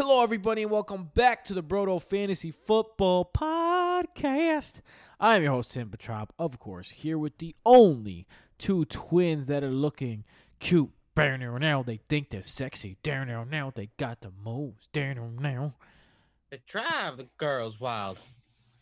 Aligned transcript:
Hello, 0.00 0.22
everybody, 0.22 0.62
and 0.62 0.70
welcome 0.70 1.10
back 1.12 1.42
to 1.42 1.54
the 1.54 1.60
Broto 1.60 2.00
Fantasy 2.00 2.52
Football 2.52 3.28
Podcast. 3.34 4.80
I'm 5.18 5.42
your 5.42 5.50
host, 5.50 5.72
Tim 5.72 5.90
Petrop, 5.90 6.32
of 6.38 6.60
course, 6.60 6.92
here 6.92 7.18
with 7.18 7.38
the 7.38 7.56
only 7.66 8.28
two 8.58 8.84
twins 8.84 9.46
that 9.46 9.64
are 9.64 9.72
looking 9.72 10.22
cute. 10.60 10.90
Down 11.16 11.40
there 11.40 11.58
now, 11.58 11.82
they 11.82 11.96
think 12.08 12.30
they're 12.30 12.42
sexy. 12.42 12.96
Down 13.02 13.26
there 13.26 13.44
now, 13.44 13.72
they 13.74 13.90
got 13.96 14.20
the 14.20 14.30
moves. 14.30 14.86
Down 14.92 15.16
there 15.16 15.52
now. 15.52 15.74
They 16.50 16.60
drive 16.68 17.16
the 17.16 17.26
girls 17.36 17.80
wild. 17.80 18.20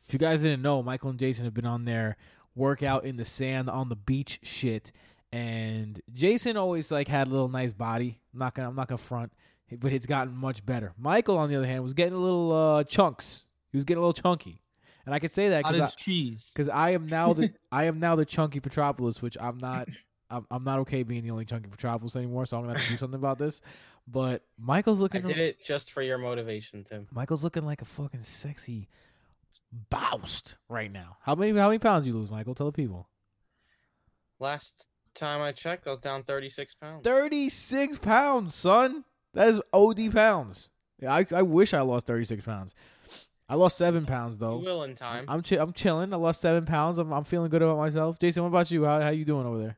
If 0.06 0.12
you 0.12 0.18
guys 0.18 0.42
didn't 0.42 0.60
know, 0.60 0.82
Michael 0.82 1.08
and 1.08 1.18
Jason 1.18 1.46
have 1.46 1.54
been 1.54 1.64
on 1.64 1.86
their 1.86 2.18
workout 2.54 3.06
in 3.06 3.16
the 3.16 3.24
sand 3.24 3.70
on 3.70 3.88
the 3.88 3.96
beach 3.96 4.40
shit, 4.42 4.92
and 5.32 5.98
Jason 6.12 6.58
always 6.58 6.90
like 6.90 7.08
had 7.08 7.26
a 7.26 7.30
little 7.30 7.48
nice 7.48 7.72
body. 7.72 8.20
I'm 8.34 8.40
not 8.40 8.54
gonna, 8.54 8.68
I'm 8.68 8.76
not 8.76 8.88
gonna 8.88 8.98
front, 8.98 9.32
but 9.72 9.92
it's 9.92 10.06
gotten 10.06 10.34
much 10.36 10.64
better. 10.64 10.92
Michael, 10.98 11.38
on 11.38 11.48
the 11.48 11.56
other 11.56 11.66
hand, 11.66 11.82
was 11.82 11.94
getting 11.94 12.14
a 12.14 12.18
little 12.18 12.52
uh, 12.52 12.84
chunks. 12.84 13.46
He 13.72 13.76
was 13.76 13.84
getting 13.84 13.98
a 13.98 14.06
little 14.06 14.12
chunky, 14.22 14.62
and 15.04 15.14
I 15.14 15.18
can 15.18 15.28
say 15.28 15.48
that 15.50 15.64
because 15.64 15.78
Cottage 15.78 15.96
cheese. 15.96 16.50
because 16.54 16.68
I 16.68 16.90
am 16.90 17.06
now 17.06 17.32
the 17.32 17.52
I 17.72 17.84
am 17.84 17.98
now 17.98 18.16
the 18.16 18.24
chunky 18.24 18.60
Petropolis, 18.60 19.20
which 19.22 19.36
I'm 19.40 19.58
not. 19.58 19.88
I'm, 20.28 20.44
I'm 20.50 20.64
not 20.64 20.80
okay 20.80 21.04
being 21.04 21.22
the 21.22 21.30
only 21.30 21.44
chunky 21.44 21.68
Petropolis 21.70 22.16
anymore, 22.16 22.46
so 22.46 22.56
I'm 22.56 22.64
gonna 22.64 22.74
have 22.78 22.84
to 22.84 22.92
do 22.92 22.96
something 22.96 23.18
about 23.18 23.38
this. 23.38 23.60
But 24.08 24.42
Michael's 24.58 24.98
I 25.00 25.02
looking. 25.02 25.22
did 25.22 25.38
it 25.38 25.64
just 25.64 25.92
for 25.92 26.02
your 26.02 26.18
motivation, 26.18 26.82
Tim. 26.82 27.06
Michael's 27.12 27.44
looking 27.44 27.64
like 27.64 27.80
a 27.80 27.84
fucking 27.84 28.22
sexy 28.22 28.88
boust 29.90 30.56
right 30.68 30.90
now. 30.90 31.16
How 31.22 31.34
many 31.36 31.56
how 31.56 31.68
many 31.68 31.78
pounds 31.78 32.06
you 32.08 32.12
lose, 32.12 32.28
Michael? 32.30 32.54
Tell 32.56 32.66
the 32.66 32.72
people. 32.72 33.08
Last 34.40 34.84
time 35.14 35.40
I 35.40 35.52
checked, 35.52 35.86
I 35.86 35.90
was 35.90 36.00
down 36.00 36.24
36 36.24 36.74
pounds. 36.74 37.04
Thirty 37.04 37.48
six 37.48 37.98
pounds, 37.98 38.54
son. 38.54 39.04
That 39.36 39.48
is 39.48 39.60
OD 39.72 40.12
pounds. 40.12 40.70
Yeah, 41.00 41.14
I 41.14 41.24
I 41.34 41.42
wish 41.42 41.72
I 41.74 41.82
lost 41.82 42.06
thirty 42.06 42.24
six 42.24 42.42
pounds. 42.44 42.74
I 43.48 43.54
lost 43.54 43.78
seven 43.78 44.06
pounds 44.06 44.34
You 44.36 44.40
though. 44.40 44.56
will 44.58 44.82
in 44.82 44.96
time. 44.96 45.24
I'm 45.28 45.42
chi- 45.42 45.56
I'm 45.58 45.72
chilling. 45.72 46.12
I 46.12 46.16
lost 46.16 46.40
seven 46.40 46.64
pounds. 46.66 46.98
I'm 46.98 47.12
I'm 47.12 47.24
feeling 47.24 47.50
good 47.50 47.62
about 47.62 47.78
myself. 47.78 48.18
Jason, 48.18 48.42
what 48.42 48.48
about 48.48 48.70
you? 48.70 48.84
How 48.84 49.00
how 49.00 49.10
you 49.10 49.24
doing 49.24 49.46
over 49.46 49.58
there? 49.58 49.76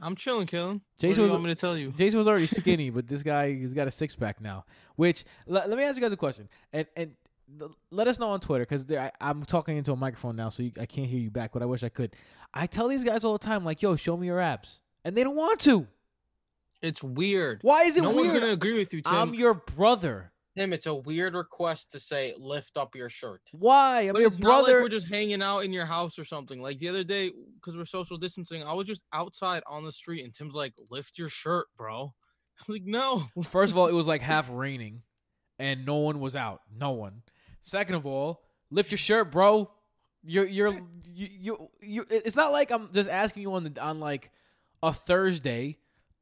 I'm 0.00 0.16
chilling, 0.16 0.46
killing. 0.46 0.80
Jason 0.98 1.08
what 1.08 1.14
do 1.16 1.22
was- 1.22 1.30
you 1.30 1.34
want 1.34 1.44
me 1.44 1.50
to 1.50 1.60
tell 1.60 1.76
you? 1.76 1.92
Jason 1.92 2.18
was 2.18 2.28
already 2.28 2.46
skinny, 2.60 2.90
but 2.90 3.06
this 3.08 3.22
guy 3.22 3.52
he's 3.54 3.74
got 3.74 3.88
a 3.88 3.90
six 3.90 4.14
pack 4.14 4.40
now. 4.40 4.64
Which 4.96 5.24
let, 5.46 5.68
let 5.68 5.76
me 5.78 5.84
ask 5.84 5.96
you 5.96 6.02
guys 6.02 6.12
a 6.12 6.16
question, 6.16 6.48
and 6.72 6.86
and 6.96 7.14
th- 7.58 7.70
let 7.90 8.06
us 8.06 8.18
know 8.18 8.30
on 8.30 8.40
Twitter 8.40 8.64
because 8.64 8.86
I'm 9.20 9.42
talking 9.44 9.76
into 9.76 9.92
a 9.92 9.96
microphone 9.96 10.36
now, 10.36 10.48
so 10.50 10.62
you, 10.62 10.72
I 10.80 10.86
can't 10.86 11.06
hear 11.08 11.20
you 11.20 11.30
back. 11.30 11.52
But 11.52 11.62
I 11.62 11.66
wish 11.66 11.82
I 11.82 11.88
could. 11.88 12.14
I 12.54 12.66
tell 12.66 12.88
these 12.88 13.02
guys 13.04 13.24
all 13.24 13.32
the 13.32 13.38
time, 13.44 13.64
like, 13.64 13.80
"Yo, 13.82 13.96
show 13.96 14.16
me 14.16 14.26
your 14.26 14.40
abs," 14.40 14.82
and 15.04 15.16
they 15.16 15.24
don't 15.24 15.36
want 15.36 15.58
to. 15.60 15.86
It's 16.82 17.02
weird. 17.02 17.60
Why 17.62 17.82
is 17.84 17.96
it 17.96 18.02
no 18.02 18.10
one's 18.10 18.30
weird? 18.30 18.40
gonna 18.40 18.52
agree 18.52 18.76
with 18.76 18.92
you, 18.92 19.02
Tim. 19.02 19.14
I'm 19.14 19.34
your 19.34 19.54
brother. 19.54 20.32
Tim, 20.56 20.72
it's 20.74 20.86
a 20.86 20.94
weird 20.94 21.34
request 21.34 21.92
to 21.92 22.00
say 22.00 22.34
lift 22.36 22.76
up 22.76 22.94
your 22.94 23.08
shirt. 23.08 23.40
Why? 23.52 24.02
I'm 24.02 24.12
but 24.12 24.18
your 24.20 24.28
it's 24.28 24.38
not 24.38 24.48
like 24.48 24.64
brother. 24.64 24.82
we're 24.82 24.88
just 24.90 25.08
hanging 25.08 25.40
out 25.42 25.60
in 25.60 25.72
your 25.72 25.86
house 25.86 26.18
or 26.18 26.24
something. 26.24 26.60
Like 26.60 26.78
the 26.78 26.88
other 26.88 27.04
day, 27.04 27.32
because 27.54 27.76
we're 27.76 27.86
social 27.86 28.18
distancing, 28.18 28.62
I 28.62 28.74
was 28.74 28.86
just 28.86 29.02
outside 29.14 29.62
on 29.66 29.84
the 29.84 29.92
street, 29.92 30.24
and 30.24 30.34
Tim's 30.34 30.54
like, 30.54 30.74
"Lift 30.90 31.16
your 31.18 31.28
shirt, 31.30 31.68
bro." 31.76 32.12
I'm 32.68 32.72
like, 32.74 32.84
"No." 32.84 33.24
First 33.44 33.72
of 33.72 33.78
all, 33.78 33.86
it 33.86 33.94
was 33.94 34.06
like 34.06 34.20
half 34.32 34.50
raining, 34.52 35.02
and 35.58 35.86
no 35.86 35.96
one 35.96 36.20
was 36.20 36.36
out. 36.36 36.60
No 36.76 36.90
one. 36.90 37.22
Second 37.62 37.94
of 37.94 38.04
all, 38.04 38.42
lift 38.70 38.90
your 38.90 38.98
shirt, 38.98 39.30
bro. 39.30 39.70
You're 40.22 40.46
you're 40.46 40.72
you 41.06 41.28
you, 41.30 41.68
you 41.80 42.04
It's 42.10 42.36
not 42.36 42.52
like 42.52 42.70
I'm 42.70 42.92
just 42.92 43.08
asking 43.08 43.42
you 43.42 43.54
on 43.54 43.64
the 43.64 43.80
on 43.82 44.00
like 44.00 44.30
a 44.82 44.92
Thursday, 44.92 45.78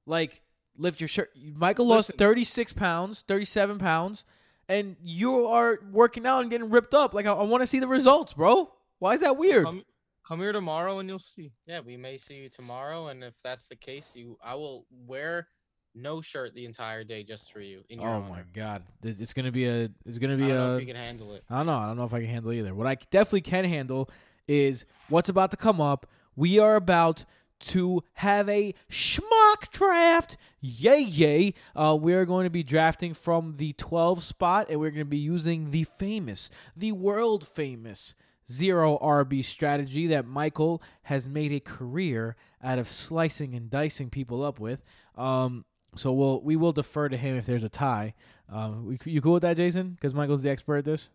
like 0.07 0.41
lift 0.81 1.01
your 1.01 1.09
shirt. 1.09 1.31
Michael 1.55 1.87
lost 1.87 2.13
thirty 2.19 2.45
six 2.45 2.73
pounds, 2.73 3.23
thirty 3.29 3.45
seven 3.45 3.79
pounds, 3.79 4.25
and 4.69 4.97
you 5.03 5.47
are 5.47 5.79
working 5.93 6.27
out 6.27 6.41
and 6.43 6.51
getting 6.51 6.71
ripped 6.71 6.95
up. 6.95 7.15
Like 7.15 7.27
I, 7.27 7.33
I 7.33 7.43
want 7.45 7.63
to 7.63 7.67
see 7.67 7.79
the 7.79 7.89
results, 7.89 8.33
bro. 8.33 8.73
Why 8.99 9.15
is 9.15 9.21
that 9.21 9.37
weird? 9.37 9.65
Come, 9.65 9.83
come 10.27 10.41
here 10.41 10.53
tomorrow, 10.53 10.99
and 10.99 11.09
you'll 11.09 11.19
see. 11.19 11.53
Yeah, 11.67 11.81
we 11.81 11.97
may 11.97 12.19
see 12.19 12.35
you 12.35 12.49
tomorrow, 12.49 13.09
and 13.09 13.23
if 13.23 13.35
that's 13.45 13.67
the 13.67 13.77
case, 13.77 14.11
you 14.15 14.37
I 14.43 14.55
will 14.55 14.87
wear 15.07 15.49
no 15.95 16.21
shirt 16.21 16.55
the 16.55 16.65
entire 16.67 17.03
day 17.03 17.25
just 17.25 17.53
for 17.53 17.61
you. 17.61 17.83
In 17.91 18.01
your 18.01 18.09
oh 18.11 18.13
honor. 18.15 18.29
my 18.29 18.43
god, 18.53 18.83
This- 19.01 19.21
it's 19.21 19.35
gonna 19.35 19.51
be 19.53 19.67
a 19.67 19.89
it's 20.07 20.19
gonna 20.19 20.35
I 20.35 20.37
be 20.37 20.43
don't 20.49 20.55
know 20.57 20.73
a 20.73 20.75
if 20.77 20.81
you 20.83 20.87
can 20.87 20.97
handle 20.97 21.35
it. 21.35 21.45
I 21.51 21.57
don't 21.59 21.67
know. 21.67 21.77
I 21.79 21.87
don't 21.87 21.97
know 21.97 22.05
if 22.05 22.15
I 22.15 22.21
can 22.21 22.29
handle 22.31 22.53
either. 22.53 22.75
What 22.75 22.87
I 22.87 22.97
definitely 23.11 23.41
can 23.43 23.65
handle 23.65 24.09
is 24.49 24.85
what's 25.09 25.29
about 25.29 25.51
to 25.53 25.57
come 25.57 25.81
up. 25.81 26.07
We 26.37 26.59
are 26.59 26.77
about 26.77 27.25
to 27.61 28.03
have 28.15 28.49
a 28.49 28.75
schmuck 28.91 29.71
draft. 29.71 30.37
Yay, 30.61 31.01
yay. 31.01 31.55
Uh, 31.75 31.97
we're 31.99 32.27
going 32.27 32.45
to 32.45 32.51
be 32.51 32.63
drafting 32.63 33.15
from 33.15 33.57
the 33.57 33.73
12 33.75 34.23
spot, 34.23 34.67
and 34.69 34.81
we're 34.81 34.91
going 34.91 35.01
to 35.01 35.05
be 35.05 35.19
using 35.19 35.71
the 35.71 35.85
famous, 35.85 36.51
the 36.77 36.93
world 36.93 37.47
famous 37.47 38.15
zero 38.51 38.99
RB 38.99 39.45
strategy 39.45 40.09
that 40.09 40.27
Michael 40.27 40.83
has 41.03 41.29
made 41.29 41.53
a 41.53 41.61
career 41.61 42.37
out 42.63 42.79
of 42.79 42.89
slicing 42.89 43.55
and 43.55 43.71
dicing 43.71 44.11
people 44.11 44.43
up 44.43 44.59
with. 44.59 44.83
Um, 45.17 45.65
so 45.95 46.13
we'll 46.13 46.41
we 46.43 46.57
will 46.57 46.73
defer 46.73 47.09
to 47.09 47.17
him 47.17 47.37
if 47.37 47.47
there's 47.47 47.65
a 47.65 47.69
tie. 47.69 48.15
Um, 48.49 48.99
you 49.05 49.21
cool 49.21 49.35
with 49.35 49.43
that, 49.43 49.57
Jason? 49.57 49.91
Because 49.91 50.15
Michael's 50.15 50.43
the 50.43 50.51
expert 50.51 50.79
at 50.79 50.85
this. 50.85 51.11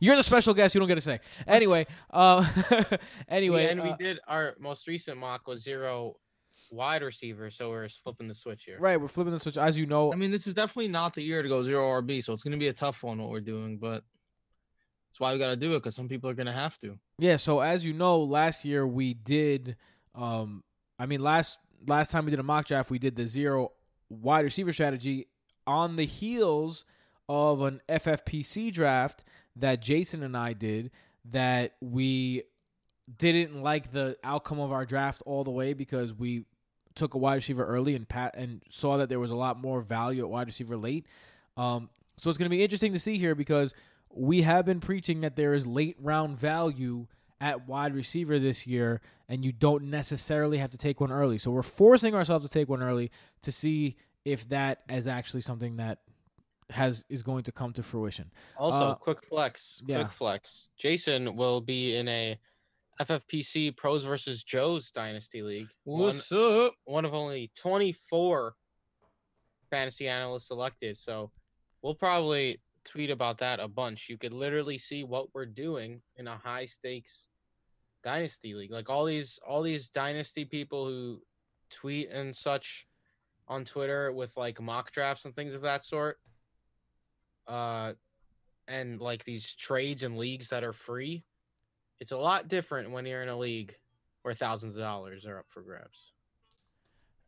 You're 0.00 0.16
the 0.16 0.22
special 0.22 0.54
guest. 0.54 0.74
You 0.74 0.80
don't 0.80 0.88
get 0.88 0.94
to 0.96 1.00
say. 1.02 1.20
Anyway, 1.46 1.86
uh, 2.10 2.44
anyway, 3.28 3.66
and 3.66 3.82
we 3.82 3.90
uh, 3.90 3.96
did 3.96 4.18
our 4.26 4.56
most 4.58 4.88
recent 4.88 5.18
mock 5.18 5.46
was 5.46 5.62
zero 5.62 6.16
wide 6.70 7.02
receiver, 7.02 7.50
so 7.50 7.68
we're 7.68 7.88
flipping 7.88 8.26
the 8.26 8.34
switch 8.34 8.64
here. 8.64 8.78
right, 8.80 8.98
we're 8.98 9.08
flipping 9.08 9.32
the 9.32 9.38
switch. 9.38 9.58
As 9.58 9.78
you 9.78 9.86
know, 9.86 10.12
I 10.12 10.16
mean, 10.16 10.30
this 10.30 10.46
is 10.46 10.54
definitely 10.54 10.88
not 10.88 11.14
the 11.14 11.22
year 11.22 11.42
to 11.42 11.48
go 11.48 11.62
zero 11.62 11.86
RB, 12.00 12.24
so 12.24 12.32
it's 12.32 12.42
gonna 12.42 12.56
be 12.56 12.68
a 12.68 12.72
tough 12.72 13.02
one 13.02 13.18
what 13.18 13.28
we're 13.30 13.40
doing, 13.40 13.76
but 13.76 14.02
that's 15.10 15.20
why 15.20 15.32
we 15.32 15.38
gotta 15.38 15.56
do 15.56 15.74
it 15.74 15.80
because 15.80 15.94
some 15.94 16.08
people 16.08 16.30
are 16.30 16.34
gonna 16.34 16.52
have 16.52 16.78
to. 16.78 16.98
Yeah, 17.18 17.36
so 17.36 17.60
as 17.60 17.84
you 17.84 17.92
know, 17.92 18.20
last 18.20 18.64
year 18.64 18.86
we 18.86 19.14
did 19.14 19.76
um 20.14 20.64
I 20.98 21.06
mean 21.06 21.20
last 21.20 21.60
last 21.86 22.10
time 22.10 22.24
we 22.24 22.30
did 22.30 22.40
a 22.40 22.44
mock 22.44 22.66
draft, 22.66 22.90
we 22.90 22.98
did 22.98 23.16
the 23.16 23.28
zero 23.28 23.72
wide 24.08 24.44
receiver 24.44 24.72
strategy 24.72 25.26
on 25.66 25.96
the 25.96 26.04
heels 26.06 26.84
of 27.30 27.62
an 27.62 27.80
FFPC 27.88 28.72
draft 28.72 29.24
that 29.54 29.80
Jason 29.80 30.24
and 30.24 30.36
I 30.36 30.52
did 30.52 30.90
that 31.26 31.74
we 31.80 32.42
didn't 33.18 33.62
like 33.62 33.92
the 33.92 34.16
outcome 34.24 34.58
of 34.58 34.72
our 34.72 34.84
draft 34.84 35.22
all 35.24 35.44
the 35.44 35.50
way 35.52 35.72
because 35.72 36.12
we 36.12 36.44
took 36.96 37.14
a 37.14 37.18
wide 37.18 37.36
receiver 37.36 37.64
early 37.64 37.94
and 37.94 38.08
pat 38.08 38.34
and 38.36 38.62
saw 38.68 38.96
that 38.96 39.08
there 39.08 39.20
was 39.20 39.30
a 39.30 39.36
lot 39.36 39.62
more 39.62 39.80
value 39.80 40.24
at 40.24 40.28
wide 40.28 40.48
receiver 40.48 40.76
late. 40.76 41.06
Um, 41.56 41.88
so 42.16 42.30
it's 42.30 42.36
going 42.36 42.50
to 42.50 42.56
be 42.56 42.64
interesting 42.64 42.92
to 42.94 42.98
see 42.98 43.16
here 43.16 43.36
because 43.36 43.74
we 44.12 44.42
have 44.42 44.66
been 44.66 44.80
preaching 44.80 45.20
that 45.20 45.36
there 45.36 45.54
is 45.54 45.68
late 45.68 45.96
round 46.00 46.36
value 46.36 47.06
at 47.40 47.68
wide 47.68 47.94
receiver 47.94 48.40
this 48.40 48.66
year, 48.66 49.00
and 49.28 49.44
you 49.44 49.52
don't 49.52 49.84
necessarily 49.84 50.58
have 50.58 50.72
to 50.72 50.76
take 50.76 51.00
one 51.00 51.12
early. 51.12 51.38
So 51.38 51.52
we're 51.52 51.62
forcing 51.62 52.12
ourselves 52.12 52.44
to 52.44 52.52
take 52.52 52.68
one 52.68 52.82
early 52.82 53.12
to 53.42 53.52
see 53.52 53.96
if 54.24 54.48
that 54.48 54.80
is 54.90 55.06
actually 55.06 55.42
something 55.42 55.76
that 55.76 56.00
has 56.70 57.04
is 57.08 57.22
going 57.22 57.42
to 57.44 57.52
come 57.52 57.72
to 57.74 57.82
fruition. 57.82 58.30
Also, 58.56 58.90
Uh, 58.90 58.94
quick 58.94 59.22
flex. 59.24 59.82
yeah. 59.86 60.02
Quick 60.02 60.12
flex. 60.12 60.68
Jason 60.78 61.36
will 61.36 61.60
be 61.60 61.96
in 61.96 62.08
a 62.08 62.38
FFPC 63.00 63.76
Pros 63.76 64.04
versus 64.04 64.44
Joe's 64.44 64.90
Dynasty 64.90 65.42
League. 65.42 65.68
One, 65.84 66.00
What's 66.02 66.30
up? 66.32 66.74
one 66.84 67.04
of 67.04 67.14
only 67.14 67.50
24 67.56 68.54
fantasy 69.70 70.08
analysts 70.08 70.48
selected. 70.48 70.98
So 70.98 71.30
we'll 71.82 71.94
probably 71.94 72.60
tweet 72.84 73.10
about 73.10 73.38
that 73.38 73.60
a 73.60 73.68
bunch. 73.68 74.08
You 74.08 74.18
could 74.18 74.34
literally 74.34 74.78
see 74.78 75.04
what 75.04 75.32
we're 75.34 75.46
doing 75.46 76.02
in 76.16 76.28
a 76.28 76.36
high 76.36 76.66
stakes 76.66 77.26
dynasty 78.02 78.54
league. 78.54 78.70
Like 78.70 78.88
all 78.90 79.04
these 79.04 79.38
all 79.46 79.62
these 79.62 79.88
dynasty 79.88 80.44
people 80.44 80.86
who 80.86 81.20
tweet 81.70 82.10
and 82.10 82.34
such 82.34 82.86
on 83.48 83.64
Twitter 83.64 84.12
with 84.12 84.36
like 84.36 84.60
mock 84.60 84.90
drafts 84.92 85.24
and 85.24 85.34
things 85.34 85.54
of 85.54 85.62
that 85.62 85.84
sort. 85.84 86.18
Uh 87.46 87.92
and 88.68 89.00
like 89.00 89.24
these 89.24 89.54
trades 89.56 90.02
and 90.02 90.16
leagues 90.16 90.48
that 90.48 90.64
are 90.64 90.72
free. 90.72 91.24
It's 91.98 92.12
a 92.12 92.16
lot 92.16 92.48
different 92.48 92.92
when 92.92 93.04
you're 93.04 93.22
in 93.22 93.28
a 93.28 93.36
league 93.36 93.74
where 94.22 94.34
thousands 94.34 94.76
of 94.76 94.82
dollars 94.82 95.26
are 95.26 95.38
up 95.38 95.46
for 95.48 95.60
grabs. 95.60 96.12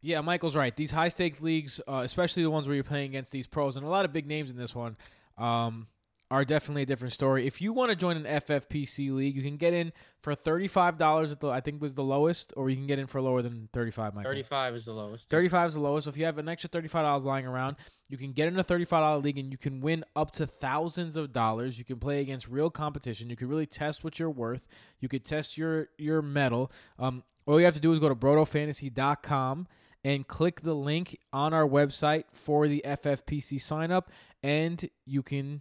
Yeah, 0.01 0.21
Michael's 0.21 0.57
right. 0.57 0.75
These 0.75 0.91
high 0.91 1.09
stakes 1.09 1.41
leagues, 1.41 1.81
uh, 1.87 2.03
especially 2.05 2.43
the 2.43 2.51
ones 2.51 2.67
where 2.67 2.75
you're 2.75 2.85
playing 2.85 3.11
against 3.11 3.33
these 3.33 3.47
pros, 3.47 3.77
and 3.77 3.87
a 3.87 3.89
lot 3.89 4.05
of 4.05 4.13
big 4.13 4.27
names 4.27 4.51
in 4.51 4.57
this 4.57 4.75
one, 4.75 4.97
um, 5.39 5.87
are 6.33 6.47
definitely 6.47 6.81
a 6.81 6.87
different 6.87 7.13
story. 7.13 7.47
If 7.47 7.61
you 7.61 7.75
want 7.75 7.91
to 7.91 7.97
join 7.97 8.17
an 8.17 8.25
FFPC 8.25 9.13
league, 9.15 9.37
you 9.37 9.43
can 9.43 9.59
get 9.59 9.75
in 9.75 9.93
for 10.23 10.35
thirty 10.35 10.67
five 10.67 10.97
dollars 10.97 11.31
at 11.31 11.41
the 11.41 11.49
I 11.49 11.61
think 11.61 11.83
was 11.83 11.95
the 11.95 12.03
lowest, 12.03 12.55
or 12.57 12.71
you 12.71 12.77
can 12.77 12.87
get 12.87 12.99
in 12.99 13.07
for 13.07 13.21
lower 13.21 13.43
than 13.43 13.69
thirty 13.75 13.91
five. 13.91 14.15
Michael. 14.15 14.31
35 14.31 14.75
is 14.75 14.87
the 14.87 14.95
lowest. 14.95 15.29
35 15.29 15.69
is 15.69 15.75
the 15.75 15.81
lowest. 15.81 16.05
So 16.05 16.09
if 16.09 16.17
you 16.17 16.25
have 16.25 16.39
an 16.39 16.49
extra 16.49 16.71
$35 16.71 17.25
lying 17.25 17.47
around, 17.47 17.77
you 18.09 18.17
can 18.17 18.33
get 18.33 18.49
in 18.49 18.59
a 18.59 18.65
$35 18.65 19.23
league 19.23 19.37
and 19.37 19.53
you 19.53 19.59
can 19.59 19.83
win 19.83 20.05
up 20.17 20.31
to 20.33 20.47
thousands 20.47 21.19
of 21.19 21.35
dollars. 21.35 21.79
You 21.79 21.85
can 21.85 21.99
play 21.99 22.23
against 22.23 22.49
real 22.49 22.71
competition. 22.71 23.29
You 23.29 23.37
can 23.37 23.49
really 23.49 23.67
test 23.67 24.03
what 24.03 24.19
you're 24.19 24.31
worth. 24.31 24.67
You 25.01 25.09
could 25.11 25.27
test 25.27 25.59
your 25.59 25.89
your 25.99 26.23
metal. 26.23 26.73
Um, 26.99 27.25
all 27.45 27.59
you 27.59 27.67
have 27.67 27.75
to 27.75 27.81
do 27.81 27.93
is 27.93 27.99
go 27.99 28.09
to 28.09 28.15
brotofantasy.com 28.15 29.67
and 30.03 30.27
click 30.27 30.63
the 30.63 30.75
link 30.75 31.19
on 31.31 31.53
our 31.53 31.69
website 31.69 32.25
for 32.33 32.69
the 32.69 32.83
FFPC 32.87 33.61
sign 33.61 33.91
up, 33.91 34.11
and 34.43 34.89
you 35.05 35.23
can 35.23 35.61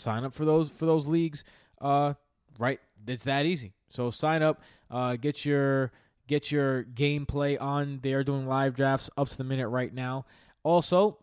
sign 0.00 0.24
up 0.24 0.32
for 0.32 0.44
those 0.44 0.70
for 0.70 0.86
those 0.86 1.06
leagues. 1.06 1.44
Uh, 1.80 2.14
right, 2.58 2.80
it's 3.06 3.24
that 3.24 3.46
easy. 3.46 3.72
So 3.88 4.10
sign 4.10 4.42
up, 4.42 4.62
uh, 4.90 5.16
get 5.16 5.44
your 5.44 5.92
get 6.26 6.52
your 6.52 6.84
gameplay 6.84 7.60
on. 7.60 8.00
They 8.02 8.14
are 8.14 8.24
doing 8.24 8.46
live 8.46 8.74
drafts 8.74 9.10
up 9.16 9.28
to 9.30 9.36
the 9.36 9.44
minute 9.44 9.68
right 9.68 9.92
now. 9.92 10.26
Also, 10.62 11.18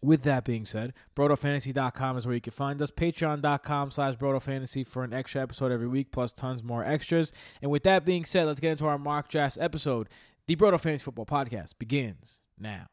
with 0.00 0.22
that 0.22 0.44
being 0.44 0.64
said, 0.64 0.94
BrotoFantasy.com 1.16 2.16
is 2.16 2.26
where 2.26 2.34
you 2.34 2.40
can 2.40 2.52
find 2.52 2.80
us. 2.80 2.90
Patreon.com 2.90 3.90
slash 3.90 4.14
BrotoFantasy 4.16 4.86
for 4.86 5.04
an 5.04 5.12
extra 5.12 5.42
episode 5.42 5.72
every 5.72 5.88
week, 5.88 6.12
plus 6.12 6.32
tons 6.32 6.62
more 6.62 6.84
extras. 6.84 7.32
And 7.60 7.70
with 7.70 7.82
that 7.82 8.04
being 8.04 8.24
said, 8.24 8.46
let's 8.46 8.60
get 8.60 8.70
into 8.72 8.86
our 8.86 8.98
mock 8.98 9.28
drafts 9.28 9.58
episode. 9.58 10.08
The 10.46 10.56
Broto 10.56 10.80
Fantasy 10.80 11.04
Football 11.04 11.26
Podcast 11.26 11.78
begins 11.78 12.40
now. 12.58 12.86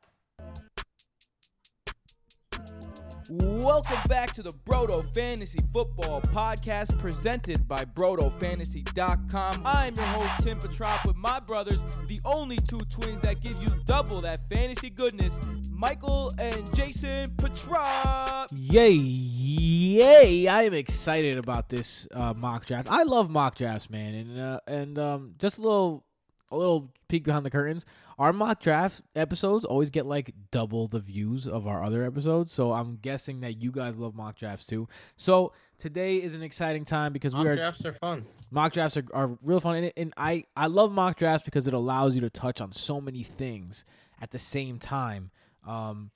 Welcome 3.30 3.98
back 4.08 4.34
to 4.34 4.44
the 4.44 4.52
Broto 4.66 5.04
Fantasy 5.16 5.58
Football 5.74 6.22
Podcast 6.22 7.00
presented 7.00 7.68
by 7.68 7.84
BrotoFantasy.com. 7.84 9.64
I'm 9.66 9.96
your 9.96 10.06
host, 10.06 10.44
Tim 10.44 10.60
Petrop, 10.60 11.08
with 11.08 11.16
my 11.16 11.40
brothers, 11.40 11.84
the 12.08 12.20
only 12.24 12.58
two 12.58 12.78
twins 12.92 13.22
that 13.22 13.42
give 13.42 13.56
you 13.64 13.72
double 13.86 14.22
that 14.22 14.42
fantasy 14.52 14.92
goodness, 14.92 15.40
Michael 15.72 16.34
and 16.38 16.72
Jason 16.76 17.32
Petrop. 17.38 18.50
Yay, 18.54 18.92
yay! 18.92 20.48
I 20.48 20.64
am 20.64 20.76
excited 20.76 21.40
about 21.40 21.70
this 21.70 22.08
uh, 22.14 22.36
mock 22.36 22.68
draft. 22.68 22.88
I 22.92 23.04
love 23.04 23.32
mock 23.32 23.56
drafts, 23.56 23.90
man, 23.90 24.14
and 24.14 24.40
uh, 24.40 24.60
and 24.68 25.00
um, 25.00 25.34
just 25.40 25.58
a 25.58 25.62
little 25.62 26.06
a 26.52 26.58
little 26.58 26.92
peek 27.08 27.24
behind 27.24 27.46
the 27.46 27.50
curtains. 27.50 27.86
Our 28.18 28.32
mock 28.34 28.62
draft 28.62 29.02
episodes 29.16 29.66
always 29.66 29.90
get 29.90 30.06
like 30.06 30.34
double 30.52 30.88
the 30.88 31.00
views 31.00 31.48
of 31.48 31.68
our 31.68 31.84
other 31.84 32.04
episodes, 32.06 32.54
so 32.54 32.72
I'm 32.72 32.98
guessing 32.98 33.42
that 33.42 33.62
you 33.62 33.72
guys 33.72 33.98
love 33.98 34.16
mock 34.16 34.38
drafts 34.38 34.66
too. 34.66 34.88
So 35.18 35.54
today 35.78 36.18
is 36.18 36.34
an 36.34 36.44
exciting 36.44 36.86
time 36.86 37.14
because 37.14 37.34
Mock 37.34 37.44
we 37.44 37.50
are 37.50 37.56
Mock 37.56 37.60
drafts 37.60 37.86
are 37.86 37.94
fun. 37.94 38.26
mock 38.52 38.74
drafts 38.74 38.98
are, 38.98 39.06
are 39.14 39.38
real 39.42 39.60
fun, 39.60 39.76
and, 39.78 39.94
and 39.98 40.14
I 40.18 40.46
I 40.56 40.68
love 40.68 40.92
mock 40.92 41.18
drafts 41.18 41.44
because 41.44 41.68
it 41.68 41.74
allows 41.74 42.16
you 42.16 42.22
to 42.22 42.30
touch 42.30 42.62
on 42.62 42.72
so 42.72 43.02
many 43.02 43.24
things 43.24 43.84
at 44.22 44.32
the 44.32 44.40
same 44.40 44.80
time. 44.80 45.32
Um, 45.68 46.12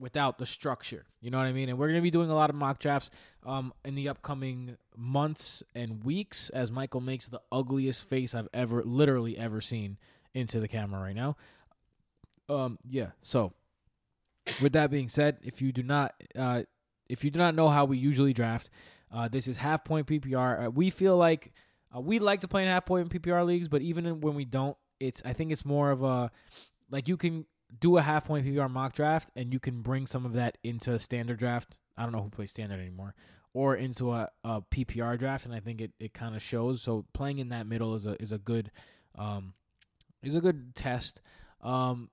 without 0.00 0.38
the 0.38 0.46
structure. 0.46 1.06
You 1.20 1.30
know 1.32 1.38
what 1.38 1.48
I 1.48 1.52
mean? 1.52 1.68
And 1.68 1.76
we're 1.76 1.88
going 1.88 1.98
to 1.98 2.02
be 2.02 2.10
doing 2.12 2.30
a 2.30 2.34
lot 2.34 2.50
of 2.50 2.56
mock 2.56 2.78
drafts 2.78 3.10
um, 3.48 3.72
in 3.82 3.94
the 3.94 4.10
upcoming 4.10 4.76
months 4.94 5.62
and 5.74 6.04
weeks 6.04 6.50
as 6.50 6.70
Michael 6.70 7.00
makes 7.00 7.28
the 7.28 7.40
ugliest 7.50 8.06
face 8.06 8.34
I've 8.34 8.48
ever, 8.52 8.82
literally 8.84 9.38
ever 9.38 9.62
seen 9.62 9.96
into 10.34 10.60
the 10.60 10.68
camera 10.68 11.00
right 11.00 11.16
now. 11.16 11.36
Um, 12.50 12.78
yeah. 12.86 13.08
So, 13.22 13.54
with 14.60 14.74
that 14.74 14.90
being 14.90 15.08
said, 15.08 15.38
if 15.42 15.62
you 15.62 15.72
do 15.72 15.82
not, 15.82 16.14
uh, 16.36 16.64
if 17.08 17.24
you 17.24 17.30
do 17.30 17.38
not 17.38 17.54
know 17.54 17.68
how 17.68 17.86
we 17.86 17.96
usually 17.96 18.34
draft, 18.34 18.68
uh, 19.10 19.28
this 19.28 19.48
is 19.48 19.56
half 19.56 19.82
point 19.82 20.06
PPR. 20.06 20.66
Uh, 20.66 20.70
we 20.70 20.90
feel 20.90 21.16
like 21.16 21.52
uh, 21.96 22.00
we 22.00 22.18
like 22.18 22.42
to 22.42 22.48
play 22.48 22.62
in 22.64 22.68
half 22.68 22.84
point 22.84 23.08
PPR 23.08 23.46
leagues, 23.46 23.68
but 23.68 23.80
even 23.80 24.20
when 24.20 24.34
we 24.34 24.44
don't, 24.44 24.76
it's 25.00 25.22
I 25.24 25.32
think 25.32 25.52
it's 25.52 25.64
more 25.64 25.90
of 25.90 26.02
a 26.02 26.30
like 26.90 27.08
you 27.08 27.16
can 27.16 27.46
do 27.80 27.96
a 27.96 28.02
half 28.02 28.26
point 28.26 28.46
PPR 28.46 28.70
mock 28.70 28.92
draft 28.92 29.30
and 29.36 29.52
you 29.52 29.60
can 29.60 29.80
bring 29.80 30.06
some 30.06 30.26
of 30.26 30.34
that 30.34 30.58
into 30.62 30.92
a 30.92 30.98
standard 30.98 31.38
draft. 31.38 31.78
I 31.96 32.02
don't 32.02 32.12
know 32.12 32.22
who 32.22 32.30
plays 32.30 32.50
standard 32.50 32.80
anymore, 32.80 33.14
or 33.54 33.74
into 33.74 34.12
a, 34.12 34.28
a 34.44 34.62
PPR 34.62 35.18
draft, 35.18 35.44
and 35.46 35.54
I 35.54 35.60
think 35.60 35.80
it, 35.80 35.92
it 35.98 36.14
kind 36.14 36.34
of 36.34 36.42
shows. 36.42 36.82
So 36.82 37.06
playing 37.12 37.38
in 37.38 37.48
that 37.48 37.66
middle 37.66 37.94
is 37.94 38.06
a 38.06 38.20
is 38.20 38.32
a 38.32 38.38
good 38.38 38.70
um, 39.16 39.54
is 40.22 40.34
a 40.34 40.40
good 40.40 40.74
test. 40.74 41.20
Um, 41.62 42.10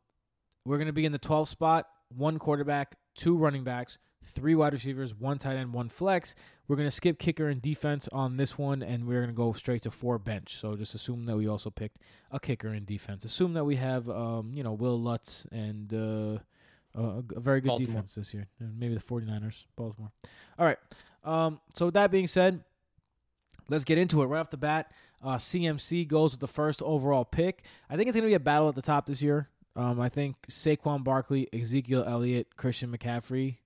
we're 0.65 0.77
gonna 0.77 0.93
be 0.93 1.05
in 1.05 1.11
the 1.11 1.19
12th 1.19 1.47
spot, 1.47 1.87
one 2.09 2.39
quarterback, 2.39 2.95
two 3.15 3.37
running 3.37 3.63
backs, 3.63 3.99
three 4.23 4.55
wide 4.55 4.73
receivers, 4.73 5.13
one 5.13 5.37
tight 5.37 5.55
end, 5.55 5.73
one 5.73 5.89
flex. 5.89 6.35
We're 6.67 6.77
gonna 6.77 6.91
skip 6.91 7.19
kicker 7.19 7.47
and 7.47 7.61
defense 7.61 8.09
on 8.11 8.37
this 8.37 8.57
one, 8.57 8.81
and 8.81 9.05
we're 9.05 9.21
gonna 9.21 9.33
go 9.33 9.53
straight 9.53 9.83
to 9.83 9.91
four 9.91 10.17
bench. 10.17 10.55
So 10.55 10.75
just 10.75 10.95
assume 10.95 11.25
that 11.25 11.37
we 11.37 11.47
also 11.47 11.69
picked 11.69 11.99
a 12.31 12.39
kicker 12.39 12.69
and 12.69 12.85
defense. 12.85 13.23
Assume 13.23 13.53
that 13.53 13.65
we 13.65 13.75
have, 13.75 14.09
um, 14.09 14.51
you 14.53 14.63
know, 14.63 14.73
Will 14.73 14.99
Lutz 14.99 15.45
and 15.51 15.93
uh, 15.93 16.39
a, 16.95 17.23
a 17.35 17.39
very 17.39 17.61
good 17.61 17.69
Baltimore. 17.69 17.87
defense 17.87 18.15
this 18.15 18.33
year. 18.33 18.47
And 18.59 18.77
maybe 18.79 18.93
the 18.93 18.99
49ers, 18.99 19.65
Baltimore. 19.75 20.11
All 20.57 20.65
right. 20.65 20.77
Um, 21.23 21.59
so 21.73 21.85
with 21.85 21.95
that 21.95 22.11
being 22.11 22.27
said, 22.27 22.63
let's 23.69 23.83
get 23.83 23.97
into 23.97 24.21
it 24.21 24.25
right 24.25 24.39
off 24.39 24.49
the 24.49 24.57
bat. 24.57 24.91
Uh, 25.23 25.35
CMC 25.35 26.07
goes 26.07 26.31
with 26.31 26.39
the 26.39 26.47
first 26.47 26.81
overall 26.81 27.25
pick. 27.25 27.63
I 27.89 27.95
think 27.95 28.07
it's 28.07 28.15
going 28.15 28.25
to 28.25 28.29
be 28.29 28.35
a 28.35 28.39
battle 28.39 28.69
at 28.69 28.75
the 28.75 28.81
top 28.81 29.05
this 29.05 29.21
year. 29.21 29.47
Um, 29.75 29.99
I 29.99 30.09
think 30.09 30.35
Saquon 30.47 31.03
Barkley, 31.03 31.49
Ezekiel 31.51 32.03
Elliott, 32.07 32.55
Christian 32.55 32.95
McCaffrey 32.95 33.57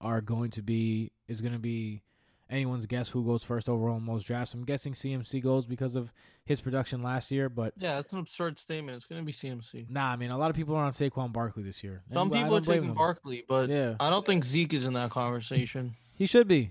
are 0.00 0.20
going 0.20 0.50
to 0.50 0.62
be 0.62 1.10
is 1.26 1.40
going 1.40 1.54
to 1.54 1.58
be 1.58 2.02
anyone's 2.48 2.86
guess 2.86 3.08
who 3.08 3.24
goes 3.24 3.42
first 3.42 3.68
overall 3.68 3.96
in 3.96 4.02
most 4.04 4.24
drafts. 4.24 4.54
I'm 4.54 4.64
guessing 4.64 4.92
CMC 4.92 5.42
goes 5.42 5.66
because 5.66 5.96
of 5.96 6.12
his 6.44 6.60
production 6.60 7.02
last 7.02 7.30
year, 7.30 7.48
but 7.48 7.74
Yeah, 7.76 7.96
that's 7.96 8.12
an 8.12 8.18
absurd 8.20 8.58
statement. 8.58 8.96
It's 8.96 9.04
going 9.06 9.20
to 9.20 9.26
be 9.26 9.32
CMC. 9.32 9.90
nah, 9.90 10.12
I 10.12 10.16
mean 10.16 10.30
a 10.30 10.38
lot 10.38 10.50
of 10.50 10.56
people 10.56 10.74
are 10.76 10.84
on 10.84 10.92
Saquon 10.92 11.32
Barkley 11.32 11.62
this 11.62 11.82
year. 11.82 12.02
Some 12.12 12.28
And 12.28 12.32
people 12.32 12.56
are 12.56 12.60
don't 12.60 12.64
taking 12.74 12.86
them. 12.88 12.96
Barkley, 12.96 13.44
but 13.48 13.68
Yeah. 13.68 13.94
I 13.98 14.10
don't 14.10 14.24
think 14.24 14.44
Zeke 14.44 14.74
is 14.74 14.84
in 14.86 14.92
that 14.94 15.10
conversation. 15.10 15.94
He 16.14 16.26
should 16.26 16.46
be. 16.48 16.70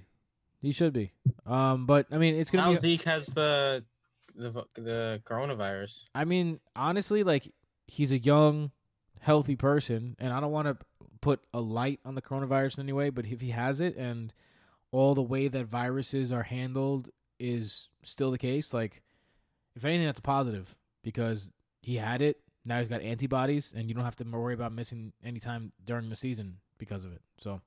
He 0.61 0.71
should 0.71 0.93
be. 0.93 1.11
Um, 1.45 1.85
but 1.85 2.07
I 2.11 2.17
mean 2.17 2.35
it's 2.35 2.49
gonna 2.51 2.65
Now 2.67 2.71
be. 2.71 2.77
Zeke 2.79 3.03
has 3.03 3.27
the 3.27 3.83
the 4.35 4.51
the 4.75 5.21
coronavirus. 5.25 6.03
I 6.15 6.25
mean, 6.25 6.59
honestly, 6.75 7.23
like 7.23 7.51
he's 7.87 8.11
a 8.11 8.17
young, 8.17 8.71
healthy 9.21 9.55
person, 9.55 10.15
and 10.19 10.33
I 10.33 10.39
don't 10.39 10.51
want 10.51 10.67
to 10.67 10.77
put 11.21 11.41
a 11.53 11.61
light 11.61 11.99
on 12.05 12.15
the 12.15 12.21
coronavirus 12.21 12.77
in 12.79 12.85
any 12.85 12.93
way. 12.93 13.09
But 13.09 13.25
if 13.25 13.41
he 13.41 13.51
has 13.51 13.79
it, 13.81 13.95
and 13.95 14.33
all 14.95 15.13
the 15.13 15.21
way 15.21 15.49
that 15.49 15.65
viruses 15.65 16.31
are 16.31 16.43
handled 16.43 17.09
is 17.37 17.89
still 18.01 18.31
the 18.31 18.37
case, 18.37 18.73
like 18.73 19.01
if 19.75 19.83
anything, 19.83 20.05
that's 20.05 20.19
a 20.19 20.23
positive 20.23 20.73
because 21.03 21.51
he 21.81 21.97
had 21.97 22.21
it. 22.21 22.39
Now 22.63 22.79
he's 22.79 22.87
got 22.87 23.01
antibodies, 23.01 23.73
and 23.75 23.89
you 23.89 23.93
don't 23.93 24.05
have 24.05 24.15
to 24.15 24.23
worry 24.23 24.53
about 24.53 24.71
missing 24.71 25.11
any 25.21 25.39
time 25.39 25.73
during 25.83 26.09
the 26.09 26.15
season 26.15 26.59
because 26.77 27.03
of 27.03 27.11
it. 27.11 27.21
So, 27.37 27.59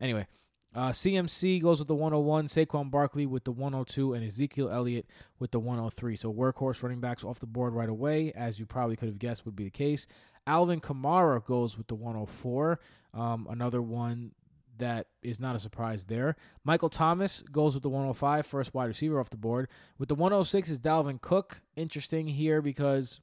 anyway, 0.00 0.28
uh, 0.76 0.90
CMC 0.90 1.60
goes 1.60 1.80
with 1.80 1.88
the 1.88 1.94
101, 1.96 2.46
Saquon 2.46 2.88
Barkley 2.88 3.26
with 3.26 3.42
the 3.42 3.50
102, 3.50 4.14
and 4.14 4.24
Ezekiel 4.24 4.70
Elliott 4.70 5.06
with 5.40 5.50
the 5.50 5.58
103. 5.58 6.14
So 6.14 6.32
workhorse 6.32 6.84
running 6.84 7.00
backs 7.00 7.24
off 7.24 7.40
the 7.40 7.46
board 7.46 7.74
right 7.74 7.88
away, 7.88 8.32
as 8.32 8.60
you 8.60 8.64
probably 8.64 8.94
could 8.94 9.08
have 9.08 9.18
guessed 9.18 9.44
would 9.44 9.56
be 9.56 9.64
the 9.64 9.70
case. 9.70 10.06
Alvin 10.46 10.80
Kamara 10.80 11.44
goes 11.44 11.76
with 11.76 11.88
the 11.88 11.96
104, 11.96 12.78
um, 13.12 13.48
another 13.50 13.82
one 13.82 14.30
that 14.78 15.08
is 15.22 15.40
not 15.40 15.56
a 15.56 15.58
surprise 15.58 16.04
there. 16.06 16.36
Michael 16.64 16.88
Thomas 16.88 17.42
goes 17.42 17.74
with 17.74 17.82
the 17.82 17.88
105, 17.88 18.46
first 18.46 18.74
wide 18.74 18.86
receiver 18.86 19.18
off 19.20 19.30
the 19.30 19.36
board. 19.36 19.68
With 19.98 20.08
the 20.08 20.14
106 20.14 20.70
is 20.70 20.78
Dalvin 20.78 21.20
Cook. 21.20 21.60
Interesting 21.76 22.28
here 22.28 22.60
because, 22.62 23.20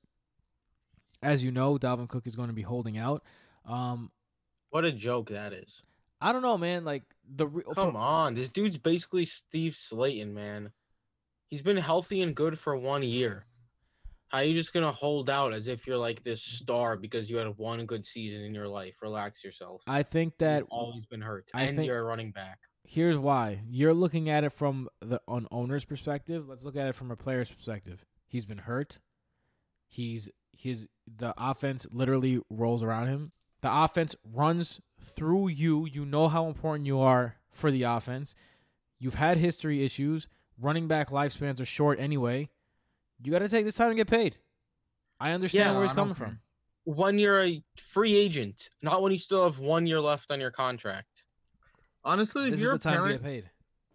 as 1.21 1.43
you 1.43 1.51
know, 1.51 1.77
Dalvin 1.77 2.09
Cook 2.09 2.27
is 2.27 2.35
going 2.35 2.49
to 2.49 2.53
be 2.53 2.61
holding 2.61 2.97
out. 2.97 3.23
Um, 3.65 4.11
What 4.69 4.85
a 4.85 4.91
joke 4.91 5.29
that 5.29 5.53
is. 5.53 5.81
I 6.19 6.31
don't 6.31 6.41
know, 6.41 6.57
man. 6.57 6.85
Like 6.85 7.03
the 7.35 7.47
re- 7.47 7.63
Come 7.75 7.95
on, 7.95 8.33
this 8.33 8.51
dude's 8.51 8.77
basically 8.77 9.25
Steve 9.25 9.73
Slaton, 9.73 10.33
man. 10.33 10.71
He's 11.49 11.61
been 11.61 11.77
healthy 11.77 12.21
and 12.21 12.33
good 12.35 12.57
for 12.57 12.75
one 12.75 13.03
year. 13.03 13.45
How 14.33 14.39
you 14.39 14.55
just 14.55 14.73
gonna 14.73 14.91
hold 14.91 15.29
out 15.29 15.53
as 15.53 15.67
if 15.67 15.85
you're 15.85 15.95
like 15.97 16.23
this 16.23 16.41
star 16.41 16.97
because 16.97 17.29
you 17.29 17.37
had 17.37 17.55
one 17.59 17.85
good 17.85 18.03
season 18.03 18.41
in 18.41 18.55
your 18.55 18.67
life? 18.67 18.95
Relax 19.03 19.43
yourself. 19.43 19.83
I 19.85 20.01
think 20.01 20.39
that 20.39 20.61
You've 20.61 20.69
always 20.71 21.05
been 21.05 21.21
hurt, 21.21 21.51
I 21.53 21.65
and 21.65 21.75
think- 21.77 21.85
you're 21.87 21.99
a 21.99 22.03
running 22.03 22.31
back. 22.31 22.57
here's 22.83 23.15
why. 23.17 23.61
You're 23.69 23.93
looking 23.93 24.29
at 24.29 24.43
it 24.43 24.49
from 24.49 24.89
the 25.01 25.21
an 25.27 25.47
owner's 25.51 25.85
perspective. 25.85 26.49
Let's 26.49 26.65
look 26.65 26.75
at 26.75 26.87
it 26.87 26.95
from 26.95 27.11
a 27.11 27.15
player's 27.15 27.51
perspective. 27.51 28.05
He's 28.25 28.45
been 28.45 28.57
hurt. 28.57 28.97
He's 29.87 30.31
his 30.51 30.89
the 31.05 31.35
offense 31.37 31.85
literally 31.91 32.41
rolls 32.49 32.81
around 32.81 33.07
him. 33.09 33.33
The 33.61 33.69
offense 33.71 34.15
runs 34.23 34.81
through 34.99 35.49
you. 35.49 35.85
You 35.85 36.05
know 36.05 36.27
how 36.27 36.47
important 36.47 36.87
you 36.87 36.99
are 36.99 37.35
for 37.51 37.69
the 37.69 37.83
offense. 37.83 38.33
You've 38.97 39.13
had 39.15 39.37
history 39.37 39.85
issues. 39.85 40.27
Running 40.59 40.87
back 40.87 41.09
lifespans 41.09 41.59
are 41.61 41.65
short 41.65 41.99
anyway 41.99 42.49
you 43.23 43.31
got 43.31 43.39
to 43.39 43.49
take 43.49 43.65
this 43.65 43.75
time 43.75 43.89
to 43.89 43.95
get 43.95 44.07
paid 44.07 44.37
i 45.19 45.31
understand 45.31 45.69
Yeah, 45.69 45.73
where 45.73 45.83
he's 45.83 45.91
I 45.91 45.95
coming 45.95 46.13
don't 46.13 46.27
from 46.29 46.39
When 46.85 47.17
you're 47.19 47.41
a 47.43 47.63
free 47.77 48.15
agent, 48.15 48.69
not 48.81 49.01
when 49.01 49.11
you 49.11 49.17
still 49.17 49.43
have 49.43 49.59
one 49.59 49.87
year 49.87 50.01
left 50.01 50.31
on 50.31 50.39
your 50.41 50.51
contract. 50.51 51.07
Honestly, 52.03 52.49
this 52.49 52.55
is 52.55 52.61
you're 52.61 52.71
the 52.71 52.75
a 52.75 52.79
time 52.79 52.97
to 52.97 53.01
parent, 53.03 53.21
get 53.21 53.23
paid 53.23 53.43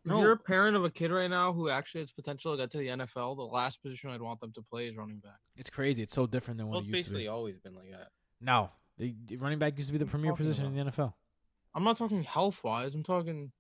if 0.05 0.13
No. 0.13 0.21
you're 0.21 0.33
a 0.33 0.39
parent 0.39 0.75
of 0.77 0.85
a 0.85 0.91
kid 0.91 1.11
right 1.11 1.29
now 1.29 1.53
who 1.53 1.69
actually 1.69 2.01
has 2.01 2.11
potential 2.13 2.53
to 2.53 2.57
get 2.63 2.71
to 2.71 2.79
the 2.79 2.87
NFL, 2.87 3.37
the 3.37 3.43
last 3.43 3.83
position 3.83 4.09
I'd 4.11 4.23
want 4.23 4.41
them 4.41 4.53
to 4.55 4.63
play 4.63 4.87
is 4.89 4.97
running 4.97 5.19
back. 5.19 5.39
it's 5.57 5.69
crazy 5.69 6.03
it's 6.03 6.15
so 6.15 6.27
different 6.27 6.57
than 6.59 6.69
Well, 6.69 6.77
what 6.81 6.85
it's 6.87 6.89
it 6.89 6.97
used 6.97 7.09
to 7.09 7.15
be 7.15 7.17
It's 7.17 7.25
basically 7.25 7.29
always 7.29 7.59
been 7.59 7.75
like 7.75 7.91
that. 7.91 8.09
no 8.41 8.71
the 8.97 9.15
the 9.27 9.37
running 9.37 9.59
back 9.59 9.77
used 9.77 9.89
to 9.89 9.93
be 9.93 9.99
the 9.99 10.07
What 10.07 10.15
are 10.15 10.17
you 10.17 10.21
premier 10.23 10.33
talking 10.33 10.47
position 10.47 10.65
in 10.67 10.75
the 10.87 10.91
nfl 10.91 11.13
I'm 11.75 11.85
not 11.85 11.99
talking 11.99 12.23
health 12.25 12.65
wise. 12.65 12.95
I'm 12.95 13.03
talking 13.05 13.53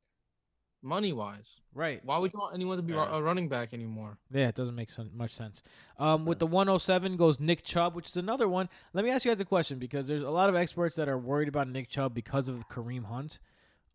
money 0.82 1.12
wise. 1.12 1.60
Right. 1.74 2.04
Why 2.04 2.18
would 2.18 2.32
you 2.32 2.38
want 2.38 2.54
anyone 2.54 2.76
to 2.76 2.82
be 2.82 2.92
ru- 2.92 2.98
Yeah. 3.00 3.16
a 3.16 3.22
running 3.22 3.48
back 3.48 3.72
anymore? 3.72 4.18
Yeah, 4.30 4.48
it 4.48 4.54
doesn't 4.54 4.74
make 4.74 4.90
sen- 4.90 5.10
much 5.14 5.32
sense. 5.34 5.62
Um, 5.98 6.24
with 6.24 6.38
the 6.38 6.46
107 6.46 7.16
goes 7.16 7.38
Nick 7.40 7.62
Chubb, 7.64 7.94
which 7.94 8.08
is 8.08 8.16
another 8.16 8.48
one. 8.48 8.68
Let 8.92 9.04
me 9.04 9.10
ask 9.10 9.24
you 9.24 9.30
guys 9.30 9.40
a 9.40 9.44
question 9.44 9.78
because 9.78 10.06
there's 10.08 10.22
a 10.22 10.30
lot 10.30 10.48
of 10.48 10.54
experts 10.56 10.96
that 10.96 11.08
are 11.08 11.18
worried 11.18 11.48
about 11.48 11.68
Nick 11.68 11.88
Chubb 11.88 12.14
because 12.14 12.48
of 12.48 12.68
Kareem 12.68 13.04
Hunt. 13.06 13.40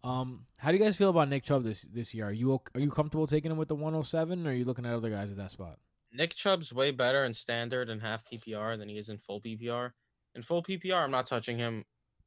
Um, 0.03 0.45
how 0.57 0.71
do 0.71 0.77
you 0.77 0.83
guys 0.83 0.97
feel 0.97 1.09
about 1.09 1.29
Nick 1.29 1.43
Chubb 1.43 1.63
this 1.63 1.83
this 1.83 2.13
year? 2.13 2.27
Are 2.27 2.31
you 2.33 2.53
are 2.75 2.79
you 2.81 2.89
comfortable 2.91 3.25
taking 3.27 3.51
him 3.51 3.57
with 3.57 3.69
the 3.69 3.75
107, 3.75 4.45
or 4.45 4.49
are 4.49 4.53
you 4.53 4.65
looking 4.65 4.85
at 4.85 4.93
other 4.93 5.09
guys 5.09 5.31
at 5.31 5.37
that 5.37 5.51
spot? 5.51 5.79
Nick 6.11 6.35
Chubb's 6.35 6.73
way 6.73 6.91
better 6.91 7.23
in 7.23 7.33
standard 7.33 7.89
and 7.89 8.01
half 8.01 8.23
PPR 8.29 8.77
than 8.77 8.89
he 8.89 8.97
is 8.97 9.07
in 9.09 9.17
full 9.17 9.39
PPR. 9.41 9.91
In 10.35 10.43
full 10.43 10.61
PPR, 10.61 11.03
I'm 11.03 11.11
not 11.11 11.25
touching 11.27 11.57
him 11.57 11.85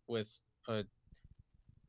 with 0.09 0.29
a 0.69 0.85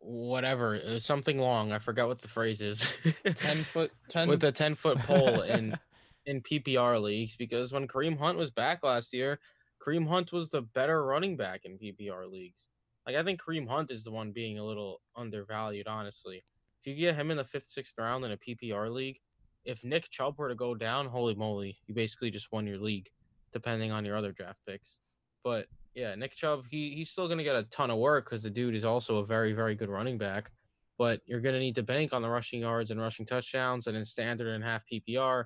whatever 0.08 0.76
uh, 0.88 1.00
something 1.00 1.40
long. 1.40 1.72
I 1.72 1.80
forgot 1.80 2.08
what 2.08 2.22
the 2.22 2.28
phrase 2.28 2.62
is. 2.62 2.88
Ten 3.36 3.64
foot, 3.64 3.92
ten. 4.10 4.30
with 4.30 4.44
a 4.44 4.52
10 4.52 4.76
foot 4.76 4.98
pole 5.00 5.42
in 5.42 5.78
in 6.26 6.42
PPR 6.42 7.02
leagues 7.02 7.36
because 7.36 7.72
when 7.72 7.88
Kareem 7.88 8.18
Hunt 8.18 8.38
was 8.38 8.52
back 8.52 8.84
last 8.84 9.14
year, 9.14 9.40
Kareem 9.86 10.08
Hunt 10.08 10.32
was 10.32 10.50
the 10.50 10.62
better 10.62 11.06
running 11.06 11.38
back 11.38 11.62
in 11.66 11.78
PPR 11.78 12.30
leagues. 12.30 12.68
Like 13.06 13.16
I 13.16 13.24
think 13.24 13.42
Kareem 13.42 13.68
Hunt 13.68 13.92
is 13.92 14.04
the 14.04 14.12
one 14.12 14.32
being 14.32 14.60
a 14.60 14.64
little 14.64 15.02
undervalued, 15.16 15.88
honestly. 15.88 16.44
If 16.82 16.88
you 16.88 16.96
get 16.96 17.16
him 17.16 17.32
in 17.32 17.38
the 17.38 17.44
fifth, 17.44 17.68
sixth 17.68 17.96
round 17.98 18.24
in 18.24 18.32
a 18.32 18.38
PPR 18.38 18.92
league, 18.92 19.20
if 19.66 19.84
Nick 19.84 20.10
Chubb 20.10 20.38
were 20.38 20.50
to 20.50 20.56
go 20.56 20.74
down, 20.74 21.08
holy 21.08 21.36
moly, 21.36 21.78
you 21.88 21.94
basically 21.94 22.32
just 22.32 22.52
won 22.52 22.66
your 22.66 22.78
league, 22.78 23.10
depending 23.52 23.92
on 23.92 24.06
your 24.06 24.16
other 24.16 24.32
draft 24.32 24.60
picks. 24.66 25.00
But 25.44 25.68
yeah, 25.98 26.14
Nick 26.14 26.36
Chubb, 26.36 26.66
he 26.70 26.92
he's 26.92 27.10
still 27.10 27.28
gonna 27.28 27.44
get 27.44 27.56
a 27.56 27.64
ton 27.64 27.90
of 27.90 27.98
work 27.98 28.26
because 28.26 28.44
the 28.44 28.52
dude 28.52 28.76
is 28.76 28.86
also 28.86 29.18
a 29.18 29.26
very, 29.26 29.52
very 29.54 29.74
good 29.74 29.90
running 29.90 30.20
back. 30.20 30.52
But 31.00 31.22
you're 31.26 31.42
gonna 31.42 31.60
need 31.60 31.74
to 31.74 31.84
bank 31.84 32.14
on 32.14 32.22
the 32.22 32.30
rushing 32.30 32.62
yards 32.62 32.92
and 32.92 33.02
rushing 33.02 33.26
touchdowns, 33.26 33.88
and 33.88 33.98
in 33.98 34.06
standard 34.06 34.48
and 34.48 34.64
half 34.64 34.84
PPR, 34.92 35.46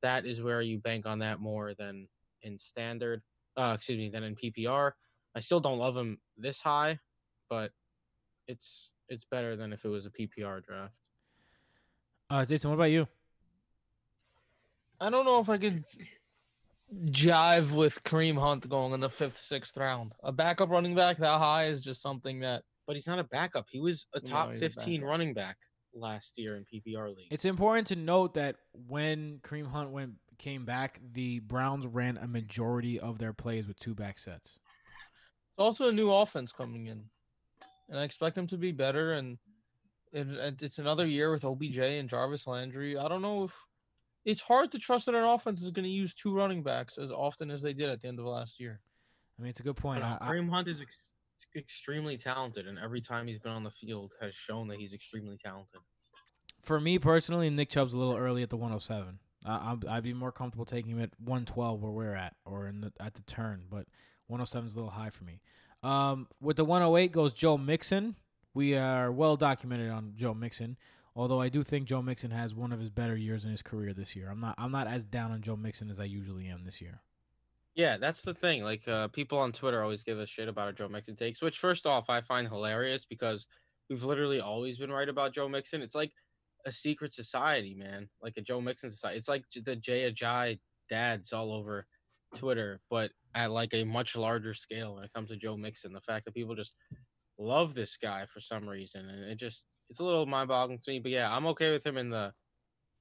that 0.00 0.24
is 0.24 0.40
where 0.40 0.62
you 0.62 0.78
bank 0.78 1.04
on 1.04 1.18
that 1.18 1.40
more 1.40 1.74
than 1.74 2.08
in 2.40 2.58
standard. 2.58 3.20
Uh, 3.54 3.74
excuse 3.76 3.98
me, 3.98 4.08
than 4.08 4.22
in 4.22 4.34
PPR. 4.34 4.92
I 5.36 5.40
still 5.40 5.60
don't 5.60 5.78
love 5.78 5.94
him 5.94 6.18
this 6.38 6.58
high, 6.58 6.98
but 7.50 7.70
it's 8.48 8.92
it's 9.10 9.26
better 9.26 9.56
than 9.56 9.74
if 9.74 9.84
it 9.84 9.88
was 9.88 10.06
a 10.06 10.10
PPR 10.10 10.64
draft. 10.64 10.94
Uh, 12.30 12.46
Jason, 12.46 12.70
what 12.70 12.76
about 12.76 12.84
you? 12.84 13.06
I 14.98 15.10
don't 15.10 15.26
know 15.26 15.38
if 15.38 15.50
I 15.50 15.58
could 15.58 15.84
jive 17.06 17.72
with 17.72 18.02
Kareem 18.04 18.38
Hunt 18.38 18.68
going 18.68 18.92
in 18.92 19.00
the 19.00 19.08
fifth, 19.08 19.38
sixth 19.38 19.76
round. 19.76 20.12
A 20.22 20.32
backup 20.32 20.70
running 20.70 20.94
back 20.94 21.16
that 21.18 21.38
high 21.38 21.66
is 21.66 21.82
just 21.82 22.02
something 22.02 22.40
that 22.40 22.62
But 22.86 22.96
he's 22.96 23.06
not 23.06 23.18
a 23.18 23.24
backup. 23.24 23.66
He 23.70 23.80
was 23.80 24.06
a 24.14 24.20
top 24.20 24.50
he's 24.50 24.58
a 24.62 24.68
15 24.70 25.00
backup. 25.00 25.08
running 25.10 25.34
back 25.34 25.56
last 25.94 26.34
year 26.36 26.56
in 26.56 26.64
PPR 26.64 27.14
league. 27.14 27.28
It's 27.30 27.44
important 27.44 27.86
to 27.88 27.96
note 27.96 28.34
that 28.34 28.56
when 28.72 29.38
Kareem 29.42 29.66
Hunt 29.66 29.90
went 29.90 30.12
came 30.38 30.64
back, 30.64 31.00
the 31.12 31.38
Browns 31.40 31.86
ran 31.86 32.16
a 32.16 32.26
majority 32.26 32.98
of 32.98 33.18
their 33.18 33.32
plays 33.32 33.66
with 33.66 33.78
two 33.78 33.94
back 33.94 34.18
sets. 34.18 34.58
it's 35.50 35.58
also 35.58 35.88
a 35.88 35.92
new 35.92 36.10
offense 36.10 36.50
coming 36.52 36.86
in, 36.86 37.04
and 37.88 37.98
I 37.98 38.02
expect 38.04 38.34
them 38.34 38.46
to 38.48 38.56
be 38.56 38.72
better. 38.72 39.12
And 39.12 39.38
it, 40.12 40.26
it- 40.28 40.62
it's 40.62 40.78
another 40.78 41.06
year 41.06 41.30
with 41.30 41.44
OBJ 41.44 41.78
and 41.78 42.08
Jarvis 42.08 42.46
Landry. 42.46 42.96
I 42.98 43.06
don't 43.08 43.22
know 43.22 43.44
if 43.44 43.54
it's 44.24 44.40
hard 44.40 44.70
to 44.72 44.78
trust 44.78 45.06
that 45.06 45.14
an 45.14 45.24
offense 45.24 45.62
is 45.62 45.70
going 45.70 45.84
to 45.84 45.90
use 45.90 46.14
two 46.14 46.34
running 46.34 46.62
backs 46.62 46.98
as 46.98 47.10
often 47.10 47.50
as 47.50 47.62
they 47.62 47.72
did 47.72 47.88
at 47.90 48.00
the 48.02 48.08
end 48.08 48.18
of 48.18 48.24
last 48.24 48.60
year. 48.60 48.80
I 49.38 49.42
mean, 49.42 49.50
it's 49.50 49.60
a 49.60 49.64
good 49.64 49.76
point. 49.76 50.00
But, 50.00 50.06
I, 50.06 50.12
uh, 50.14 50.30
Kareem 50.30 50.50
Hunt 50.50 50.68
is 50.68 50.80
ex- 50.80 51.10
extremely 51.56 52.16
talented, 52.16 52.66
and 52.68 52.78
every 52.78 53.00
time 53.00 53.26
he's 53.26 53.38
been 53.40 53.52
on 53.52 53.64
the 53.64 53.70
field 53.70 54.12
has 54.20 54.34
shown 54.34 54.68
that 54.68 54.78
he's 54.78 54.94
extremely 54.94 55.38
talented. 55.42 55.80
for 56.62 56.80
me 56.80 56.98
personally, 56.98 57.50
Nick 57.50 57.70
Chubb's 57.70 57.92
a 57.92 57.98
little 57.98 58.16
early 58.16 58.42
at 58.42 58.50
the 58.50 58.56
107. 58.56 59.18
I, 59.44 59.72
I'd, 59.72 59.86
I'd 59.86 60.02
be 60.04 60.14
more 60.14 60.30
comfortable 60.30 60.64
taking 60.64 60.92
him 60.92 61.00
at 61.00 61.10
112 61.18 61.82
where 61.82 61.90
we're 61.90 62.14
at, 62.14 62.36
or 62.44 62.68
in 62.68 62.80
the 62.82 62.92
at 63.00 63.14
the 63.14 63.22
turn. 63.22 63.64
But 63.68 63.86
107 64.28 64.66
is 64.68 64.74
a 64.74 64.78
little 64.78 64.90
high 64.90 65.10
for 65.10 65.24
me. 65.24 65.40
Um, 65.82 66.28
with 66.40 66.56
the 66.56 66.64
108 66.64 67.10
goes 67.10 67.32
Joe 67.32 67.58
Mixon. 67.58 68.14
We 68.54 68.76
are 68.76 69.10
well 69.10 69.36
documented 69.36 69.90
on 69.90 70.12
Joe 70.14 70.34
Mixon. 70.34 70.76
Although 71.14 71.40
I 71.40 71.48
do 71.48 71.62
think 71.62 71.86
Joe 71.86 72.00
Mixon 72.00 72.30
has 72.30 72.54
one 72.54 72.72
of 72.72 72.80
his 72.80 72.88
better 72.88 73.16
years 73.16 73.44
in 73.44 73.50
his 73.50 73.62
career 73.62 73.92
this 73.92 74.16
year. 74.16 74.30
I'm 74.30 74.40
not 74.40 74.54
I'm 74.58 74.72
not 74.72 74.86
as 74.86 75.04
down 75.04 75.30
on 75.30 75.42
Joe 75.42 75.56
Mixon 75.56 75.90
as 75.90 76.00
I 76.00 76.04
usually 76.04 76.46
am 76.48 76.64
this 76.64 76.80
year. 76.80 77.02
Yeah, 77.74 77.96
that's 77.96 78.22
the 78.22 78.34
thing. 78.34 78.64
Like 78.64 78.86
uh, 78.88 79.08
people 79.08 79.38
on 79.38 79.52
Twitter 79.52 79.82
always 79.82 80.02
give 80.02 80.18
a 80.18 80.26
shit 80.26 80.48
about 80.48 80.66
our 80.66 80.72
Joe 80.72 80.88
Mixon 80.88 81.16
takes, 81.16 81.42
which 81.42 81.58
first 81.58 81.86
off 81.86 82.10
I 82.10 82.20
find 82.20 82.48
hilarious 82.48 83.04
because 83.04 83.46
we've 83.88 84.04
literally 84.04 84.40
always 84.40 84.78
been 84.78 84.92
right 84.92 85.08
about 85.08 85.34
Joe 85.34 85.48
Mixon. 85.48 85.82
It's 85.82 85.94
like 85.94 86.12
a 86.66 86.72
secret 86.72 87.12
society, 87.12 87.74
man. 87.74 88.08
Like 88.22 88.36
a 88.36 88.42
Joe 88.42 88.60
Mixon 88.60 88.90
society. 88.90 89.18
It's 89.18 89.28
like 89.28 89.44
the 89.64 89.76
Jay 89.76 90.10
Ajayi 90.10 90.60
dads 90.88 91.32
all 91.32 91.52
over 91.52 91.86
Twitter, 92.34 92.80
but 92.90 93.10
at 93.34 93.50
like 93.50 93.72
a 93.74 93.84
much 93.84 94.16
larger 94.16 94.54
scale 94.54 94.94
when 94.94 95.04
it 95.04 95.12
comes 95.12 95.30
to 95.30 95.36
Joe 95.36 95.56
Mixon. 95.56 95.92
The 95.92 96.00
fact 96.00 96.24
that 96.24 96.34
people 96.34 96.54
just 96.54 96.74
love 97.38 97.74
this 97.74 97.96
guy 97.96 98.26
for 98.26 98.40
some 98.40 98.68
reason, 98.68 99.08
and 99.08 99.24
it 99.24 99.36
just 99.36 99.64
it's 99.92 100.00
a 100.00 100.04
little 100.04 100.24
mind-boggling 100.24 100.78
to 100.78 100.90
me. 100.90 101.00
But 101.00 101.12
yeah, 101.12 101.30
I'm 101.30 101.44
okay 101.48 101.70
with 101.70 101.86
him 101.86 101.98
in 101.98 102.08
the 102.08 102.32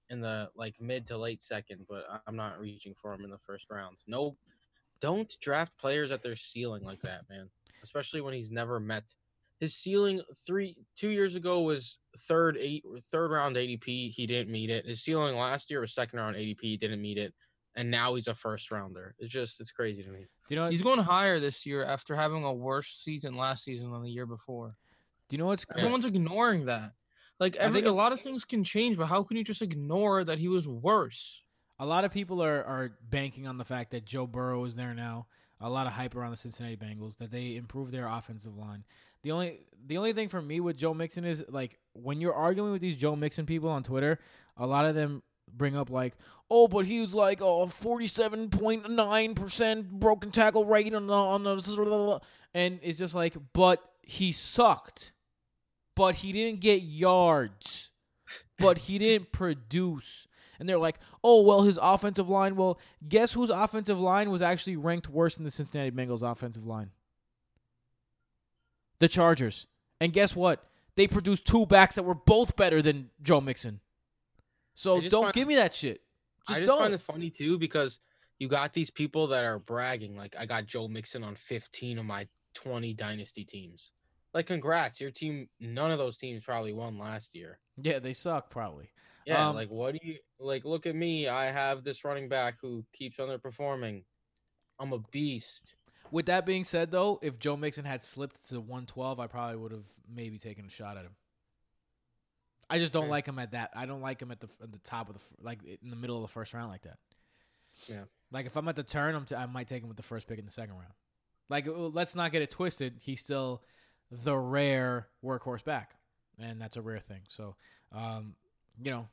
in 0.09 0.19
the 0.19 0.49
like 0.55 0.75
mid 0.81 1.07
to 1.07 1.17
late 1.17 1.41
second, 1.41 1.85
but 1.87 2.03
I'm 2.27 2.35
not 2.35 2.59
reaching 2.59 2.93
for 3.01 3.13
him 3.13 3.23
in 3.23 3.29
the 3.31 3.37
first 3.37 3.67
round. 3.69 3.95
No, 4.07 4.35
don't 4.99 5.33
draft 5.39 5.71
players 5.77 6.11
at 6.11 6.21
their 6.21 6.35
ceiling 6.35 6.83
like 6.83 7.01
that, 7.03 7.21
man. 7.29 7.49
Especially 7.81 8.19
when 8.19 8.33
he's 8.33 8.51
never 8.51 8.77
met 8.77 9.05
his 9.61 9.73
ceiling. 9.73 10.21
Three 10.45 10.75
two 10.97 11.11
years 11.11 11.35
ago 11.35 11.61
was 11.61 11.97
third 12.27 12.57
eight 12.61 12.83
third 13.09 13.31
round 13.31 13.55
ADP. 13.55 14.11
He 14.11 14.27
didn't 14.27 14.51
meet 14.51 14.69
it. 14.69 14.85
His 14.85 15.01
ceiling 15.01 15.37
last 15.37 15.71
year 15.71 15.79
was 15.79 15.93
second 15.93 16.19
round 16.19 16.35
ADP. 16.35 16.59
He 16.59 16.75
didn't 16.75 17.01
meet 17.01 17.17
it, 17.17 17.33
and 17.75 17.89
now 17.89 18.15
he's 18.15 18.27
a 18.27 18.35
first 18.35 18.69
rounder. 18.69 19.15
It's 19.17 19.31
just 19.31 19.61
it's 19.61 19.71
crazy 19.71 20.03
to 20.03 20.09
me. 20.09 20.25
Do 20.49 20.55
you 20.55 20.59
know? 20.59 20.69
He's 20.69 20.81
going 20.81 20.99
higher 20.99 21.39
this 21.39 21.65
year 21.65 21.85
after 21.85 22.17
having 22.17 22.43
a 22.43 22.51
worse 22.51 23.01
season 23.01 23.37
last 23.37 23.63
season 23.63 23.93
than 23.93 24.03
the 24.03 24.11
year 24.11 24.25
before. 24.25 24.75
Do 25.31 25.37
you 25.37 25.39
know 25.39 25.47
what's 25.47 25.65
Everyone's 25.75 26.05
ignoring 26.05 26.65
that. 26.65 26.91
Like 27.39 27.59
I 27.59 27.69
think 27.69 27.87
a 27.87 27.91
lot 27.91 28.13
of 28.13 28.21
things 28.21 28.45
can 28.45 28.63
change, 28.63 28.97
but 28.97 29.07
how 29.07 29.23
can 29.23 29.35
you 29.35 29.43
just 29.43 29.63
ignore 29.63 30.23
that 30.23 30.37
he 30.37 30.47
was 30.47 30.67
worse? 30.67 31.41
a 31.81 31.85
lot 31.85 32.05
of 32.05 32.11
people 32.11 32.43
are, 32.43 32.63
are 32.63 32.91
banking 33.09 33.47
on 33.47 33.57
the 33.57 33.65
fact 33.65 33.89
that 33.89 34.05
Joe 34.05 34.27
Burrow 34.27 34.63
is 34.65 34.75
there 34.75 34.93
now. 34.93 35.25
A 35.59 35.69
lot 35.69 35.87
of 35.87 35.93
hype 35.93 36.15
around 36.15 36.29
the 36.29 36.37
Cincinnati 36.37 36.77
Bengals 36.77 37.17
that 37.17 37.31
they 37.31 37.55
improve 37.55 37.89
their 37.89 38.07
offensive 38.07 38.55
line. 38.55 38.83
The 39.23 39.31
only 39.31 39.61
the 39.87 39.97
only 39.97 40.13
thing 40.13 40.27
for 40.27 40.41
me 40.41 40.59
with 40.59 40.77
Joe 40.77 40.93
Mixon 40.93 41.25
is 41.25 41.43
like 41.49 41.79
when 41.93 42.21
you're 42.21 42.35
arguing 42.35 42.71
with 42.71 42.81
these 42.81 42.97
Joe 42.97 43.15
Mixon 43.15 43.47
people 43.47 43.69
on 43.69 43.81
Twitter, 43.81 44.19
a 44.57 44.67
lot 44.67 44.85
of 44.85 44.93
them 44.93 45.23
bring 45.51 45.75
up 45.75 45.89
like, 45.89 46.13
oh, 46.51 46.67
but 46.67 46.85
he 46.85 47.01
was 47.01 47.15
like 47.15 47.41
a 47.41 47.67
forty 47.67 48.07
seven 48.07 48.49
point 48.49 48.89
nine 48.89 49.33
percent 49.33 49.89
broken 49.89 50.29
tackle 50.29 50.65
rate 50.65 50.93
on 50.93 51.07
the 51.07 51.13
on 51.13 51.43
the 51.43 52.21
and 52.53 52.79
it's 52.83 52.99
just 52.99 53.15
like, 53.15 53.35
but 53.53 53.83
he 54.03 54.31
sucked. 54.31 55.13
But 55.95 56.15
he 56.15 56.31
didn't 56.31 56.61
get 56.61 56.81
yards. 56.81 57.89
But 58.57 58.77
he 58.77 58.97
didn't 58.97 59.31
produce 59.31 60.27
and 60.61 60.69
they're 60.69 60.77
like, 60.77 60.99
"Oh 61.23 61.41
well, 61.41 61.63
his 61.63 61.79
offensive 61.81 62.29
line." 62.29 62.55
Well, 62.55 62.79
guess 63.09 63.33
whose 63.33 63.49
offensive 63.49 63.99
line 63.99 64.29
was 64.29 64.43
actually 64.43 64.77
ranked 64.77 65.09
worse 65.09 65.35
than 65.35 65.43
the 65.43 65.49
Cincinnati 65.49 65.89
Bengals 65.89 66.21
offensive 66.21 66.67
line? 66.67 66.91
The 68.99 69.07
Chargers. 69.07 69.65
And 69.99 70.13
guess 70.13 70.35
what? 70.35 70.63
They 70.95 71.07
produced 71.07 71.45
two 71.45 71.65
backs 71.65 71.95
that 71.95 72.03
were 72.03 72.13
both 72.13 72.55
better 72.55 72.81
than 72.83 73.09
Joe 73.23 73.41
Mixon. 73.41 73.79
So 74.75 75.01
don't 75.01 75.23
find- 75.23 75.33
give 75.33 75.47
me 75.47 75.55
that 75.55 75.73
shit. 75.73 76.01
Just, 76.47 76.59
I 76.59 76.61
just 76.61 76.69
don't. 76.69 76.79
find 76.79 76.93
it 76.93 77.01
funny 77.01 77.31
too 77.31 77.57
because 77.57 77.97
you 78.37 78.47
got 78.47 78.71
these 78.71 78.91
people 78.91 79.27
that 79.27 79.43
are 79.43 79.57
bragging 79.57 80.15
like 80.15 80.35
I 80.37 80.45
got 80.45 80.67
Joe 80.67 80.87
Mixon 80.87 81.23
on 81.23 81.35
15 81.35 81.97
of 81.97 82.05
my 82.05 82.27
20 82.53 82.93
dynasty 82.93 83.43
teams. 83.43 83.91
Like 84.33 84.47
congrats, 84.47 85.01
your 85.01 85.11
team 85.11 85.49
none 85.59 85.91
of 85.91 85.97
those 85.99 86.17
teams 86.17 86.43
probably 86.43 86.73
won 86.73 86.97
last 86.97 87.35
year. 87.35 87.59
yeah, 87.81 87.99
they 87.99 88.13
suck 88.13 88.49
probably. 88.49 88.89
Yeah, 89.25 89.49
Um, 89.49 89.55
like 89.55 89.69
what 89.69 89.93
do 89.93 89.99
you 90.01 90.17
like 90.39 90.65
look 90.65 90.85
at 90.85 90.95
me, 90.95 91.27
I 91.27 91.51
have 91.51 91.83
this 91.83 92.03
running 92.05 92.27
back 92.29 92.55
who 92.61 92.83
keeps 92.93 93.17
underperforming. 93.17 94.03
I'm 94.79 94.93
a 94.93 94.99
beast. 95.11 95.61
With 96.11 96.25
that 96.25 96.45
being 96.45 96.63
said, 96.63 96.91
though, 96.91 97.19
if 97.21 97.39
Joe 97.39 97.55
Mixon 97.55 97.85
had 97.85 98.01
slipped 98.01 98.49
to 98.49 98.59
112, 98.59 99.19
I 99.19 99.27
probably 99.27 99.55
would 99.57 99.71
have 99.71 99.87
maybe 100.13 100.37
taken 100.37 100.65
a 100.65 100.69
shot 100.69 100.97
at 100.97 101.03
him. 101.05 101.15
I 102.69 102.79
just 102.79 102.91
don't 102.93 103.03
Fair. 103.03 103.11
like 103.11 103.27
him 103.27 103.37
at 103.39 103.51
that. 103.51 103.71
I 103.75 103.85
don't 103.85 104.01
like 104.01 104.21
him 104.21 104.31
at 104.31 104.39
the 104.39 104.47
at 104.63 104.71
the 104.71 104.79
top 104.79 105.09
of 105.09 105.15
the 105.17 105.21
like 105.41 105.59
in 105.63 105.89
the 105.89 105.95
middle 105.95 106.15
of 106.15 106.21
the 106.21 106.27
first 106.29 106.53
round 106.53 106.69
like 106.69 106.83
that. 106.83 106.97
Yeah. 107.87 108.03
Like 108.31 108.45
if 108.45 108.55
I'm 108.55 108.67
at 108.69 108.75
the 108.77 108.83
turn, 108.83 109.13
I'm 109.13 109.25
t- 109.25 109.35
I 109.35 109.45
might 109.45 109.67
take 109.67 109.83
him 109.83 109.89
with 109.89 109.97
the 109.97 110.03
first 110.03 110.27
pick 110.27 110.39
in 110.39 110.45
the 110.45 110.51
second 110.51 110.75
round. 110.75 110.93
Like 111.49 111.65
let's 111.67 112.15
not 112.15 112.31
get 112.31 112.41
it 112.41 112.49
twisted. 112.49 112.95
He's 113.01 113.19
still 113.21 113.61
the 114.11 114.37
rare 114.37 115.07
workhorse 115.23 115.63
back, 115.63 115.95
and 116.37 116.61
that's 116.61 116.77
a 116.77 116.81
rare 116.81 116.99
thing. 116.99 117.21
So, 117.29 117.55
um, 117.91 118.35
you 118.81 118.91
know, 118.91 119.07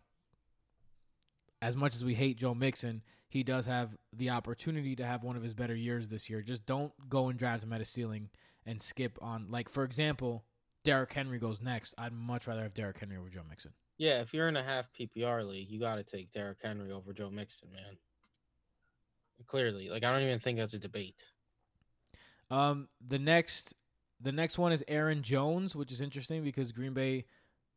as 1.62 1.76
much 1.76 1.94
as 1.94 2.04
we 2.04 2.14
hate 2.14 2.36
Joe 2.36 2.54
Mixon, 2.54 3.02
he 3.28 3.42
does 3.42 3.66
have 3.66 3.96
the 4.12 4.30
opportunity 4.30 4.96
to 4.96 5.04
have 5.04 5.22
one 5.22 5.36
of 5.36 5.42
his 5.42 5.54
better 5.54 5.74
years 5.74 6.08
this 6.08 6.28
year. 6.28 6.42
Just 6.42 6.66
don't 6.66 6.92
go 7.08 7.28
and 7.28 7.38
draft 7.38 7.62
him 7.62 7.72
at 7.72 7.80
a 7.80 7.84
ceiling 7.84 8.30
and 8.66 8.80
skip 8.82 9.18
on, 9.22 9.46
like 9.50 9.68
for 9.68 9.84
example, 9.84 10.44
Derrick 10.84 11.12
Henry 11.12 11.38
goes 11.38 11.60
next, 11.60 11.94
I'd 11.98 12.12
much 12.12 12.46
rather 12.46 12.62
have 12.62 12.74
Derrick 12.74 12.98
Henry 12.98 13.16
over 13.16 13.28
Joe 13.28 13.42
Mixon. 13.48 13.72
Yeah, 13.98 14.20
if 14.20 14.32
you're 14.32 14.48
in 14.48 14.56
a 14.56 14.62
half 14.62 14.86
PPR 14.98 15.46
league, 15.46 15.70
you 15.70 15.80
got 15.80 15.96
to 15.96 16.04
take 16.04 16.32
Derrick 16.32 16.58
Henry 16.62 16.92
over 16.92 17.12
Joe 17.12 17.30
Mixon, 17.30 17.68
man. 17.72 17.96
Clearly, 19.46 19.88
like 19.88 20.04
I 20.04 20.12
don't 20.12 20.22
even 20.22 20.38
think 20.38 20.58
that's 20.58 20.74
a 20.74 20.78
debate. 20.78 21.14
Um, 22.50 22.88
the 23.06 23.18
next, 23.18 23.74
the 24.20 24.32
next 24.32 24.58
one 24.58 24.72
is 24.72 24.84
Aaron 24.88 25.22
Jones, 25.22 25.76
which 25.76 25.92
is 25.92 26.00
interesting 26.00 26.42
because 26.42 26.72
Green 26.72 26.92
Bay 26.92 27.25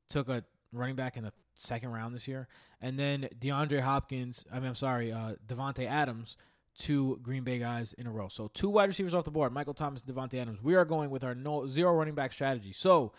took 0.09 0.29
a 0.29 0.43
running 0.73 0.95
back 0.95 1.17
in 1.17 1.23
the 1.23 1.33
second 1.55 1.91
round 1.91 2.15
this 2.15 2.27
year, 2.27 2.47
and 2.81 2.97
then 2.97 3.27
DeAndre 3.39 3.81
Hopkins. 3.81 4.45
I 4.51 4.55
mean, 4.59 4.69
I'm 4.69 4.75
sorry, 4.75 5.11
uh, 5.11 5.33
Davante 5.47 5.87
Adams. 5.87 6.37
Two 6.77 7.19
Green 7.21 7.43
Bay 7.43 7.59
guys 7.59 7.91
in 7.93 8.07
a 8.07 8.11
row. 8.11 8.29
So 8.29 8.47
two 8.47 8.69
wide 8.69 8.87
receivers 8.87 9.13
off 9.13 9.25
the 9.25 9.29
board: 9.29 9.51
Michael 9.51 9.73
Thomas, 9.73 10.01
Davante 10.01 10.35
Adams. 10.35 10.63
We 10.63 10.75
are 10.75 10.85
going 10.85 11.09
with 11.09 11.21
our 11.21 11.35
no 11.35 11.67
zero 11.67 11.93
running 11.93 12.15
back 12.15 12.31
strategy. 12.31 12.71
So 12.71 13.11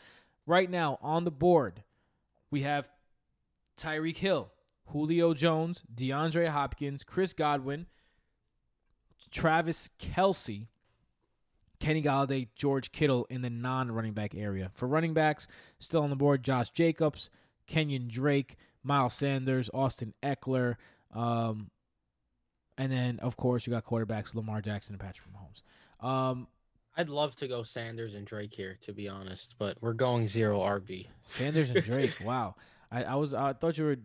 right 0.47 0.71
now 0.71 0.99
on 1.03 1.25
the 1.25 1.31
board, 1.31 1.83
we 2.51 2.63
have 2.63 2.89
Tyreek 3.77 4.17
Hill, 4.17 4.51
Julio 4.87 5.35
Jones, 5.35 5.83
DeAndre 5.95 6.49
Hopkins, 6.49 7.05
Chris 7.05 7.35
Godwin, 7.35 7.87
Travis 9.31 9.91
Kelce, 9.99 10.69
Kenny 11.83 12.01
Golladay, 12.01 12.47
George 12.55 12.93
Kittle 12.93 13.27
in 13.29 13.43
the 13.43 13.51
non-running 13.51 14.13
back 14.13 14.37
area. 14.37 14.71
For 14.73 14.87
running 14.87 15.15
backs, 15.15 15.49
still 15.81 16.03
on 16.03 16.11
the 16.11 16.17
board: 16.17 16.45
Josh 16.45 16.71
Jacobs, 16.71 17.29
Kenyon 17.67 18.07
Drake, 18.07 18.55
Miles 18.85 19.15
Sanders, 19.15 19.69
Austin 19.75 20.15
Ekeler, 20.23 20.77
um, 21.13 21.73
and 22.79 22.93
then 22.93 23.19
of 23.19 23.37
course 23.37 23.67
you 23.67 23.73
got 23.73 23.85
quarterbacks 23.85 24.33
Lamar 24.33 24.61
Jackson 24.61 24.95
and 24.95 25.01
Patrick 25.01 25.29
Mahomes. 25.33 26.07
Um, 26.07 26.47
I'd 26.97 27.09
love 27.09 27.35
to 27.37 27.49
go 27.49 27.65
Sanders 27.65 28.15
and 28.15 28.25
Drake 28.25 28.55
here, 28.55 28.79
to 28.83 28.93
be 28.93 29.09
honest, 29.09 29.57
but 29.59 29.77
we're 29.81 29.93
going 29.93 30.29
zero 30.29 30.61
RB. 30.61 31.09
Sanders 31.23 31.73
and 31.73 31.83
Drake. 31.83 32.15
wow, 32.25 32.55
I, 32.93 33.03
I 33.03 33.15
was 33.17 33.35
I 33.35 33.55
thought 33.55 33.77
you 33.77 33.87
were 33.87 33.97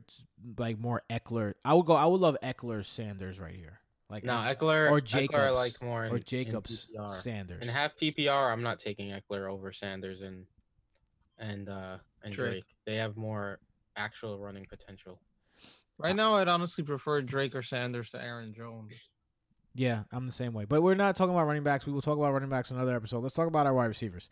like 0.58 0.80
more 0.80 1.04
Ekeler. 1.12 1.54
I 1.64 1.76
would 1.76 1.86
go. 1.86 1.94
I 1.94 2.08
would 2.08 2.22
love 2.22 2.38
Ekeler 2.42 2.84
Sanders 2.84 3.40
right 3.40 3.56
here. 3.56 3.82
Like 4.10 4.24
No, 4.24 4.34
Ekeler 4.34 4.90
or 4.90 5.02
Ekeler 5.02 5.04
Jacobs 5.04 5.40
I 5.40 5.50
like 5.50 5.82
more 5.82 6.06
in, 6.06 6.12
or 6.12 6.18
in 6.18 6.24
Jacobs 6.24 6.88
PPR. 6.96 7.12
Sanders. 7.12 7.62
In 7.62 7.68
half 7.68 7.92
PPR, 8.02 8.52
I'm 8.52 8.64
not 8.64 8.80
taking 8.80 9.10
Ekeler 9.12 9.52
over 9.52 9.74
Sanders 9.74 10.22
and 10.22 10.46
and 11.38 11.70
uh 11.70 11.98
and 12.24 12.34
Drake. 12.34 12.52
Drake. 12.52 12.66
They 12.86 12.96
have 12.96 13.18
more 13.18 13.60
actual 13.96 14.38
running 14.40 14.66
potential. 14.66 15.20
Right 15.98 16.16
now, 16.16 16.36
I'd 16.36 16.48
honestly 16.48 16.84
prefer 16.84 17.22
Drake 17.22 17.56
or 17.56 17.64
Sanders 17.64 18.12
to 18.12 18.24
Aaron 18.24 18.54
Jones. 18.54 18.92
Yeah, 19.74 20.04
I'm 20.12 20.26
the 20.26 20.32
same 20.32 20.54
way. 20.54 20.66
But 20.66 20.82
we're 20.84 20.96
not 20.96 21.16
talking 21.16 21.34
about 21.34 21.46
running 21.46 21.64
backs. 21.64 21.86
We 21.86 21.94
will 21.94 22.02
talk 22.02 22.18
about 22.18 22.34
running 22.34 22.50
backs 22.50 22.72
in 22.72 22.78
another 22.78 22.96
episode. 22.96 23.20
Let's 23.20 23.36
talk 23.36 23.48
about 23.48 23.66
our 23.66 23.74
wide 23.74 23.86
receivers. 23.86 24.30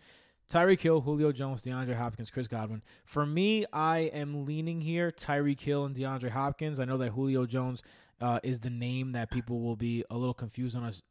Tyreek 0.49 0.79
Hill, 0.79 1.01
Julio 1.01 1.31
Jones, 1.31 1.63
DeAndre 1.63 1.95
Hopkins, 1.95 2.29
Chris 2.29 2.47
Godwin. 2.47 2.83
For 3.03 3.25
me, 3.25 3.65
I 3.73 4.11
am 4.13 4.45
leaning 4.45 4.81
here 4.81 5.11
Tyreek 5.11 5.59
Hill 5.59 5.85
and 5.85 5.95
DeAndre 5.95 6.29
Hopkins. 6.29 6.79
I 6.79 6.85
know 6.85 6.97
that 6.97 7.11
Julio 7.11 7.45
Jones 7.45 7.81
uh, 8.21 8.39
is 8.43 8.59
the 8.59 8.69
name 8.69 9.13
that 9.13 9.31
people 9.31 9.59
will 9.61 9.75
be 9.75 10.03
a 10.09 10.17
little 10.17 10.33
confused 10.33 10.77
on 10.77 10.83
us 10.83 11.01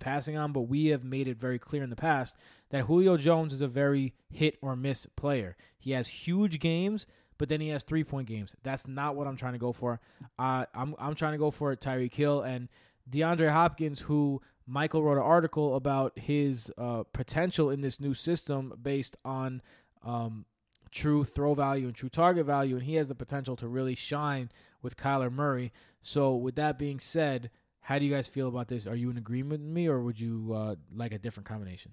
passing 0.00 0.36
on, 0.36 0.52
but 0.52 0.62
we 0.62 0.86
have 0.86 1.04
made 1.04 1.28
it 1.28 1.36
very 1.36 1.58
clear 1.58 1.82
in 1.84 1.90
the 1.90 1.96
past 1.96 2.36
that 2.70 2.84
Julio 2.84 3.16
Jones 3.16 3.52
is 3.52 3.60
a 3.60 3.68
very 3.68 4.14
hit 4.28 4.58
or 4.60 4.74
miss 4.74 5.06
player. 5.06 5.56
He 5.78 5.92
has 5.92 6.08
huge 6.08 6.58
games, 6.58 7.06
but 7.38 7.48
then 7.48 7.60
he 7.60 7.68
has 7.68 7.84
three 7.84 8.02
point 8.02 8.26
games. 8.26 8.56
That's 8.62 8.88
not 8.88 9.14
what 9.14 9.26
I'm 9.26 9.36
trying 9.36 9.52
to 9.52 9.58
go 9.58 9.72
for. 9.72 10.00
Uh, 10.38 10.66
I'm 10.74 10.94
I'm 10.98 11.14
trying 11.14 11.32
to 11.32 11.38
go 11.38 11.50
for 11.50 11.74
Tyreek 11.76 12.14
Hill 12.14 12.42
and 12.42 12.68
DeAndre 13.08 13.50
Hopkins, 13.50 14.00
who 14.00 14.40
Michael 14.70 15.02
wrote 15.02 15.16
an 15.16 15.24
article 15.24 15.74
about 15.74 16.16
his 16.16 16.70
uh, 16.78 17.02
potential 17.12 17.70
in 17.70 17.80
this 17.80 17.98
new 17.98 18.14
system 18.14 18.72
based 18.80 19.16
on 19.24 19.62
um, 20.04 20.44
true 20.92 21.24
throw 21.24 21.54
value 21.54 21.88
and 21.88 21.96
true 21.96 22.08
target 22.08 22.46
value, 22.46 22.76
and 22.76 22.84
he 22.84 22.94
has 22.94 23.08
the 23.08 23.16
potential 23.16 23.56
to 23.56 23.66
really 23.66 23.96
shine 23.96 24.48
with 24.80 24.96
Kyler 24.96 25.32
Murray. 25.32 25.72
So, 26.02 26.36
with 26.36 26.54
that 26.54 26.78
being 26.78 27.00
said, 27.00 27.50
how 27.80 27.98
do 27.98 28.04
you 28.04 28.14
guys 28.14 28.28
feel 28.28 28.46
about 28.46 28.68
this? 28.68 28.86
Are 28.86 28.94
you 28.94 29.10
in 29.10 29.16
agreement 29.16 29.62
with 29.62 29.72
me, 29.72 29.88
or 29.88 30.02
would 30.02 30.20
you 30.20 30.52
uh, 30.54 30.76
like 30.94 31.12
a 31.12 31.18
different 31.18 31.48
combination? 31.48 31.92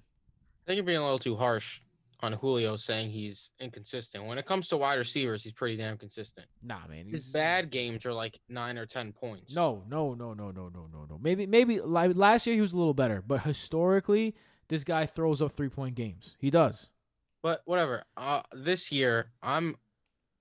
I 0.64 0.68
think 0.68 0.78
you're 0.78 0.86
being 0.86 1.00
a 1.00 1.04
little 1.04 1.18
too 1.18 1.36
harsh 1.36 1.82
on 2.22 2.34
Julio 2.34 2.76
saying 2.78 3.12
he's 3.12 3.50
inconsistent. 3.60 4.26
When 4.26 4.38
it 4.38 4.46
comes 4.46 4.68
to 4.70 4.78
wide 4.78 4.96
receivers, 4.96 5.44
he's 5.44 5.54
pretty 5.54 5.78
damn 5.78 5.98
consistent. 5.98 6.48
Nah, 6.64 6.80
man. 6.90 7.08
His 7.10 7.32
bad 7.32 7.70
games 7.70 8.06
are 8.06 8.14
like 8.14 8.40
nine 8.50 8.78
or 8.78 8.86
ten 8.86 9.12
points. 9.12 9.54
No, 9.54 9.84
no, 9.88 10.14
no, 10.14 10.34
no, 10.34 10.52
no, 10.52 10.70
no, 10.70 10.88
no, 10.92 11.06
no. 11.10 11.20
Maybe, 11.22 11.46
maybe 11.46 11.80
like 11.80 12.16
last 12.16 12.48
year 12.48 12.56
he 12.56 12.62
was 12.62 12.74
a 12.74 12.78
little 12.78 12.94
better, 12.94 13.24
but 13.26 13.44
historically, 13.44 14.36
this 14.68 14.84
guy 14.84 15.06
throws 15.06 15.42
up 15.42 15.52
three 15.52 15.70
point 15.70 15.96
games. 15.96 16.36
He 16.40 16.50
does. 16.50 16.90
But 17.44 17.62
whatever. 17.66 18.04
Uh, 18.16 18.42
this 18.52 18.92
year, 18.92 19.32
I'm 19.44 19.76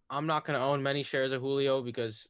I'm 0.08 0.26
not 0.26 0.44
gonna 0.44 0.64
own 0.64 0.82
many 0.82 1.02
shares 1.02 1.32
of 1.32 1.42
Julio 1.42 1.82
because 1.82 2.28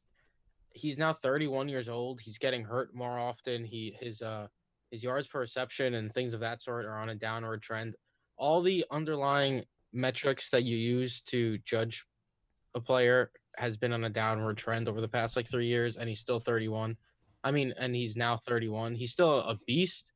he's 0.73 0.99
now 0.99 1.13
31 1.13 1.69
years 1.69 1.89
old. 1.89 2.21
He's 2.21 2.39
getting 2.39 2.65
hurt 2.65 2.95
more 2.95 3.19
often. 3.19 3.65
He 3.65 3.97
his 4.01 4.23
uh 4.23 4.49
his 4.91 5.03
yards 5.03 5.27
per 5.27 5.41
reception 5.41 5.95
and 5.95 6.13
things 6.13 6.35
of 6.35 6.41
that 6.41 6.63
sort 6.63 6.85
are 6.85 6.99
on 6.99 7.09
a 7.09 7.15
downward 7.15 7.63
trend. 7.63 7.97
All 8.37 8.63
the 8.63 8.85
underlying 8.91 9.65
metrics 9.93 10.51
that 10.51 10.65
you 10.65 10.77
use 10.77 11.23
to 11.23 11.59
judge 11.65 12.05
a 12.75 12.81
player 12.81 13.31
has 13.57 13.77
been 13.77 13.93
on 13.93 14.05
a 14.05 14.11
downward 14.11 14.59
trend 14.59 14.89
over 14.89 15.01
the 15.01 15.09
past 15.09 15.37
like 15.37 15.49
three 15.49 15.67
years, 15.67 15.97
and 15.97 16.09
he's 16.09 16.21
still 16.21 16.39
31. 16.39 16.97
I 17.43 17.51
mean, 17.51 17.73
and 17.79 17.95
he's 17.95 18.17
now 18.17 18.37
31. 18.37 18.95
He's 18.95 19.13
still 19.13 19.39
a 19.39 19.59
beast, 19.67 20.13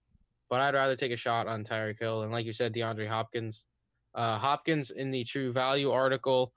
but 0.49 0.61
I'd 0.61 0.75
rather 0.75 0.97
take 0.97 1.13
a 1.13 1.17
shot 1.17 1.47
on 1.47 1.65
Tyreek 1.65 1.99
Hill 1.99 2.23
and, 2.23 2.33
like 2.33 2.45
you 2.45 2.53
said, 2.53 2.75
DeAndre 2.75 3.09
Hopkins. 3.09 3.67
Uh, 4.15 4.39
Hopkins 4.39 4.91
in 4.91 5.11
the 5.11 5.25
True 5.25 5.53
Value 5.53 5.91
article, 5.91 6.53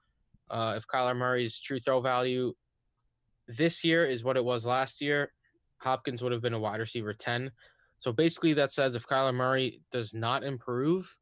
uh, 0.49 0.73
if 0.75 0.87
Kyler 0.87 1.15
Murray's 1.15 1.59
true 1.59 1.79
throw 1.79 2.01
value 2.01 2.53
this 3.47 3.83
year 3.83 4.05
is 4.05 4.23
what 4.23 4.37
it 4.37 4.43
was 4.43 4.65
last 4.65 5.01
year, 5.01 5.31
Hopkins 5.77 6.21
would 6.21 6.31
have 6.31 6.41
been 6.41 6.53
a 6.53 6.59
wide 6.59 6.79
receiver 6.79 7.13
10. 7.13 7.51
So 7.99 8.11
basically, 8.11 8.53
that 8.53 8.71
says 8.71 8.95
if 8.95 9.07
Kyler 9.07 9.33
Murray 9.33 9.81
does 9.91 10.13
not 10.13 10.43
improve, 10.43 11.15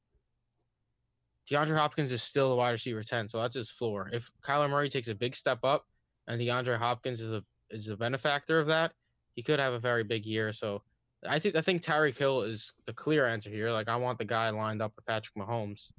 DeAndre 1.49 1.75
Hopkins 1.75 2.11
is 2.11 2.23
still 2.23 2.51
a 2.51 2.55
wide 2.55 2.71
receiver 2.71 3.03
10. 3.03 3.29
So 3.29 3.41
that's 3.41 3.55
his 3.55 3.69
floor. 3.69 4.09
If 4.11 4.31
Kyler 4.41 4.69
Murray 4.69 4.89
takes 4.89 5.07
a 5.07 5.15
big 5.15 5.35
step 5.35 5.59
up 5.63 5.85
and 6.27 6.39
DeAndre 6.39 6.77
Hopkins 6.77 7.21
is 7.21 7.31
a 7.31 7.43
is 7.69 7.87
a 7.87 7.95
benefactor 7.95 8.59
of 8.59 8.67
that, 8.67 8.91
he 9.35 9.41
could 9.41 9.59
have 9.59 9.73
a 9.73 9.79
very 9.79 10.03
big 10.03 10.25
year. 10.25 10.53
So 10.53 10.81
I 11.27 11.39
think 11.39 11.55
I 11.55 11.61
think 11.61 11.81
Tyreek 11.81 12.17
Hill 12.17 12.41
is 12.41 12.73
the 12.85 12.93
clear 12.93 13.27
answer 13.27 13.49
here. 13.49 13.71
Like 13.71 13.89
I 13.89 13.95
want 13.95 14.17
the 14.17 14.25
guy 14.25 14.49
lined 14.49 14.81
up 14.81 14.93
with 14.95 15.05
Patrick 15.05 15.35
Mahomes. 15.35 15.89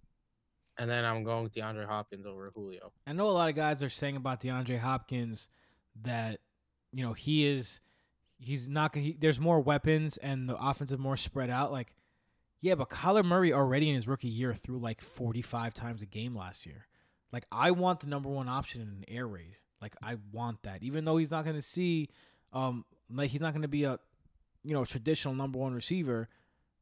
And 0.79 0.89
then 0.89 1.05
I'm 1.05 1.23
going 1.23 1.45
with 1.45 1.55
DeAndre 1.55 1.87
Hopkins 1.87 2.25
over 2.27 2.51
Julio. 2.55 2.93
I 3.07 3.13
know 3.13 3.29
a 3.29 3.31
lot 3.31 3.51
of 3.51 3.55
guys 3.55 3.83
are 3.83 3.91
saying 3.91 4.17
about 4.17 4.41
DeAndre 4.41 4.79
Hopkins 4.79 5.51
that 6.03 6.41
you 6.93 7.05
know 7.05 7.13
he 7.13 7.47
is 7.47 7.81
he's 8.43 8.69
not 8.69 8.93
gonna. 8.93 9.07
He, 9.07 9.17
there's 9.19 9.41
more 9.41 9.61
weapons 9.61 10.17
and 10.17 10.49
the 10.49 10.57
offensive 10.57 11.01
more 11.01 11.17
spread 11.17 11.51
out. 11.51 11.73
Like, 11.73 11.95
yeah, 12.63 12.77
but 12.77 12.89
Kyler 12.89 13.25
Murray 13.25 13.53
already 13.53 13.89
in 13.89 13.97
his 13.97 14.07
rookie 14.07 14.29
year 14.29 14.55
threw 14.55 14.79
like 14.79 15.01
45 15.01 15.75
times 15.75 16.01
a 16.01 16.07
game 16.07 16.35
last 16.35 16.65
year. 16.65 16.87
Like, 17.33 17.45
I 17.51 17.73
want 17.73 18.01
the 18.01 18.07
number 18.07 18.29
one 18.29 18.49
option 18.49 18.81
in 18.81 18.89
an 18.89 19.05
air 19.09 19.27
raid. 19.27 19.57
Like, 19.81 19.97
I 20.01 20.17
want 20.31 20.63
that, 20.63 20.83
even 20.85 21.05
though 21.05 21.17
he's 21.17 21.33
not 21.33 21.45
gonna 21.45 21.61
see, 21.61 22.09
um, 22.53 22.85
like 23.13 23.31
he's 23.31 23.41
not 23.41 23.53
gonna 23.53 23.67
be 23.67 23.83
a, 23.83 23.99
you 24.63 24.75
know, 24.75 24.85
traditional 24.85 25.35
number 25.35 25.59
one 25.59 25.75
receiver. 25.75 26.29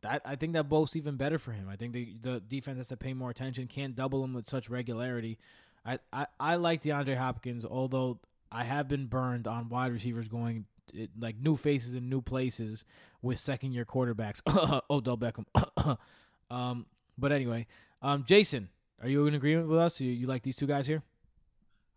That 0.02 0.20
I 0.24 0.36
think 0.36 0.52
that 0.52 0.68
boasts 0.68 0.96
even 0.96 1.16
better 1.16 1.38
for 1.38 1.52
him. 1.52 1.66
I 1.68 1.76
think 1.76 1.94
the 1.94 2.14
the 2.20 2.40
defense 2.40 2.76
has 2.76 2.88
to 2.88 2.96
pay 2.98 3.14
more 3.14 3.30
attention. 3.30 3.66
Can't 3.66 3.96
double 3.96 4.22
him 4.22 4.34
with 4.34 4.46
such 4.48 4.68
regularity. 4.68 5.38
I, 5.84 5.98
I, 6.12 6.26
I 6.38 6.54
like 6.56 6.82
DeAndre 6.82 7.16
Hopkins, 7.16 7.64
although 7.64 8.20
I 8.52 8.64
have 8.64 8.86
been 8.86 9.06
burned 9.06 9.46
on 9.46 9.70
wide 9.70 9.92
receivers 9.92 10.28
going 10.28 10.66
it, 10.94 11.10
like 11.18 11.36
new 11.38 11.56
faces 11.56 11.94
in 11.94 12.08
new 12.08 12.20
places 12.20 12.84
with 13.22 13.38
second 13.38 13.72
year 13.72 13.84
quarterbacks. 13.84 14.40
Odell 14.90 15.18
Beckham. 15.18 15.46
um, 16.50 16.86
but 17.18 17.32
anyway, 17.32 17.66
um, 18.02 18.24
Jason, 18.26 18.68
are 19.02 19.08
you 19.08 19.26
in 19.26 19.34
agreement 19.34 19.68
with 19.68 19.78
us? 19.78 20.00
You, 20.00 20.10
you 20.10 20.26
like 20.26 20.42
these 20.42 20.56
two 20.56 20.66
guys 20.66 20.86
here? 20.86 21.02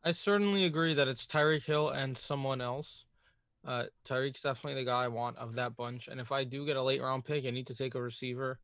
I 0.03 0.11
certainly 0.11 0.65
agree 0.65 0.93
that 0.93 1.07
it's 1.07 1.25
Tyreek 1.25 1.63
Hill 1.63 1.89
and 1.89 2.17
someone 2.17 2.59
else. 2.59 3.05
Uh, 3.65 3.85
Tyreek's 4.05 4.41
definitely 4.41 4.81
the 4.81 4.89
guy 4.89 5.05
I 5.05 5.07
want 5.07 5.37
of 5.37 5.55
that 5.55 5.77
bunch. 5.77 6.09
And 6.09 6.19
if 6.19 6.31
I 6.31 6.43
do 6.43 6.65
get 6.65 6.75
a 6.75 6.83
late 6.83 7.01
round 7.01 7.23
pick, 7.23 7.45
I 7.45 7.51
need 7.51 7.67
to 7.67 7.75
take 7.75 7.95
a 7.95 8.01
receiver 8.01 8.59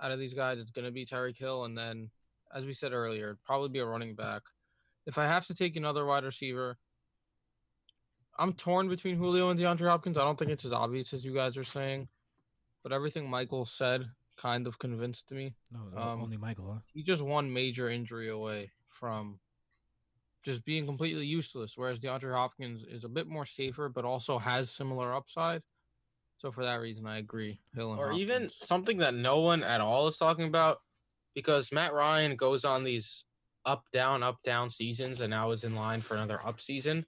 out 0.00 0.10
of 0.10 0.18
these 0.18 0.34
guys. 0.34 0.58
It's 0.58 0.70
going 0.70 0.84
to 0.84 0.92
be 0.92 1.06
Tyreek 1.06 1.38
Hill. 1.38 1.64
And 1.64 1.76
then, 1.76 2.10
as 2.54 2.66
we 2.66 2.74
said 2.74 2.92
earlier, 2.92 3.38
probably 3.46 3.70
be 3.70 3.78
a 3.78 3.86
running 3.86 4.14
back. 4.14 4.42
If 5.06 5.16
I 5.16 5.26
have 5.26 5.46
to 5.46 5.54
take 5.54 5.76
another 5.76 6.04
wide 6.04 6.24
receiver, 6.24 6.76
I'm 8.36 8.52
torn 8.52 8.88
between 8.88 9.16
Julio 9.16 9.50
and 9.50 9.58
DeAndre 9.58 9.88
Hopkins. 9.88 10.18
I 10.18 10.22
don't 10.24 10.38
think 10.38 10.50
it's 10.50 10.64
as 10.64 10.72
obvious 10.72 11.12
as 11.12 11.24
you 11.24 11.32
guys 11.34 11.56
are 11.56 11.64
saying, 11.64 12.08
but 12.82 12.92
everything 12.92 13.28
Michael 13.28 13.64
said 13.64 14.06
kind 14.36 14.66
of 14.66 14.78
convinced 14.78 15.30
me. 15.30 15.54
No, 15.72 16.00
Um, 16.00 16.22
only 16.22 16.36
Michael. 16.36 16.72
Huh? 16.72 16.80
He 16.92 17.02
just 17.02 17.22
one 17.22 17.52
major 17.52 17.88
injury 17.88 18.28
away 18.28 18.72
from 18.88 19.38
just 20.42 20.64
being 20.64 20.84
completely 20.84 21.26
useless, 21.26 21.76
whereas 21.78 22.00
DeAndre 22.00 22.34
Hopkins 22.34 22.84
is 22.84 23.04
a 23.04 23.08
bit 23.08 23.26
more 23.26 23.46
safer, 23.46 23.88
but 23.88 24.04
also 24.04 24.38
has 24.38 24.70
similar 24.70 25.14
upside. 25.14 25.62
So 26.38 26.50
for 26.50 26.64
that 26.64 26.80
reason, 26.80 27.06
I 27.06 27.18
agree. 27.18 27.60
Hill 27.74 27.92
and 27.92 28.00
or 28.00 28.12
even 28.12 28.50
something 28.50 28.98
that 28.98 29.14
no 29.14 29.40
one 29.40 29.62
at 29.62 29.80
all 29.80 30.08
is 30.08 30.16
talking 30.16 30.46
about 30.46 30.78
because 31.34 31.72
Matt 31.72 31.94
Ryan 31.94 32.36
goes 32.36 32.64
on 32.64 32.84
these 32.84 33.24
up 33.64 33.84
down 33.92 34.22
up 34.22 34.42
down 34.44 34.68
seasons 34.70 35.20
and 35.20 35.30
now 35.30 35.52
is 35.52 35.64
in 35.64 35.74
line 35.74 36.00
for 36.00 36.14
another 36.14 36.40
up 36.44 36.60
season. 36.60 37.06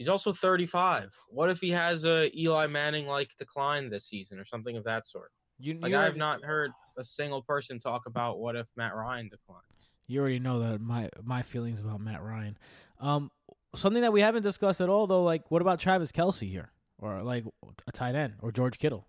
He's 0.00 0.08
also 0.08 0.32
35. 0.32 1.14
What 1.28 1.50
if 1.50 1.60
he 1.60 1.68
has 1.72 2.06
a 2.06 2.34
Eli 2.34 2.66
Manning 2.68 3.06
like 3.06 3.28
decline 3.38 3.90
this 3.90 4.06
season 4.06 4.38
or 4.38 4.46
something 4.46 4.78
of 4.78 4.84
that 4.84 5.06
sort? 5.06 5.30
You, 5.58 5.78
Like 5.78 5.92
you 5.92 5.98
I 5.98 6.04
have 6.04 6.16
not 6.16 6.42
heard 6.42 6.70
a 6.96 7.04
single 7.04 7.42
person 7.42 7.78
talk 7.78 8.06
about 8.06 8.38
what 8.38 8.56
if 8.56 8.66
Matt 8.76 8.96
Ryan 8.96 9.28
declines. 9.28 9.66
You 10.08 10.20
already 10.20 10.38
know 10.38 10.58
that 10.60 10.80
my 10.80 11.10
my 11.22 11.42
feelings 11.42 11.80
about 11.80 12.00
Matt 12.00 12.22
Ryan. 12.22 12.56
Um, 12.98 13.30
something 13.74 14.00
that 14.00 14.10
we 14.10 14.22
haven't 14.22 14.42
discussed 14.42 14.80
at 14.80 14.88
all, 14.88 15.06
though. 15.06 15.22
Like, 15.22 15.50
what 15.50 15.60
about 15.60 15.78
Travis 15.78 16.12
Kelce 16.12 16.48
here, 16.48 16.70
or 16.96 17.20
like 17.20 17.44
a 17.86 17.92
tight 17.92 18.14
end, 18.14 18.36
or 18.40 18.52
George 18.52 18.78
Kittle? 18.78 19.06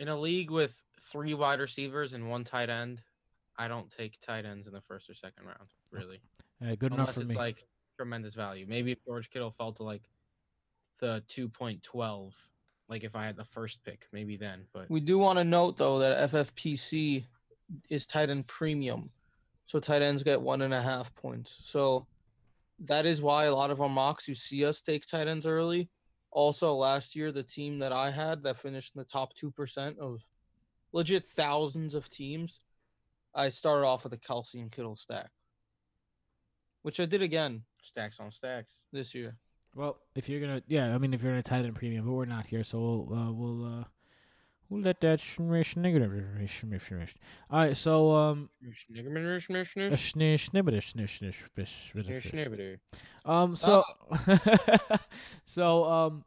In 0.00 0.08
a 0.08 0.18
league 0.18 0.50
with 0.50 0.82
three 1.00 1.34
wide 1.34 1.60
receivers 1.60 2.12
and 2.12 2.28
one 2.28 2.42
tight 2.42 2.70
end, 2.70 3.02
I 3.56 3.68
don't 3.68 3.88
take 3.96 4.20
tight 4.20 4.44
ends 4.44 4.66
in 4.66 4.72
the 4.72 4.80
first 4.80 5.08
or 5.08 5.14
second 5.14 5.44
round, 5.46 5.68
really. 5.92 6.20
Uh, 6.60 6.74
good 6.74 6.92
enough 6.92 7.14
for 7.14 7.20
it's 7.20 7.28
me. 7.28 7.36
like 7.36 7.64
tremendous 7.98 8.34
value. 8.34 8.64
Maybe 8.68 8.92
if 8.92 9.04
George 9.04 9.28
Kittle 9.28 9.50
fell 9.50 9.72
to 9.72 9.82
like 9.82 10.08
the 11.00 11.22
2.12, 11.28 12.32
like 12.88 13.04
if 13.04 13.16
I 13.16 13.26
had 13.26 13.36
the 13.36 13.44
first 13.44 13.82
pick, 13.84 14.06
maybe 14.12 14.36
then. 14.36 14.62
But 14.72 14.88
We 14.88 15.00
do 15.00 15.18
want 15.18 15.38
to 15.38 15.44
note 15.44 15.76
though 15.76 15.98
that 15.98 16.30
FFPC 16.30 17.24
is 17.90 18.06
tight 18.06 18.30
end 18.30 18.46
premium, 18.46 19.10
so 19.66 19.80
tight 19.80 20.02
ends 20.02 20.22
get 20.22 20.40
one 20.40 20.62
and 20.62 20.72
a 20.72 20.80
half 20.80 21.14
points. 21.14 21.58
So 21.62 22.06
that 22.84 23.04
is 23.04 23.20
why 23.20 23.44
a 23.44 23.54
lot 23.54 23.70
of 23.70 23.80
our 23.80 23.88
mocks 23.88 24.28
you 24.28 24.34
see 24.34 24.64
us 24.64 24.80
take 24.80 25.06
tight 25.06 25.26
ends 25.26 25.46
early. 25.46 25.90
Also, 26.30 26.72
last 26.74 27.16
year 27.16 27.32
the 27.32 27.42
team 27.42 27.80
that 27.80 27.92
I 27.92 28.10
had 28.10 28.44
that 28.44 28.58
finished 28.58 28.94
in 28.94 29.00
the 29.00 29.04
top 29.04 29.34
two 29.34 29.50
percent 29.50 29.98
of 29.98 30.24
legit 30.92 31.24
thousands 31.24 31.94
of 31.94 32.08
teams, 32.08 32.60
I 33.34 33.48
started 33.48 33.86
off 33.86 34.04
with 34.04 34.12
a 34.12 34.18
Kelce 34.18 34.54
and 34.54 34.70
Kittle 34.70 34.96
stack, 34.96 35.30
which 36.82 37.00
I 37.00 37.06
did 37.06 37.22
again 37.22 37.64
stacks 37.82 38.18
on 38.20 38.30
stacks. 38.30 38.74
this 38.92 39.14
year. 39.14 39.36
Well, 39.74 39.98
if 40.14 40.28
you're 40.28 40.40
gonna, 40.40 40.62
yeah, 40.66 40.94
I 40.94 40.98
mean, 40.98 41.14
if 41.14 41.22
you're 41.22 41.32
gonna 41.32 41.42
tight 41.42 41.64
end 41.64 41.74
premium, 41.74 42.06
but 42.06 42.12
we're 42.12 42.24
not 42.24 42.46
here, 42.46 42.64
so 42.64 42.78
we'll 42.80 43.18
uh, 43.18 43.32
we'll 43.32 43.64
uh, 43.64 43.84
we'll 44.68 44.82
let 44.82 45.00
that 45.02 45.18
shmish 45.20 45.76
negative 45.76 46.10
shmish 46.10 46.88
shmish. 46.88 47.14
All 47.50 47.60
right, 47.60 47.76
so 47.76 48.12
um, 48.12 48.50
a 49.92 49.96
shnish 49.96 50.50
snibbit 50.50 50.76
shnish 50.78 51.18
snish 51.18 51.44
bish 51.54 51.92
bish. 51.94 52.78
Um. 53.24 53.56
So, 53.56 53.84
so 55.44 55.84
um, 55.84 56.24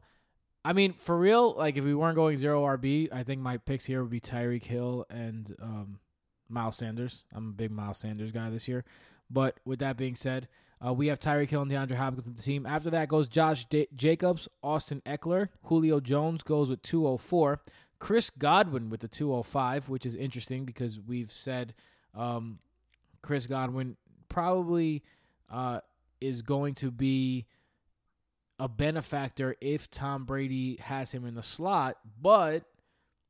I 0.64 0.74
mean, 0.74 0.94
for 0.94 1.18
real, 1.18 1.54
like 1.54 1.78
if 1.78 1.84
we 1.84 1.96
weren't 1.96 2.16
going 2.16 2.38
zero 2.38 2.64
RB, 2.64 3.10
I 3.12 3.24
think 3.24 3.42
my 3.42 3.58
picks 3.58 3.86
here 3.86 4.02
would 4.02 4.12
be 4.12 4.22
Tyreek 4.22 4.64
Hill 4.64 5.06
and 5.10 5.56
um, 5.62 6.00
Miles 6.48 6.78
Sanders. 6.78 7.26
I'm 7.34 7.50
a 7.50 7.54
big 7.54 7.72
Miles 7.72 7.98
Sanders 7.98 8.32
guy 8.32 8.50
this 8.50 8.68
year. 8.68 8.86
But 9.30 9.60
with 9.66 9.80
that 9.80 9.98
being 9.98 10.16
said, 10.16 10.48
uh, 10.86 10.94
we 10.94 11.08
have 11.08 11.20
Tyreek 11.20 11.50
Hill 11.50 11.62
and 11.62 11.72
DeAndre 11.72 11.96
Hopkins 11.96 12.28
on 12.28 12.36
the 12.36 12.42
team. 12.42 12.66
After 12.66 12.90
that 12.90 13.08
goes 13.08 13.28
Josh 13.28 13.66
Jacobs, 13.96 14.48
Austin 14.64 15.02
Ekeler, 15.06 15.50
Julio 15.64 16.00
Jones 16.00 16.44
goes 16.44 16.70
with 16.70 16.82
204, 16.82 17.62
Chris 18.00 18.30
Godwin 18.32 18.90
with 18.90 19.02
the 19.02 19.08
205, 19.08 19.90
which 19.90 20.06
is 20.06 20.16
interesting 20.16 20.66
because 20.66 21.00
we've 21.00 21.32
said 21.32 21.76
um, 22.16 22.60
Chris 23.22 23.46
Godwin 23.46 23.96
probably 24.28 25.04
uh, 25.50 25.82
is 26.20 26.42
going 26.42 26.74
to 26.76 26.90
be 26.90 27.46
a 28.58 28.68
benefactor 28.68 29.56
if 29.62 29.90
Tom 29.92 30.26
Brady 30.26 30.78
has 30.78 31.12
him 31.12 31.26
in 31.26 31.36
the 31.36 31.44
slot. 31.44 31.98
But 32.20 32.64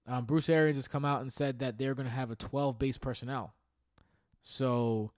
um, 0.07 0.25
Bruce 0.25 0.49
Arians 0.49 0.77
has 0.77 0.87
come 0.87 1.05
out 1.05 1.21
and 1.21 1.31
said 1.31 1.59
that 1.59 1.77
they're 1.77 1.93
going 1.95 2.07
to 2.07 2.13
have 2.13 2.31
a 2.31 2.35
12 2.35 2.79
base 2.79 2.97
personnel. 2.97 3.53
So, 4.41 5.11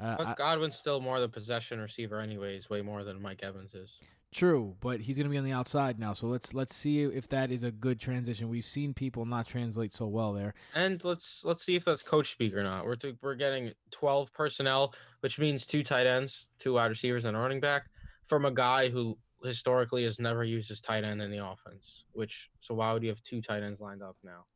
uh, 0.00 0.34
Godwin's 0.34 0.76
still 0.76 1.00
more 1.00 1.20
the 1.20 1.28
possession 1.28 1.80
receiver, 1.80 2.20
anyways, 2.20 2.70
way 2.70 2.82
more 2.82 3.04
than 3.04 3.20
Mike 3.20 3.40
Evans 3.42 3.74
is. 3.74 3.98
true, 4.32 4.74
but 4.80 5.00
he's 5.00 5.16
going 5.16 5.26
to 5.26 5.30
be 5.30 5.36
on 5.38 5.44
the 5.44 5.52
outside 5.52 5.98
now. 5.98 6.12
So 6.12 6.26
let's 6.28 6.54
let's 6.54 6.74
see 6.74 7.02
if 7.02 7.28
that 7.28 7.50
is 7.52 7.64
a 7.64 7.70
good 7.70 8.00
transition. 8.00 8.48
We've 8.48 8.64
seen 8.64 8.94
people 8.94 9.26
not 9.26 9.46
translate 9.46 9.92
so 9.92 10.06
well 10.06 10.32
there. 10.32 10.54
And 10.74 11.04
let's 11.04 11.44
let's 11.44 11.62
see 11.64 11.76
if 11.76 11.84
that's 11.84 12.02
coach 12.02 12.30
speak 12.30 12.54
or 12.56 12.62
not. 12.62 12.86
We're 12.86 12.96
we're 13.20 13.34
getting 13.34 13.72
12 13.90 14.32
personnel, 14.32 14.94
which 15.20 15.38
means 15.38 15.66
two 15.66 15.82
tight 15.82 16.06
ends, 16.06 16.46
two 16.58 16.74
wide 16.74 16.86
receivers, 16.90 17.24
and 17.26 17.36
a 17.36 17.40
running 17.40 17.60
back 17.60 17.84
from 18.24 18.44
a 18.46 18.50
guy 18.50 18.88
who 18.88 19.18
historically 19.44 20.04
has 20.04 20.18
never 20.18 20.44
used 20.44 20.68
his 20.68 20.80
tight 20.80 21.04
end 21.04 21.20
in 21.20 21.30
the 21.30 21.44
offense. 21.44 22.06
Which 22.12 22.50
so 22.60 22.74
why 22.74 22.92
would 22.92 23.02
you 23.02 23.10
have 23.10 23.22
two 23.22 23.42
tight 23.42 23.62
ends 23.62 23.80
lined 23.80 24.02
up 24.02 24.16
now? 24.24 24.46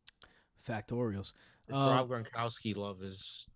Factorials. 0.66 1.32
Uh, 1.70 1.74
Rob 1.76 2.08
Gronkowski 2.08 2.76
love 2.76 3.02
is 3.02 3.46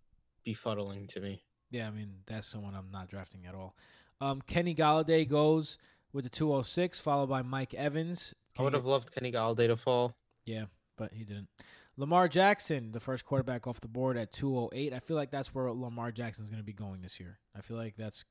befuddling 0.47 1.09
to 1.11 1.21
me. 1.21 1.43
Yeah, 1.71 1.87
I 1.87 1.91
mean 1.91 2.11
that's 2.27 2.47
someone 2.47 2.75
I'm 2.75 2.91
not 2.91 3.09
drafting 3.09 3.47
at 3.47 3.55
all. 3.55 3.77
Um, 4.21 4.43
Kenny 4.47 4.75
Golladay 4.75 5.27
goes 5.27 5.79
with 6.13 6.25
the 6.25 6.31
206, 6.31 7.01
followed 7.01 7.29
by 7.29 7.43
Mike 7.43 7.75
Evans. 7.75 8.35
I 8.59 8.63
would 8.63 8.75
have 8.75 8.85
loved 8.85 9.15
Kenny 9.15 9.33
Golladay 9.33 9.69
to 9.69 9.77
fall. 9.77 10.15
Yeah, 10.45 10.65
but 10.97 11.13
he 11.13 11.25
didn't. 11.25 11.49
Lamar 11.97 12.29
Jackson, 12.29 12.93
the 12.93 13.01
first 13.01 13.25
quarterback 13.25 13.67
off 13.67 13.81
the 13.81 13.89
board 13.89 14.17
at 14.17 14.33
208. 14.33 14.93
I 14.93 14.99
feel 14.99 15.17
like 15.17 15.31
that's 15.31 15.55
where 15.55 15.71
Lamar 15.71 16.11
Jackson's 16.11 16.51
going 16.51 16.61
to 16.61 16.65
be 16.65 16.73
going 16.73 17.03
this 17.03 17.21
year. 17.21 17.39
I 17.57 17.61
feel 17.61 17.77
like 17.77 17.97
that's 17.97 18.25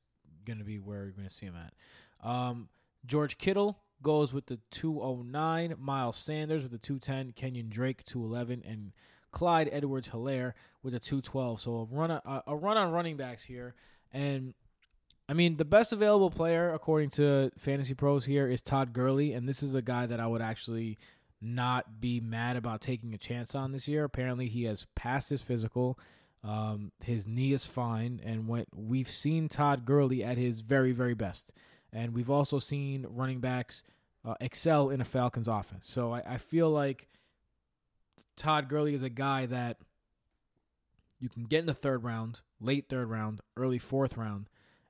going 0.46 0.60
to 0.60 0.66
be 0.66 0.80
where 0.80 1.04
you're 1.04 1.12
going 1.12 1.28
to 1.28 1.34
see 1.34 1.46
him 1.46 1.56
at. 1.56 2.28
Um, 2.28 2.70
George 3.06 3.38
Kittle 3.38 3.80
goes 4.02 4.34
with 4.34 4.48
the 4.48 4.60
209. 4.72 5.76
Miles 5.80 6.18
Sanders 6.18 6.64
with 6.64 6.72
the 6.72 6.78
210. 6.78 7.34
Kenyon 7.34 7.70
Drake 7.70 8.04
211, 8.04 8.64
and 8.68 8.92
Clyde 9.32 9.70
Edwards 9.72 10.10
Helaire 10.10 10.54
with 10.84 10.94
a 10.94 11.00
212. 11.00 11.62
So 11.62 11.76
a 11.80 11.84
run 11.86 12.12
a, 12.12 12.44
a 12.48 12.56
run 12.56 12.78
on 12.78 12.92
running 12.92 13.18
backs 13.18 13.44
here, 13.44 13.76
and 14.12 14.54
I 15.28 15.34
mean 15.34 15.58
the 15.58 15.66
best 15.66 15.94
available 15.94 16.32
player 16.32 16.74
according 16.74 17.10
to 17.12 17.52
Fantasy 17.58 17.94
Pros 17.94 18.26
here 18.26 18.48
is 18.48 18.62
Todd 18.62 18.94
Gurley, 18.94 19.34
and 19.34 19.48
this 19.48 19.64
is 19.64 19.76
a 19.76 19.82
guy 19.82 20.06
that 20.06 20.20
I 20.20 20.28
would 20.28 20.42
actually 20.42 20.98
not 21.42 22.02
be 22.02 22.20
mad 22.20 22.58
about 22.58 22.82
taking 22.82 23.14
a 23.14 23.18
chance 23.18 23.56
on 23.56 23.72
this 23.72 23.88
year. 23.88 24.04
Apparently, 24.04 24.48
he 24.48 24.66
has 24.66 24.88
passed 24.96 25.30
his 25.30 25.42
physical. 25.42 25.98
Um, 26.44 26.92
his 27.04 27.28
knee 27.28 27.54
is 27.54 27.66
fine, 27.66 28.22
and 28.24 28.48
when 28.48 28.66
we've 28.74 29.10
seen 29.10 29.50
Todd 29.50 29.86
Gurley 29.86 30.24
at 30.24 30.38
his 30.38 30.62
very, 30.62 30.94
very 30.94 31.14
best, 31.14 31.52
and 31.92 32.14
we've 32.14 32.30
also 32.30 32.60
seen 32.60 33.06
running 33.10 33.40
backs 33.42 33.84
uh, 34.24 34.36
excel 34.40 34.90
in 34.90 35.02
a 35.02 35.06
Falcons 35.06 35.48
offense. 35.48 35.88
So 35.88 36.14
I, 36.14 36.22
I 36.26 36.38
feel 36.38 36.70
like 36.70 37.08
Todd 38.36 38.70
Gurley 38.70 38.94
is 38.94 39.04
a 39.04 39.10
guy 39.10 39.46
that 39.48 39.78
you 41.20 41.30
can 41.30 41.44
get 41.44 41.60
in 41.60 41.66
the 41.66 41.74
third 41.74 42.04
round, 42.04 42.42
late 42.60 42.88
third 42.90 43.10
round, 43.10 43.42
early 43.58 43.78
fourth 43.78 44.18
round, 44.18 44.50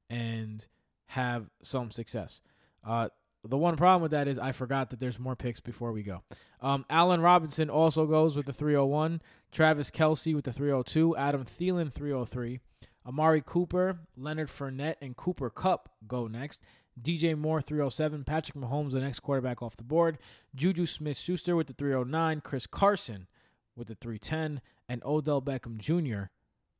and 0.10 0.68
have 1.08 1.50
some 1.62 1.92
success. 1.92 2.42
Uh, 2.86 3.10
the 3.44 3.58
one 3.58 3.78
problem 3.78 4.02
with 4.02 4.12
that 4.12 4.28
is 4.28 4.38
I 4.38 4.52
forgot 4.52 4.90
that 4.90 5.00
there's 5.00 5.20
more 5.20 5.36
picks 5.36 5.60
before 5.60 5.92
we 5.92 6.04
go. 6.04 6.24
Um, 6.62 6.86
Allen 6.90 7.22
Robinson 7.22 7.70
also 7.70 8.06
goes 8.06 8.36
with 8.36 8.46
the 8.46 8.54
301. 8.54 9.22
Travis 9.52 9.90
Kelce 9.90 10.36
with 10.36 10.46
the 10.46 10.52
302. 10.52 11.16
Adam 11.16 11.46
Thielen 11.46 11.92
303. 11.92 12.60
Amari 13.06 13.42
Cooper, 13.44 14.00
Leonard 14.18 14.50
Fournette, 14.50 14.98
and 15.02 15.16
Cooper 15.16 15.50
Kupp 15.50 15.90
go 16.06 16.28
next. 16.28 16.64
DJ 17.02 17.38
Moore 17.38 17.62
307. 17.62 18.24
Patrick 18.24 18.56
Mahomes, 18.56 18.92
the 18.92 19.00
next 19.00 19.20
quarterback 19.20 19.62
off 19.62 19.76
the 19.76 19.84
board. 19.84 20.18
Juju 20.56 20.86
Smith 20.86 21.18
Schuster 21.18 21.56
with 21.56 21.68
the 21.68 21.74
309. 21.74 22.42
Chris 22.42 22.68
Carson 22.68 23.28
with 23.76 23.88
the 23.88 23.96
310. 23.96 24.62
And 24.88 25.04
Odell 25.06 25.42
Beckham 25.42 25.78
Jr. 25.78 26.30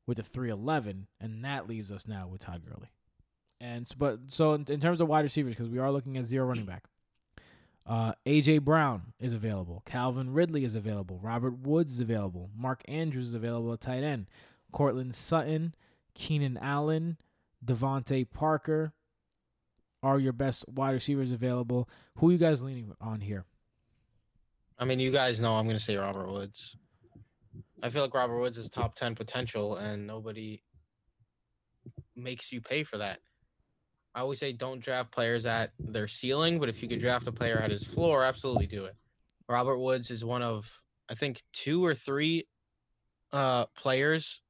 with 0.08 0.18
the 0.18 0.24
311. 0.24 1.08
And 1.20 1.44
that 1.44 1.68
leaves 1.68 1.92
us 1.92 2.08
now 2.08 2.28
with 2.28 2.42
Todd 2.42 2.64
Gurley. 2.66 2.90
And 3.62 3.88
but 3.98 4.20
so 4.28 4.54
in, 4.54 4.66
in 4.70 4.80
terms 4.80 5.02
of 5.02 5.08
wide 5.08 5.26
receivers, 5.26 5.56
because 5.56 5.70
we 5.70 5.80
are 5.80 5.92
looking 5.92 6.18
at 6.18 6.26
zero 6.26 6.48
running 6.48 6.66
back. 6.66 6.86
Uh, 7.86 8.14
AJ 8.26 8.62
Brown 8.62 9.14
is 9.20 9.34
available. 9.34 9.82
Calvin 9.86 10.32
Ridley 10.32 10.64
is 10.64 10.76
available. 10.76 11.20
Robert 11.24 11.58
Woods 11.60 11.94
is 11.94 12.00
available. 12.00 12.52
Mark 12.56 12.84
Andrews 12.88 13.30
is 13.30 13.34
available 13.34 13.74
at 13.74 13.82
tight 13.82 14.04
end. 14.04 14.28
Courtland 14.72 15.16
Sutton, 15.16 15.74
Keenan 16.14 16.58
Allen, 16.62 17.18
DeVante 17.66 18.30
Parker 18.30 18.94
are 20.02 20.20
your 20.20 20.34
best 20.34 20.66
wide 20.68 20.94
receivers 20.94 21.32
available. 21.32 21.90
Who 22.18 22.30
are 22.30 22.32
you 22.32 22.38
guys 22.38 22.64
leaning 22.64 22.94
on 23.02 23.22
here? 23.22 23.46
I 24.78 24.86
mean, 24.86 25.00
you 25.00 25.12
guys 25.12 25.40
know 25.40 25.56
I'm 25.56 25.66
going 25.66 25.78
to 25.78 25.84
say 25.84 25.98
Robert 25.98 26.32
Woods. 26.32 26.78
I 27.84 27.90
feel 27.90 28.02
like 28.02 28.14
Robert 28.14 28.40
Woods 28.40 28.58
is 28.58 28.70
top 28.70 28.96
10 28.96 29.16
potential, 29.16 29.78
and 29.78 30.08
nobody 30.08 30.62
makes 32.16 32.52
you 32.52 32.62
pay 32.62 32.84
for 32.84 32.98
that. 32.98 33.20
I 34.16 34.22
always 34.22 34.40
say 34.40 34.52
don't 34.52 34.82
draft 34.82 35.12
players 35.12 35.46
at 35.46 35.72
their 35.80 36.08
ceiling, 36.08 36.60
but 36.60 36.70
if 36.70 36.82
you 36.82 36.90
could 36.90 37.00
draft 37.00 37.28
a 37.28 37.32
player 37.32 37.58
at 37.58 37.72
his 37.72 37.84
floor, 37.84 38.24
absolutely 38.24 38.68
do 38.68 38.86
it. 38.86 38.96
Robert 39.48 39.80
Woods 39.80 40.12
is 40.12 40.26
one 40.26 40.42
of, 40.42 40.70
I 41.10 41.16
think, 41.16 41.42
two 41.54 41.86
or 41.86 41.94
three 41.94 42.48
uh, 43.32 43.66
players 43.78 44.42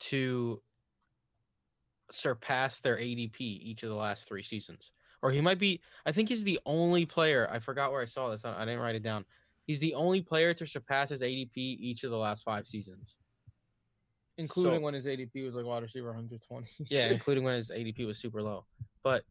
to 0.00 0.62
surpass 2.12 2.78
their 2.80 2.96
ADP 2.96 3.40
each 3.40 3.82
of 3.82 3.88
the 3.88 3.94
last 3.94 4.26
three 4.26 4.42
seasons. 4.42 4.92
Or 5.22 5.30
he 5.32 5.40
might 5.40 5.58
be, 5.58 5.80
I 6.06 6.12
think 6.12 6.28
he's 6.28 6.44
the 6.44 6.60
only 6.64 7.04
player, 7.04 7.48
I 7.50 7.58
forgot 7.58 7.90
where 7.92 8.00
I 8.00 8.04
saw 8.06 8.30
this, 8.30 8.44
I 8.44 8.54
I 8.56 8.64
didn't 8.64 8.80
write 8.80 8.94
it 8.94 9.02
down. 9.02 9.24
He's 9.66 9.80
the 9.80 9.94
only 9.94 10.22
player 10.22 10.54
to 10.54 10.64
surpass 10.66 11.10
his 11.10 11.22
ADP 11.22 11.56
each 11.56 12.04
of 12.04 12.10
the 12.10 12.16
last 12.16 12.44
five 12.44 12.66
seasons. 12.66 13.16
including 14.36 14.76
So- 14.76 14.80
when 14.80 14.94
his 14.94 15.06
ADP 15.06 15.44
was 15.44 15.54
like 15.54 15.66
wide 15.66 15.82
receiver 15.82 16.08
120. 16.12 16.66
Yeah, 16.88 17.06
including 17.10 17.42
when 17.44 17.54
his 17.54 17.70
ADP 17.70 18.06
was 18.06 18.18
super 18.18 18.40
low. 18.42 18.64
But 19.02 19.24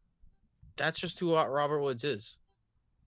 that's 0.76 0.98
just 0.98 1.18
who 1.18 1.34
Ro- 1.34 1.46
Robert 1.48 1.80
Woods 1.80 2.04
is. 2.04 2.36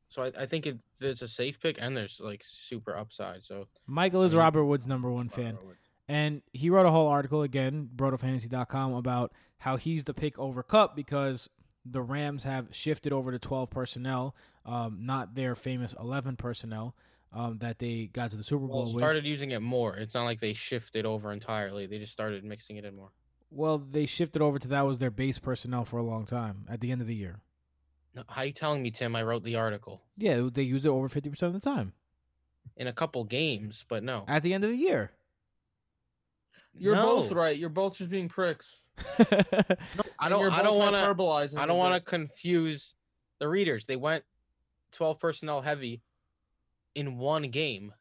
So 0.10 0.24
I, 0.24 0.32
I 0.40 0.46
think 0.46 0.66
it, 0.68 0.80
there's 1.00 1.22
a 1.22 1.28
safe 1.28 1.60
pick 1.60 1.78
and 1.80 1.96
there's 1.96 2.20
like 2.20 2.42
super 2.44 2.98
upside. 2.98 3.46
So 3.46 3.68
Michael 3.86 4.24
is 4.24 4.34
I 4.34 4.38
mean, 4.38 4.44
Robert 4.44 4.66
Wood's 4.66 4.88
number 4.88 5.12
one 5.12 5.30
fan. 5.30 5.54
Robert 5.56 5.66
Woods. 5.68 5.78
And 6.10 6.42
he 6.52 6.70
wrote 6.70 6.86
a 6.88 6.92
whole 6.92 7.08
article 7.08 7.44
again, 7.44 7.88
brotofantasy.com, 7.96 8.94
about 8.94 9.32
how 9.60 9.78
he's 9.78 10.04
the 10.04 10.14
pick 10.14 10.38
over 10.38 10.64
Kupp 10.64 10.96
because 10.96 11.50
the 11.86 12.02
Rams 12.02 12.44
have 12.44 12.68
shifted 12.76 13.12
over 13.14 13.32
to 13.32 13.40
12 13.40 13.70
personnel, 13.70 14.36
um, 14.66 15.00
not 15.02 15.36
their 15.36 15.56
famous 15.56 15.96
11 16.00 16.36
personnel 16.36 16.96
um, 17.34 17.58
that 17.60 17.80
they 17.80 18.10
got 18.12 18.30
to 18.32 18.38
the 18.38 18.44
Super 18.44 18.68
Bowl 18.68 18.84
Well, 18.86 18.94
with. 18.94 19.02
started 19.02 19.26
using 19.26 19.52
it 19.52 19.62
more. 19.62 19.96
It's 19.96 20.14
not 20.14 20.26
like 20.26 20.40
they 20.42 20.54
shifted 20.54 21.06
over 21.06 21.32
entirely. 21.32 21.86
They 21.88 21.98
just 21.98 22.12
started 22.14 22.44
mixing 22.44 22.78
it 22.78 22.86
in 22.86 22.96
more. 22.96 23.12
Well, 23.50 23.78
they 23.80 24.06
shifted 24.06 24.42
over 24.42 24.60
to 24.60 24.68
that 24.70 24.86
was 24.86 25.00
their 25.00 25.12
base 25.12 25.40
personnel 25.40 25.84
for 25.86 25.98
a 25.98 26.04
long 26.04 26.26
time 26.26 26.66
at 26.70 26.80
the 26.82 26.92
end 26.92 27.02
of 27.02 27.08
the 27.08 27.16
year. 27.16 27.40
No, 28.14 28.24
how 28.28 28.44
you 28.44 28.52
telling 28.52 28.82
me, 28.84 28.92
Tim? 28.92 29.16
I 29.16 29.24
wrote 29.24 29.44
the 29.44 29.56
article 29.56 30.02
Yeah, 30.18 30.50
they 30.52 30.64
use 30.64 30.86
it 30.86 30.90
over 30.90 31.08
50% 31.08 31.42
of 31.44 31.54
the 31.54 31.60
time 31.62 31.94
in 32.78 32.88
a 32.88 32.94
couple 32.94 33.24
games, 33.24 33.86
but 33.88 34.04
no. 34.04 34.26
at 34.28 34.44
the 34.44 34.54
end 34.54 34.64
of 34.64 34.70
the 34.70 34.78
year. 34.78 35.12
You're 36.78 36.96
No. 36.96 37.06
both 37.18 37.32
right. 37.32 37.58
You're 37.58 37.70
both 37.70 37.98
just 37.98 38.10
being 38.10 38.30
pricks. 38.30 38.82
I 40.20 40.30
don't. 40.30 40.52
I 40.52 40.62
don't 40.64 40.78
want 40.78 40.96
to. 40.96 41.02
hyperbolizing 41.02 41.58
I 41.58 41.64
a 41.64 41.68
don't 41.68 41.78
want 41.78 41.96
to 41.96 42.02
confuse 42.10 42.94
the 43.40 43.48
readers. 43.48 43.86
They 43.86 43.96
went 43.96 44.24
12 44.94 45.20
personnel 45.20 45.62
heavy 45.62 46.02
in 46.96 47.18
one 47.18 47.44
game 47.44 47.94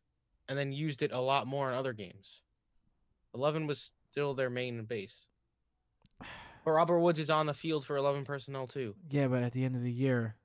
and 0.48 0.58
then 0.58 0.72
used 0.72 1.02
it 1.02 1.12
a 1.12 1.20
lot 1.20 1.46
more 1.46 1.70
in 1.70 1.76
other 1.76 1.92
games. 1.92 2.42
11 3.34 3.66
was 3.66 3.92
still 4.10 4.34
their 4.34 4.50
main 4.50 4.84
base. 4.84 5.26
But 6.62 6.72
Robert 6.72 6.98
Woods 7.00 7.18
is 7.18 7.30
on 7.30 7.46
the 7.46 7.54
field 7.54 7.86
for 7.86 7.96
11 7.96 8.26
personnel 8.26 8.66
too. 8.66 8.94
yeah, 9.08 9.28
but 9.28 9.42
at 9.42 9.52
the 9.52 9.64
end 9.64 9.74
of 9.76 9.82
the 9.82 9.90
year, 9.90 10.36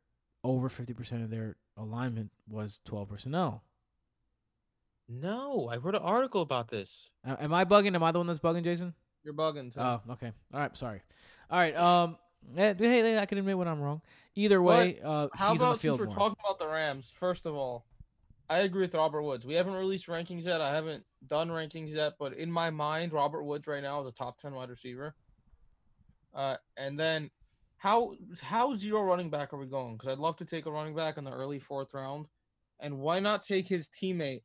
over 0.45 0.69
50% 0.69 1.21
of 1.25 1.29
their 1.29 1.57
alignment 1.75 2.31
was 2.47 2.79
12 2.85 3.09
personnel. 3.09 3.63
No, 5.07 5.69
I 5.71 5.77
wrote 5.77 5.95
an 5.95 6.01
article 6.01 6.41
about 6.41 6.67
this. 6.67 7.09
A- 7.25 7.43
Am 7.43 7.53
I 7.53 7.65
bugging? 7.65 7.93
Am 7.95 8.03
I 8.03 8.11
the 8.11 8.19
one 8.19 8.27
that's 8.27 8.39
bugging, 8.39 8.63
Jason? 8.63 8.93
You're 9.23 9.33
bugging. 9.33 9.73
Tim. 9.73 9.83
Oh, 9.83 10.01
okay. 10.11 10.31
All 10.53 10.59
right. 10.59 10.75
Sorry. 10.77 11.01
All 11.49 11.59
right. 11.59 11.75
Um. 11.75 12.17
eh, 12.57 12.73
Hey, 12.77 13.01
hey, 13.01 13.19
I 13.19 13.25
can 13.25 13.37
admit 13.37 13.57
when 13.57 13.67
I'm 13.67 13.79
wrong. 13.81 14.01
Either 14.35 14.61
way, 14.61 14.99
uh, 15.03 15.27
How 15.33 15.51
he's 15.51 15.61
on 15.61 15.67
about 15.69 15.73
the 15.75 15.79
field 15.81 15.97
since 15.97 15.99
we're 15.99 16.05
more. 16.05 16.15
talking 16.15 16.37
about 16.43 16.59
the 16.59 16.67
Rams? 16.67 17.11
First 17.15 17.45
of 17.45 17.55
all, 17.55 17.85
I 18.49 18.59
agree 18.59 18.81
with 18.81 18.93
Robert 18.95 19.21
Woods. 19.21 19.45
We 19.45 19.53
haven't 19.55 19.73
released 19.73 20.07
rankings 20.07 20.43
yet. 20.45 20.61
I 20.61 20.71
haven't 20.71 21.03
done 21.27 21.49
rankings 21.49 21.89
yet, 21.89 22.13
but 22.19 22.33
in 22.33 22.51
my 22.51 22.69
mind, 22.69 23.13
Robert 23.13 23.43
Woods 23.43 23.67
right 23.67 23.81
now 23.83 24.01
is 24.01 24.07
a 24.07 24.11
top 24.11 24.39
ten 24.39 24.53
wide 24.53 24.69
receiver. 24.69 25.15
Uh, 26.33 26.57
and 26.77 26.99
then 26.99 27.29
how 27.77 28.13
how 28.41 28.75
zero 28.75 29.01
running 29.03 29.29
back 29.29 29.53
are 29.53 29.57
we 29.57 29.65
going? 29.67 29.95
Because 29.97 30.11
I'd 30.13 30.19
love 30.19 30.35
to 30.37 30.45
take 30.45 30.65
a 30.65 30.71
running 30.71 30.95
back 30.95 31.17
in 31.17 31.23
the 31.23 31.31
early 31.31 31.59
fourth 31.59 31.93
round, 31.93 32.27
and 32.79 32.97
why 32.99 33.19
not 33.19 33.41
take 33.43 33.67
his 33.67 33.87
teammate 33.89 34.41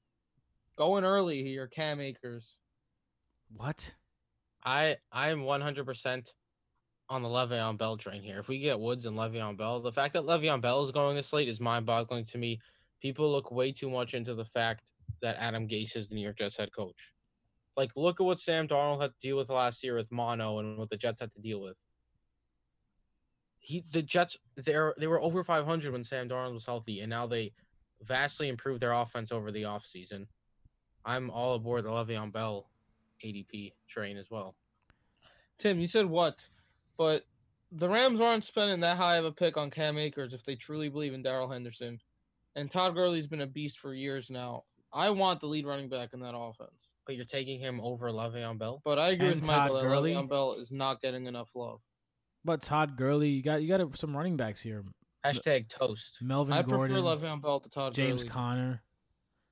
going 0.81 1.05
early 1.05 1.43
here, 1.43 1.67
Cam 1.67 2.01
Akers? 2.01 2.57
what? 3.55 3.95
I 4.65 4.97
I'm 5.13 5.41
100% 5.41 6.27
on 7.11 7.23
the 7.23 7.29
Le'Veon 7.29 7.77
Bell 7.77 7.99
train 7.99 8.23
here. 8.23 8.39
If 8.39 8.49
we 8.49 8.59
get 8.59 8.81
Woods 8.81 9.05
and 9.05 9.17
Le'Veon 9.17 9.59
Bell, 9.59 9.81
the 9.81 9.93
fact 9.93 10.15
that 10.15 10.23
Le'Veon 10.23 10.63
Bell 10.63 10.83
is 10.83 10.91
going 10.91 11.17
this 11.17 11.35
late 11.35 11.49
is 11.49 11.61
mind-boggling 11.61 12.25
to 12.27 12.39
me. 12.39 12.61
People 13.03 13.31
look 13.31 13.51
way 13.51 13.73
too 13.73 13.91
much 13.91 14.15
into 14.15 14.35
the 14.35 14.45
fact 14.45 14.91
that 15.21 15.37
Adam 15.39 15.69
Gase 15.69 15.97
is 15.97 16.09
the 16.09 16.15
New 16.15 16.23
York 16.23 16.39
Jets 16.39 16.57
head 16.57 16.71
coach. 16.75 17.13
Like, 17.77 17.91
look 17.95 18.21
at 18.21 18.25
what 18.25 18.41
Sam 18.41 18.67
Darnold 18.67 19.03
had 19.03 19.11
to 19.11 19.21
deal 19.21 19.37
with 19.37 19.51
last 19.51 19.83
year 19.85 19.97
with 19.97 20.11
mono 20.11 20.61
and 20.61 20.79
what 20.79 20.89
the 20.89 20.97
Jets 20.97 21.21
had 21.21 21.33
to 21.35 21.41
deal 21.41 21.61
with. 21.61 21.77
He 23.59 23.85
the 23.93 24.03
Jets 24.03 24.39
they're 24.57 24.95
they 24.97 25.07
were 25.07 25.21
over 25.21 25.45
500 25.45 25.93
when 25.93 26.05
Sam 26.05 26.29
Darnold 26.29 26.55
was 26.55 26.65
healthy, 26.65 27.01
and 27.01 27.11
now 27.11 27.27
they 27.27 27.53
vastly 28.03 28.49
improved 28.49 28.81
their 28.81 28.93
offense 28.93 29.33
over 29.33 29.53
the 29.53 29.65
offseason. 29.65 30.27
I'm 31.05 31.31
all 31.31 31.55
aboard 31.55 31.85
the 31.85 31.91
Le'Veon 31.91 32.33
Bell 32.33 32.69
ADP 33.25 33.73
train 33.89 34.17
as 34.17 34.31
well. 34.31 34.55
Tim, 35.59 35.79
you 35.79 35.87
said 35.87 36.07
what? 36.07 36.47
But 36.97 37.23
the 37.73 37.89
Rams 37.89 38.21
aren't 38.21 38.45
spending 38.45 38.81
that 38.81 38.97
high 38.97 39.17
of 39.17 39.25
a 39.25 39.33
pick 39.33 39.57
on 39.57 39.71
Cam 39.71 39.99
Akers 39.99 40.35
if 40.35 40.45
they 40.45 40.57
truly 40.57 40.89
believe 40.89 41.15
in 41.15 41.23
Darrell 41.23 41.49
Henderson. 41.49 42.01
And 42.57 42.71
Todd 42.71 42.95
Gurley's 42.95 43.27
been 43.27 43.43
a 43.43 43.47
beast 43.47 43.79
for 43.79 43.95
years 43.95 44.31
now. 44.31 44.65
I 44.93 45.11
want 45.11 45.41
the 45.41 45.47
lead 45.47 45.67
running 45.67 45.89
back 45.89 46.11
in 46.13 46.21
that 46.21 46.35
offense. 46.37 46.89
But 47.07 47.17
you're 47.17 47.25
taking 47.25 47.59
him 47.61 47.81
over 47.81 48.11
Le'Veon 48.11 48.59
Bell. 48.59 48.83
But 48.85 48.99
I 48.99 49.11
agree 49.11 49.29
And 49.29 49.41
with 49.41 49.47
Todd 49.47 49.71
Michael 49.71 49.83
Gurley? 49.83 50.15
Le'Veon 50.15 50.29
Bell 50.29 50.55
is 50.55 50.71
not 50.73 51.01
getting 51.01 51.27
enough 51.27 51.51
love. 51.55 51.81
But 52.45 52.63
Todd 52.63 52.97
Gurley, 52.97 53.29
you 53.29 53.43
got 53.43 53.63
you 53.63 53.69
got 53.69 53.97
some 53.97 54.17
running 54.17 54.37
backs 54.37 54.63
here. 54.63 54.85
Hashtag 55.25 55.69
toast. 55.69 56.19
Melvin 56.23 56.55
I 56.55 56.63
prefer 56.63 56.89
Gordon, 56.89 56.97
Le'Veon 56.97 57.43
Bell 57.43 57.61
to 57.61 57.69
Todd 57.69 57.95
Gurley. 57.95 58.09
James 58.09 58.23
Gurley. 58.25 58.33
Conner. 58.33 58.83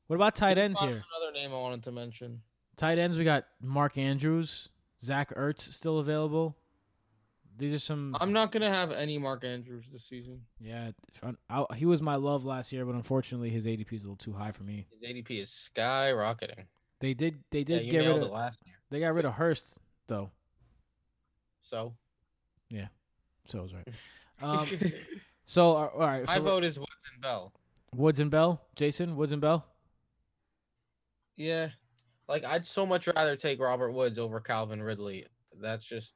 What 0.08 0.16
about 0.16 0.34
tight 0.34 0.58
ends 0.58 0.80
here? 0.80 0.88
Another 1.16 1.32
name 1.34 1.52
I 1.52 1.56
wanted 1.60 1.84
to 1.84 1.92
mention. 1.92 2.42
Tight 2.76 2.98
ends, 2.98 3.16
we 3.18 3.24
got 3.24 3.44
Mark 3.60 3.96
Andrews, 3.98 4.70
Zach 5.02 5.34
Ertz 5.34 5.60
still 5.60 5.98
available. 5.98 6.56
These 7.56 7.74
are 7.74 7.78
some. 7.78 8.16
I'm 8.20 8.32
not 8.32 8.52
gonna 8.52 8.70
have 8.70 8.92
any 8.92 9.18
Mark 9.18 9.44
Andrews 9.44 9.86
this 9.92 10.04
season. 10.04 10.42
yeah, 10.60 10.92
I, 11.50 11.64
I- 11.70 11.74
he 11.74 11.86
was 11.86 12.00
my 12.00 12.14
love 12.14 12.44
last 12.44 12.72
year, 12.72 12.84
but 12.86 12.94
unfortunately 12.94 13.50
his 13.50 13.66
ADP 13.66 13.92
is 13.92 14.04
a 14.04 14.06
little 14.06 14.16
too 14.16 14.32
high 14.32 14.52
for 14.52 14.62
me. 14.62 14.86
His 14.90 15.10
ADP 15.10 15.30
is 15.40 15.70
skyrocketing. 15.74 16.66
They 17.00 17.14
did 17.14 17.42
they 17.50 17.64
did 17.64 17.84
you 17.84 17.90
get 17.90 17.98
rid 17.98 18.16
of 18.16 18.22
it 18.22 18.30
last 18.32 18.60
year. 18.64 18.76
they 18.90 19.00
got 19.00 19.12
rid 19.14 19.24
of 19.24 19.34
Hurst 19.34 19.80
though, 20.06 20.30
So 21.62 21.94
Yeah, 22.70 22.86
so 23.46 23.58
it 23.58 23.62
was 23.62 23.74
right. 23.74 23.88
Um, 24.40 24.68
so 25.44 25.72
uh, 25.76 25.90
all 25.94 25.98
right, 25.98 26.24
my 26.28 26.38
vote 26.38 26.62
is 26.62 26.78
Woods 26.78 26.92
and 27.12 27.20
Bell. 27.20 27.52
Woods 27.92 28.20
and 28.20 28.30
Bell, 28.30 28.62
Jason 28.76 29.16
Woods 29.16 29.32
and 29.32 29.40
Bell. 29.42 29.66
Yeah, 31.38 31.70
Like 32.28 32.44
I'd 32.44 32.66
so 32.66 32.84
much 32.84 33.06
rather 33.06 33.36
take 33.36 33.60
Robert 33.60 33.92
Woods 33.92 34.18
over 34.18 34.40
Calvin 34.40 34.82
Ridley. 34.82 35.26
That's 35.60 35.86
just 35.86 36.14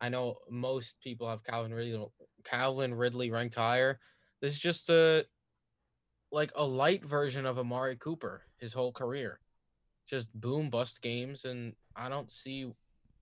I 0.00 0.08
know 0.08 0.36
most 0.50 1.00
people 1.02 1.28
have 1.28 1.44
Calvin 1.44 1.74
Ridley 1.74 2.06
Calvin 2.44 2.94
Ridley 2.94 3.30
ranked 3.30 3.56
higher. 3.56 4.00
This 4.40 4.54
is 4.54 4.60
just 4.60 4.88
a 4.90 5.26
like 6.32 6.52
a 6.54 6.64
light 6.64 7.04
version 7.04 7.46
of 7.46 7.58
Amari 7.58 7.96
Cooper 7.96 8.44
his 8.58 8.72
whole 8.72 8.92
career. 8.92 9.40
Just 10.08 10.28
boom 10.40 10.70
bust 10.70 11.02
games 11.02 11.44
and 11.44 11.74
I 11.96 12.08
don't 12.08 12.30
see 12.30 12.72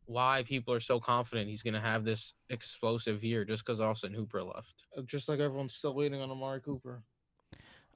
why 0.07 0.45
people 0.47 0.75
are 0.75 0.81
so 0.81 1.01
confident 1.01 1.49
he's 1.51 1.63
gonna 1.63 1.81
have 1.81 2.05
this 2.05 2.35
explosive 2.51 3.25
year 3.25 3.45
just 3.47 3.65
because 3.65 3.81
Austin 3.81 4.15
Hooper 4.15 4.43
left. 4.43 4.75
uh, 4.97 5.03
just 5.03 5.29
like 5.29 5.41
everyone's 5.41 5.75
still 5.75 5.95
waiting 5.95 6.21
on 6.21 6.31
Amari 6.31 6.61
Cooper. 6.61 7.03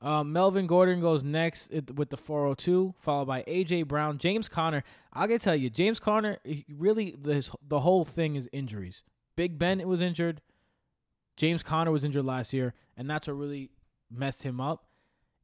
Um, 0.03 0.33
Melvin 0.33 0.67
Gordon 0.67 1.01
goes 1.01 1.23
next 1.23 1.73
with 1.95 2.11
the 2.11 2.17
402, 2.17 2.97
followed 2.99 3.27
by 3.27 3.45
AJ 3.45 3.87
Brown, 3.87 4.19
James 4.19 4.49
Conner. 4.49 4.83
I 5.13 5.29
gotta 5.29 5.39
tell 5.39 5.55
you, 5.55 5.71
James 5.71 6.01
Conner, 6.01 6.39
really 6.69 7.15
the 7.17 7.49
the 7.67 7.81
whole 7.81 8.05
thing 8.05 8.35
is 8.35 8.49
injuries. 8.53 9.05
Big 9.37 9.61
Ben 9.61 9.87
was 9.87 10.01
injured. 10.01 10.43
James 11.37 11.63
Conner 11.63 11.93
was 11.93 12.03
injured 12.03 12.25
last 12.25 12.53
year, 12.53 12.75
and 12.97 13.09
that's 13.09 13.29
what 13.29 13.35
really 13.35 13.71
messed 14.11 14.43
him 14.43 14.61
up. 14.61 14.87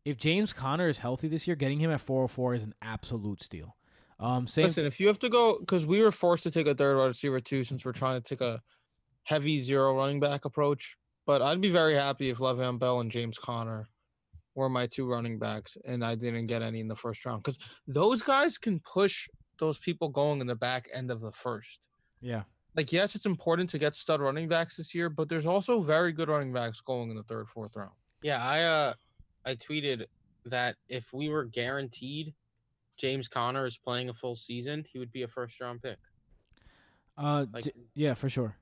If 0.04 0.16
James 0.16 0.52
Conner 0.52 0.88
is 0.88 0.98
healthy 0.98 1.28
this 1.28 1.46
year, 1.46 1.54
getting 1.54 1.78
him 1.78 1.92
at 1.92 2.00
404 2.00 2.54
is 2.54 2.64
an 2.64 2.74
absolute 2.82 3.40
steal. 3.42 3.76
Um, 4.18 4.48
same. 4.48 4.64
Listen, 4.64 4.86
if 4.86 4.98
you 4.98 5.06
have 5.06 5.20
to 5.20 5.28
go, 5.28 5.60
because 5.60 5.86
we 5.86 6.02
were 6.02 6.10
forced 6.10 6.42
to 6.42 6.50
take 6.50 6.66
a 6.66 6.74
third 6.74 6.96
wide 6.96 7.06
receiver 7.06 7.40
too, 7.40 7.62
since 7.62 7.84
we're 7.84 7.92
trying 7.92 8.20
to 8.20 8.28
take 8.28 8.40
a 8.40 8.60
heavy 9.22 9.60
zero 9.60 9.94
running 9.94 10.18
back 10.18 10.44
approach. 10.44 10.96
But 11.26 11.42
I'd 11.42 11.60
be 11.60 11.70
very 11.70 11.94
happy 11.94 12.30
if 12.30 12.38
Le'Veon 12.38 12.78
Bell 12.80 13.00
and 13.00 13.10
James 13.10 13.38
Conner 13.38 13.88
were 14.58 14.68
my 14.68 14.86
two 14.86 15.06
running 15.08 15.38
backs, 15.38 15.76
and 15.86 16.04
I 16.04 16.14
didn't 16.16 16.46
get 16.48 16.62
any 16.62 16.80
in 16.80 16.88
the 16.88 16.96
first 16.96 17.24
round, 17.24 17.42
because 17.42 17.58
those 17.86 18.20
guys 18.22 18.58
can 18.58 18.80
push 18.80 19.28
those 19.58 19.78
people 19.78 20.08
going 20.08 20.40
in 20.40 20.46
the 20.46 20.56
back 20.56 20.88
end 20.92 21.10
of 21.10 21.20
the 21.20 21.32
first. 21.32 21.88
yeah, 22.20 22.42
Like, 22.76 22.92
yes, 22.92 23.14
it's 23.14 23.26
important 23.26 23.70
to 23.70 23.78
get 23.78 23.94
stud 23.96 24.20
running 24.20 24.48
backs 24.48 24.76
this 24.76 24.94
year, 24.94 25.08
but 25.08 25.28
there's 25.28 25.46
also 25.46 25.80
very 25.80 26.12
good 26.12 26.28
running 26.28 26.52
backs 26.52 26.80
going 26.80 27.10
in 27.10 27.16
the 27.16 27.22
third, 27.24 27.48
fourth 27.48 27.74
round. 27.76 27.92
Yeah, 28.22 28.44
I 28.44 28.62
uh 28.62 28.94
I 29.46 29.54
tweeted 29.54 30.06
that 30.44 30.74
if 30.88 31.12
we 31.12 31.28
were 31.28 31.44
guaranteed 31.44 32.34
James 32.96 33.28
Conner 33.28 33.64
is 33.66 33.76
playing 33.78 34.08
a 34.08 34.14
full 34.14 34.34
season, 34.36 34.84
he 34.92 34.98
would 34.98 35.12
be 35.12 35.22
a 35.22 35.28
first 35.28 35.60
round 35.60 35.80
pick. 35.82 35.98
uh, 37.16 37.46
Like 37.52 37.64
J- 37.64 37.72
yeah, 37.94 38.14
for 38.14 38.28
sure, 38.28 38.56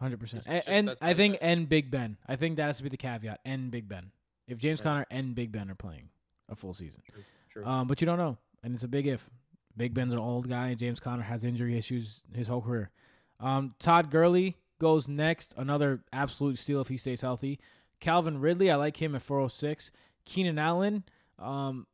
hundred 0.00 0.20
percent. 0.20 0.44
It's 0.46 0.54
just- 0.66 0.68
And, 0.68 0.94
I 1.00 1.14
think 1.14 1.38
and 1.40 1.68
Big 1.68 1.90
Ben. 1.90 2.16
I 2.26 2.36
think 2.36 2.56
that 2.56 2.66
has 2.66 2.76
to 2.78 2.82
be 2.82 2.88
the 2.90 2.96
caveat. 2.98 3.40
And 3.44 3.70
Big 3.70 3.88
Ben. 3.88 4.12
If 4.48 4.58
James 4.58 4.80
Yeah. 4.80 4.84
Conner 4.84 5.06
and 5.10 5.34
Big 5.34 5.52
Ben 5.52 5.70
are 5.70 5.74
playing 5.76 6.08
a 6.48 6.56
full 6.56 6.72
season. 6.72 7.02
True. 7.50 7.64
Um, 7.64 7.86
but 7.86 8.00
you 8.00 8.06
don't 8.06 8.18
know, 8.18 8.38
and 8.62 8.74
it's 8.74 8.84
a 8.84 8.88
big 8.88 9.06
if. 9.06 9.28
Big 9.76 9.94
Ben's 9.94 10.12
an 10.12 10.18
old 10.18 10.48
guy, 10.48 10.68
and 10.70 10.78
James 10.78 10.98
Conner 10.98 11.22
has 11.22 11.44
injury 11.44 11.78
issues 11.78 12.24
his 12.34 12.48
whole 12.48 12.60
career. 12.62 12.90
Um, 13.38 13.76
Todd 13.78 14.10
Gurley 14.10 14.56
goes 14.80 15.06
next, 15.06 15.54
another 15.56 16.02
absolute 16.12 16.58
steal 16.58 16.80
if 16.80 16.88
he 16.88 16.96
stays 16.96 17.20
healthy. 17.20 17.60
Calvin 18.00 18.40
Ridley, 18.40 18.72
I 18.72 18.74
like 18.76 19.00
him 19.00 19.14
at 19.14 19.22
406. 19.22 19.92
Keenan 20.24 20.58
Allen, 20.58 21.04
um, 21.38 21.86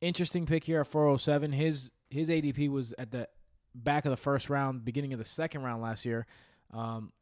interesting 0.00 0.46
pick 0.46 0.64
here 0.64 0.80
at 0.80 0.86
407. 0.86 1.52
His 1.52 1.90
his 2.10 2.30
ADP 2.30 2.70
was 2.70 2.94
at 2.98 3.10
the 3.10 3.28
back 3.74 4.04
of 4.04 4.10
the 4.10 4.16
first 4.16 4.48
round, 4.48 4.84
beginning 4.84 5.12
of 5.12 5.18
the 5.18 5.24
second 5.24 5.62
round 5.62 5.82
last 5.82 6.06
year. 6.06 6.26
Um, 6.72 7.12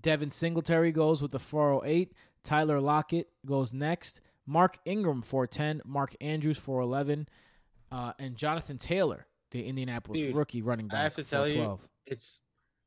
Devin 0.00 0.30
Singletary 0.30 0.90
goes 0.92 1.22
with 1.22 1.30
the 1.30 1.38
408. 1.38 2.12
Tyler 2.44 2.80
Lockett 2.80 3.28
goes 3.44 3.72
next. 3.72 4.20
Mark 4.46 4.78
Ingram 4.84 5.22
410. 5.22 5.82
Mark 5.84 6.14
Andrews 6.20 6.58
411. 6.58 7.26
Uh, 7.90 8.12
and 8.18 8.36
Jonathan 8.36 8.76
Taylor, 8.78 9.26
the 9.50 9.64
Indianapolis 9.66 10.20
Dude, 10.20 10.34
rookie 10.34 10.62
running 10.62 10.88
back, 10.88 10.98
I 11.00 11.02
have 11.04 11.14
to 11.16 11.24
tell 11.24 11.50
you, 11.50 11.78
It's 12.06 12.40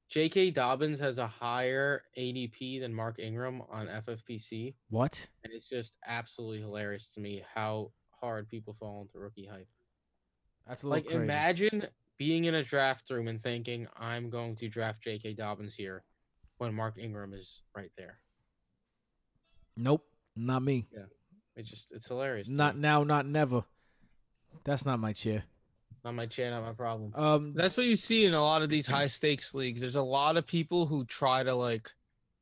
J.K. 0.10 0.52
Dobbins 0.52 1.00
has 1.00 1.18
a 1.18 1.28
higher 1.28 2.04
ADP 2.18 2.82
than 2.82 2.94
Mark 2.94 3.20
Ingram 3.20 3.62
on 3.70 3.88
FFPC, 3.88 4.74
What? 4.90 5.28
and 5.44 5.54
it's 5.54 5.68
just 5.70 5.94
absolutely 6.06 6.60
hilarious 6.60 7.10
to 7.14 7.20
me 7.22 7.44
how 7.54 7.92
hard 8.20 8.50
people 8.50 8.76
fall 8.80 9.02
into 9.02 9.18
rookie 9.20 9.46
hype. 9.46 9.68
That's 10.68 10.84
a 10.84 10.90
Like, 10.90 11.06
crazy. 11.06 11.24
imagine 11.24 11.88
being 12.18 12.46
in 12.46 12.56
a 12.56 12.64
draft 12.64 13.10
room 13.10 13.28
and 13.28 13.42
thinking, 13.42 13.88
"I'm 13.96 14.30
going 14.30 14.56
to 14.58 14.68
draft 14.68 15.02
J.K. 15.04 15.34
Dobbins 15.36 15.76
here," 15.76 16.04
when 16.58 16.74
Mark 16.74 16.98
Ingram 16.98 17.34
is 17.34 17.62
right 17.76 17.92
there. 17.98 18.20
Nope, 19.78 20.04
not 20.36 20.62
me. 20.64 20.88
Yeah, 20.92 21.04
It's 21.56 21.70
just 21.70 21.92
it's 21.92 22.08
hilarious. 22.08 22.48
Not 22.48 22.76
me. 22.76 22.82
now, 22.82 23.04
not 23.04 23.26
never. 23.26 23.64
That's 24.64 24.86
not 24.86 25.00
my 25.00 25.14
chair. 25.14 25.44
not 26.04 26.16
my 26.16 26.26
chair, 26.26 26.50
not 26.52 26.64
my 26.64 26.72
problem. 26.74 27.12
Um, 27.16 27.54
That's 27.54 27.78
what 27.78 27.86
you 27.86 27.96
see 27.96 28.26
in 28.26 28.34
a 28.34 28.42
lot 28.42 28.62
of 28.64 28.70
these 28.70 28.88
high 28.98 29.08
stakes 29.08 29.54
leagues. 29.54 29.80
There's 29.82 29.96
a 29.96 30.02
lot 30.02 30.36
of 30.38 30.46
people 30.48 30.86
who 30.86 31.06
try 31.06 31.44
to 31.44 31.54
like 31.54 31.90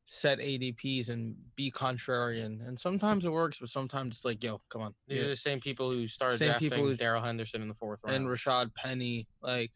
set 0.07 0.37
ADPs 0.39 1.09
and 1.09 1.35
be 1.55 1.71
contrarian, 1.71 2.65
and 2.67 2.79
sometimes 2.79 3.25
it 3.25 3.31
works, 3.31 3.57
but 3.59 3.69
sometimes 3.69 4.17
it's 4.17 4.25
like, 4.25 4.43
yo, 4.43 4.61
come 4.69 4.81
on. 4.83 4.93
These 5.07 5.19
Yeah. 5.19 5.25
are 5.25 5.29
the 5.29 5.35
same 5.35 5.59
people 5.59 5.89
who 5.91 6.07
started 6.07 6.37
Same 6.37 6.49
drafting 6.49 6.69
people 6.69 6.85
who- 6.85 6.95
Darrell 6.95 7.23
Henderson 7.23 7.61
in 7.61 7.67
the 7.67 7.73
fourth 7.73 7.99
round. 8.03 8.15
and 8.15 8.27
Rashad 8.27 8.73
Penny, 8.75 9.27
like 9.41 9.71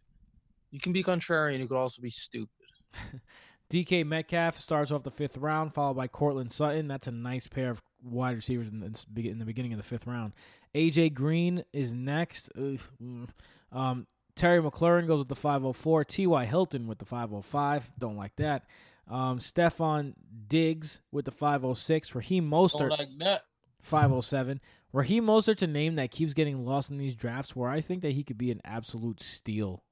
you 0.71 0.79
can 0.79 0.93
be 0.93 1.03
contrarian, 1.03 1.59
you 1.59 1.67
could 1.67 1.77
also 1.77 2.01
be 2.01 2.11
stupid. 2.11 2.49
DK 3.69 4.05
Metcalf 4.05 4.60
starts 4.60 4.91
off 4.91 5.03
the 5.03 5.12
fifth 5.12 5.38
round, 5.38 5.73
followed 5.73 5.95
by 5.95 6.08
Courtland 6.08 6.51
Sutton. 6.51 6.88
That's 6.88 7.08
a 7.08 7.12
nice 7.12 7.47
pair 7.47 7.69
of 7.69 7.82
wide 8.03 8.36
receivers 8.36 8.67
in 8.67 8.79
the, 8.79 9.29
in 9.29 9.39
the 9.39 9.45
beginning 9.45 9.73
of 9.73 9.77
the 9.77 9.84
fifth 9.84 10.08
round. 10.08 10.34
AJ 10.73 11.13
Green 11.13 11.63
is 11.71 11.93
next. 11.93 12.51
Mm. 12.55 13.29
Um, 13.71 14.08
Terry 14.36 14.62
McLaurin 14.62 15.05
goes 15.05 15.19
with 15.19 15.27
the 15.27 15.36
504. 15.36 16.03
T.Y. 16.05 16.45
Hilton 16.45 16.88
with 16.88 16.99
the 16.99 17.05
505. 17.05 17.91
Don't 17.99 18.17
like 18.17 18.36
that. 18.38 18.65
Um, 19.08 19.39
Stefon 19.39 20.13
Diggs 20.47 21.01
with 21.12 21.25
the 21.25 21.32
506. 21.32 22.15
Raheem 22.15 22.49
Mostert, 22.49 22.91
like 22.91 23.10
that. 23.19 23.43
507. 23.82 24.62
Raheem 24.91 25.25
Mostert's 25.25 25.62
a 25.62 25.67
name 25.67 25.95
that 25.95 26.10
keeps 26.10 26.34
getting 26.34 26.65
lost 26.65 26.89
in 26.89 26.97
these 26.97 27.15
drafts 27.15 27.55
where 27.55 27.69
I 27.69 27.82
think 27.82 28.01
that 28.01 28.13
he 28.13 28.23
could 28.23 28.38
be 28.38 28.49
an 28.49 28.62
absolute 28.65 29.21
steal. 29.21 29.84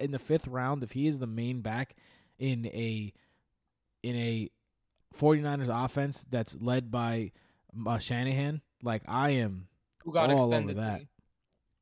In 0.00 0.12
the 0.12 0.18
fifth 0.18 0.48
round, 0.48 0.82
if 0.82 0.92
he 0.92 1.06
is 1.06 1.18
the 1.18 1.26
main 1.26 1.60
back 1.60 1.94
in 2.38 2.66
a 2.66 3.12
in 4.02 4.16
a 4.16 4.50
49ers 5.14 5.84
offense 5.84 6.26
that's 6.30 6.56
led 6.60 6.90
by 6.90 7.32
uh, 7.86 7.98
Shanahan, 7.98 8.60
like 8.82 9.02
I 9.08 9.30
am 9.30 9.68
Who 10.04 10.12
got 10.12 10.30
all 10.30 10.52
over 10.52 10.74
that. 10.74 11.02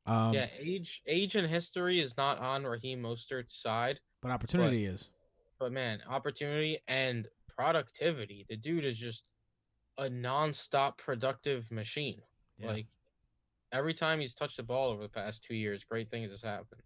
um 0.05 0.33
yeah, 0.33 0.47
age, 0.59 1.01
age, 1.07 1.35
and 1.35 1.47
history 1.47 1.99
is 1.99 2.15
not 2.17 2.39
on 2.39 2.63
Raheem 2.65 3.01
Mostert's 3.01 3.61
side, 3.61 3.99
but 4.21 4.31
opportunity 4.31 4.85
is. 4.85 5.11
but 5.59 5.71
man, 5.71 6.01
opportunity 6.09 6.79
and 6.87 7.27
productivity. 7.47 8.45
The 8.49 8.57
dude 8.57 8.85
is 8.85 8.97
just 8.97 9.29
a 9.97 10.09
non-stop 10.09 10.97
productive 10.97 11.69
machine. 11.71 12.21
Yeah. 12.57 12.67
Like 12.67 12.87
every 13.71 13.93
time 13.93 14.19
he's 14.19 14.33
touched 14.33 14.57
the 14.57 14.63
ball 14.63 14.89
over 14.91 15.01
the 15.01 15.09
past 15.09 15.43
two 15.43 15.55
years, 15.55 15.83
great 15.83 16.09
things 16.09 16.31
has 16.31 16.41
happened. 16.41 16.81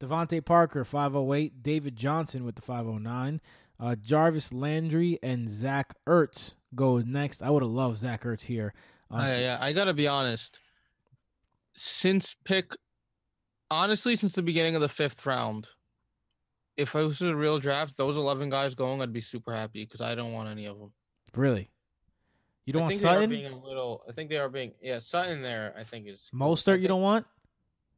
DeVante 0.00 0.44
Parker, 0.44 0.84
508. 0.84 1.62
David 1.62 1.96
Johnson 1.96 2.44
with 2.44 2.56
the 2.56 2.62
509. 2.62 3.40
Uh, 3.80 3.96
Jarvis 3.96 4.52
Landry 4.52 5.18
and 5.22 5.48
Zach 5.48 5.94
Ertz 6.08 6.54
go 6.74 6.98
next. 6.98 7.42
I 7.42 7.50
would 7.50 7.62
have 7.62 7.70
loved 7.70 7.98
Zach 7.98 8.22
Ertz 8.22 8.42
here. 8.44 8.72
Um, 9.10 9.20
I, 9.20 9.40
yeah, 9.40 9.58
I 9.60 9.72
gotta 9.72 9.92
be 9.92 10.06
honest. 10.08 10.60
Since 11.74 12.36
pick, 12.44 12.72
honestly, 13.70 14.16
since 14.16 14.34
the 14.34 14.42
beginning 14.42 14.76
of 14.76 14.80
the 14.80 14.88
fifth 14.88 15.26
round, 15.26 15.68
if 16.76 16.94
it 16.94 17.02
was 17.02 17.20
a 17.20 17.34
real 17.34 17.58
draft, 17.58 17.96
those 17.96 18.16
eleven 18.16 18.48
guys 18.48 18.74
going, 18.74 19.02
I'd 19.02 19.12
be 19.12 19.20
super 19.20 19.52
happy 19.52 19.84
because 19.84 20.00
I 20.00 20.14
don't 20.14 20.32
want 20.32 20.48
any 20.48 20.66
of 20.66 20.78
them. 20.78 20.92
Really? 21.34 21.70
You 22.66 22.72
don't 22.72 22.82
I 22.82 22.84
want 22.84 22.92
think 22.92 23.02
they 23.02 23.08
are 23.08 23.14
Sutton? 23.14 23.30
being 23.30 23.52
a 23.52 23.58
little. 23.58 24.04
I 24.08 24.12
think 24.12 24.30
they 24.30 24.38
are 24.38 24.48
being. 24.48 24.72
Yeah, 24.80 24.98
Sutton 25.00 25.42
there. 25.42 25.74
I 25.78 25.84
think 25.84 26.06
is. 26.08 26.30
I 26.32 26.36
Mostert, 26.36 26.80
you 26.80 26.88
don't 26.88 27.02
want? 27.02 27.26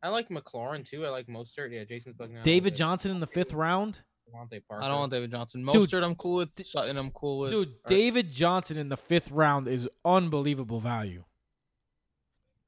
I 0.03 0.09
like 0.09 0.29
McLaurin 0.29 0.89
too. 0.89 1.05
I 1.07 1.11
like 1.11 1.27
Mostert. 1.27 1.73
Yeah, 1.73 1.85
Jason's 1.85 2.17
bugging 2.17 2.39
out. 2.39 2.45
David. 2.45 2.75
Johnson 2.75 3.11
in 3.11 3.21
the 3.21 3.27
fifth 3.27 3.53
round? 3.53 4.03
DeVante 4.29 4.61
Parker. 4.69 4.85
I 4.85 4.89
don't 4.89 4.99
want 4.99 5.13
David 5.13 5.31
Johnson. 5.31 5.65
Dude, 5.65 5.89
Mostert, 5.91 6.05
I'm 6.05 6.15
cool 6.15 6.37
with. 6.37 6.67
Sutton, 6.67 6.97
I'm 6.97 7.11
cool 7.11 7.41
with. 7.41 7.51
Dude, 7.51 7.69
Or- 7.69 7.89
David 7.89 8.31
Johnson 8.31 8.79
in 8.79 8.89
the 8.89 8.97
fifth 8.97 9.31
round 9.31 9.67
is 9.69 9.89
unbelievable 10.05 10.81
value. 10.81 11.25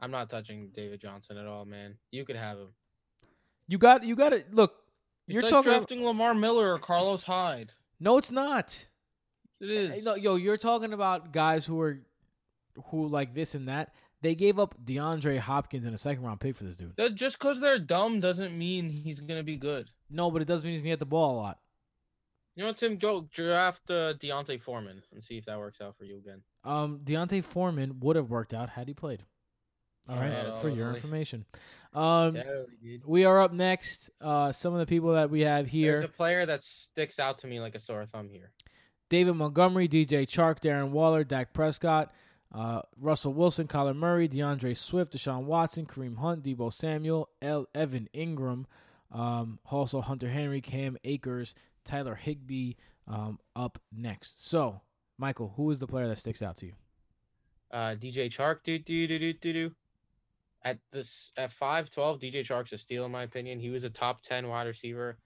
I'm 0.00 0.10
not 0.10 0.30
touching 0.30 0.68
David 0.74 1.00
Johnson 1.00 1.36
at 1.36 1.46
all, 1.46 1.64
man. 1.64 1.96
You 2.12 2.24
could 2.24 2.36
have 2.36 2.58
him. 2.58 2.68
You 3.66 3.78
got 3.78 4.04
you 4.04 4.14
got 4.14 4.32
it. 4.32 4.54
look. 4.54 4.74
It's 5.26 5.34
You're 5.34 5.42
like 5.42 5.50
talking 5.50 5.72
drafting 5.72 6.04
Lamar 6.04 6.34
Miller 6.34 6.72
or 6.72 6.78
Carlos 6.78 7.24
Hyde. 7.24 7.74
No, 8.00 8.16
it's 8.16 8.30
not. 8.30 8.86
It 9.60 9.70
is. 9.70 10.04
No, 10.04 10.14
yo, 10.14 10.36
you're 10.36 10.56
talking 10.56 10.92
about 10.92 11.32
guys 11.32 11.66
who 11.66 11.80
are 11.80 11.98
who 12.86 13.08
like 13.08 13.34
this 13.34 13.54
and 13.54 13.68
that. 13.68 13.92
They 14.20 14.34
gave 14.34 14.58
up 14.58 14.74
DeAndre 14.84 15.38
Hopkins 15.38 15.86
in 15.86 15.94
a 15.94 15.98
second 15.98 16.24
round 16.24 16.40
pick 16.40 16.56
for 16.56 16.64
this 16.64 16.76
dude. 16.76 16.94
Just 17.14 17.38
because 17.38 17.60
they're 17.60 17.78
dumb 17.78 18.20
doesn't 18.20 18.56
mean 18.56 18.88
he's 18.88 19.20
gonna 19.20 19.44
be 19.44 19.56
good. 19.56 19.90
No, 20.10 20.30
but 20.30 20.42
it 20.42 20.48
does 20.48 20.64
mean 20.64 20.72
he's 20.72 20.80
gonna 20.82 20.92
get 20.92 20.98
the 20.98 21.06
ball 21.06 21.36
a 21.36 21.38
lot. 21.38 21.58
You 22.56 22.64
know, 22.64 22.72
Tim, 22.72 22.96
go 22.96 23.28
draft 23.30 23.88
uh, 23.88 24.14
D'Onta 24.14 24.60
Foreman 24.60 25.02
and 25.14 25.22
see 25.22 25.38
if 25.38 25.44
that 25.44 25.58
works 25.58 25.80
out 25.80 25.96
for 25.96 26.04
you 26.04 26.16
again. 26.16 26.42
Um, 26.64 26.98
D'Onta 27.04 27.40
Foreman 27.44 28.00
would 28.00 28.16
have 28.16 28.30
worked 28.30 28.52
out 28.52 28.70
had 28.70 28.88
he 28.88 28.94
played. 28.94 29.22
All 30.08 30.16
right, 30.16 30.32
Yeah, 30.32 30.56
for 30.56 30.68
your 30.68 30.88
information. 30.88 31.44
Um, 31.92 32.34
Totally, 32.34 33.00
we 33.06 33.24
are 33.26 33.40
up 33.40 33.52
next. 33.52 34.10
Uh, 34.20 34.50
some 34.50 34.72
of 34.72 34.80
the 34.80 34.86
people 34.86 35.12
that 35.12 35.30
we 35.30 35.42
have 35.42 35.66
There's 35.66 35.72
here: 35.72 36.00
a 36.00 36.08
player 36.08 36.46
that 36.46 36.62
sticks 36.62 37.20
out 37.20 37.38
to 37.40 37.46
me 37.46 37.60
like 37.60 37.74
a 37.74 37.80
sore 37.80 38.06
thumb 38.06 38.28
here. 38.28 38.50
David 39.10 39.34
Montgomery, 39.34 39.86
DJ 39.86 40.26
Chark, 40.26 40.60
Darren 40.60 40.90
Waller, 40.90 41.24
Dak 41.24 41.52
Prescott, 41.52 42.12
uh, 42.52 42.80
Russell 42.98 43.34
Wilson, 43.34 43.66
Kyler 43.66 43.94
Murray, 43.94 44.28
D'Andre 44.28 44.74
Swift, 44.74 45.12
Deshaun 45.12 45.44
Watson, 45.44 45.86
Kareem 45.86 46.18
Hunt, 46.18 46.42
Deebo 46.42 46.72
Samuel, 46.72 47.28
El- 47.42 47.68
Evan 47.74 48.08
Engram, 48.14 48.64
um, 49.12 49.58
also 49.70 50.00
Hunter 50.00 50.28
Henry, 50.28 50.60
Cam 50.60 50.96
Akers, 51.04 51.54
Tyler 51.84 52.14
Higbee 52.14 52.74
um, 53.06 53.38
up 53.54 53.78
next. 53.92 54.46
So, 54.46 54.80
Michael, 55.18 55.52
who 55.56 55.70
is 55.70 55.80
the 55.80 55.86
player 55.86 56.08
that 56.08 56.18
sticks 56.18 56.42
out 56.42 56.56
to 56.58 56.66
you? 56.66 56.72
Uh, 57.70 57.94
DJ 57.94 58.30
Chark, 58.30 58.62
do 58.64 58.78
do 58.78 59.06
do 59.06 59.18
do 59.18 59.32
do 59.34 59.52
do. 59.52 59.72
At 60.64 60.78
this 60.90 61.32
at 61.36 61.52
five 61.52 61.90
twelve, 61.90 62.18
DJ 62.18 62.40
Chark's 62.44 62.72
a 62.72 62.78
steal 62.78 63.04
in 63.04 63.12
my 63.12 63.22
opinion. 63.22 63.60
He 63.60 63.70
was 63.70 63.84
a 63.84 63.90
top 63.90 64.22
ten 64.22 64.48
wide 64.48 64.66
receiver 64.66 65.18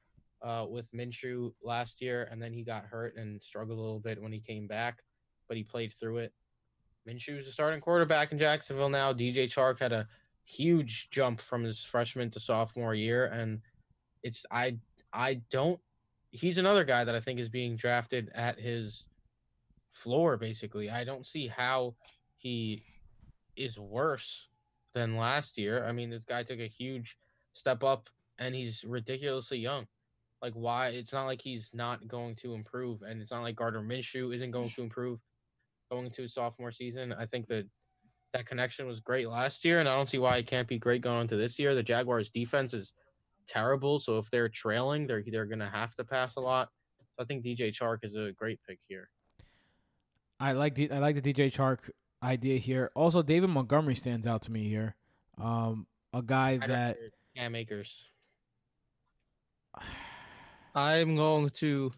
uh, 0.42 0.66
with 0.68 0.92
Minshew 0.92 1.52
last 1.62 2.00
year, 2.00 2.28
and 2.30 2.42
then 2.42 2.52
he 2.52 2.64
got 2.64 2.84
hurt 2.84 3.16
and 3.16 3.40
struggled 3.40 3.78
a 3.78 3.80
little 3.80 4.00
bit 4.00 4.20
when 4.20 4.32
he 4.32 4.40
came 4.40 4.66
back, 4.66 4.98
but 5.48 5.56
he 5.56 5.62
played 5.62 5.92
through 5.98 6.18
it. 6.18 6.32
Minshew's 7.08 7.46
a 7.46 7.52
starting 7.52 7.80
quarterback 7.80 8.32
in 8.32 8.38
Jacksonville 8.38 8.88
now. 8.88 9.12
DJ 9.12 9.44
Chark 9.44 9.78
had 9.78 9.92
a 9.92 10.06
huge 10.44 11.10
jump 11.10 11.40
from 11.40 11.64
his 11.64 11.82
freshman 11.84 12.30
to 12.30 12.40
sophomore 12.40 12.94
year, 12.94 13.26
and 13.26 13.60
it's 14.22 14.44
I 14.50 14.78
I 15.12 15.42
don't. 15.50 15.80
He's 16.30 16.58
another 16.58 16.84
guy 16.84 17.04
that 17.04 17.14
I 17.14 17.20
think 17.20 17.40
is 17.40 17.48
being 17.48 17.76
drafted 17.76 18.30
at 18.34 18.58
his 18.58 19.06
floor. 19.90 20.36
Basically, 20.36 20.90
I 20.90 21.04
don't 21.04 21.26
see 21.26 21.46
how 21.46 21.94
he 22.36 22.84
is 23.56 23.78
worse 23.78 24.48
than 24.94 25.16
last 25.16 25.58
year. 25.58 25.84
I 25.84 25.92
mean, 25.92 26.10
this 26.10 26.24
guy 26.24 26.42
took 26.42 26.60
a 26.60 26.68
huge 26.68 27.18
step 27.52 27.84
up 27.84 28.08
and 28.38 28.54
he's 28.54 28.84
ridiculously 28.84 29.58
young. 29.58 29.86
Like, 30.40 30.54
why? 30.54 30.88
It's 30.88 31.12
not 31.12 31.26
like 31.26 31.40
he's 31.40 31.70
not 31.72 32.08
going 32.08 32.34
to 32.36 32.54
improve, 32.54 33.02
and 33.02 33.22
it's 33.22 33.30
not 33.30 33.42
like 33.42 33.54
Gardner 33.54 33.80
Minshew 33.80 34.34
isn't 34.34 34.50
going 34.50 34.70
to 34.70 34.82
improve 34.82 35.20
going 35.92 36.10
to 36.10 36.22
his 36.22 36.34
sophomore 36.34 36.72
season. 36.72 37.12
I 37.12 37.26
think 37.26 37.46
that 37.48 37.66
that 38.32 38.46
connection 38.46 38.86
was 38.86 39.00
great 39.00 39.28
last 39.28 39.64
year, 39.64 39.80
and 39.80 39.88
I 39.88 39.94
don't 39.94 40.08
see 40.08 40.18
why 40.18 40.38
it 40.38 40.46
can't 40.46 40.66
be 40.66 40.78
great 40.78 41.02
going 41.02 41.22
into 41.22 41.36
this 41.36 41.58
year. 41.58 41.74
The 41.74 41.82
Jaguars' 41.82 42.30
defense 42.30 42.72
is 42.72 42.94
terrible, 43.46 44.00
so 44.00 44.18
if 44.18 44.30
they're 44.30 44.48
trailing, 44.48 45.06
they're 45.06 45.22
they're 45.30 45.46
going 45.46 45.58
to 45.58 45.68
have 45.68 45.94
to 45.96 46.04
pass 46.04 46.36
a 46.36 46.40
lot. 46.40 46.68
So 47.16 47.22
I 47.22 47.26
think 47.26 47.44
DJ 47.44 47.72
Chark 47.72 47.98
is 48.02 48.14
a 48.14 48.32
great 48.32 48.58
pick 48.66 48.78
here. 48.88 49.10
I 50.40 50.52
like 50.52 50.74
the 50.74 50.90
I 50.90 50.98
like 50.98 51.20
the 51.20 51.34
DJ 51.34 51.52
Chark 51.52 51.90
idea 52.22 52.58
here. 52.58 52.90
Also, 52.94 53.22
David 53.22 53.50
Montgomery 53.50 53.94
stands 53.94 54.26
out 54.26 54.42
to 54.42 54.52
me 54.52 54.68
here. 54.68 54.96
Um, 55.38 55.86
a 56.14 56.22
guy 56.22 56.56
that 56.56 56.96
hear 56.98 57.10
Cam 57.36 57.54
Akers. 57.54 58.08
I'm 60.74 61.16
going 61.16 61.50
to 61.56 61.92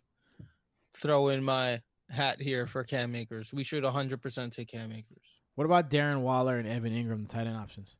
throw 0.94 1.28
in 1.28 1.44
my 1.44 1.80
hat 2.10 2.40
here 2.40 2.66
for 2.66 2.84
Cam 2.84 3.14
Akers. 3.14 3.52
We 3.52 3.64
should 3.64 3.84
100% 3.84 4.54
take 4.54 4.68
Cam 4.68 4.92
Akers. 4.92 5.22
What 5.54 5.64
about 5.64 5.90
Darren 5.90 6.20
Waller 6.20 6.58
and 6.58 6.68
Evan 6.68 6.92
Engram, 6.92 7.22
the 7.22 7.28
tight 7.28 7.46
end 7.46 7.56
options? 7.56 7.96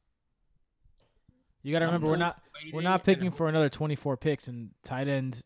You 1.62 1.72
got 1.72 1.78
to 1.78 1.86
remember, 1.86 2.08
we're 2.08 2.16
not 2.16 2.42
we're 2.72 2.82
not 2.82 3.04
picking 3.04 3.30
for 3.30 3.48
another 3.48 3.70
24 3.70 4.18
picks, 4.18 4.48
and 4.48 4.70
tight 4.82 5.08
end 5.08 5.42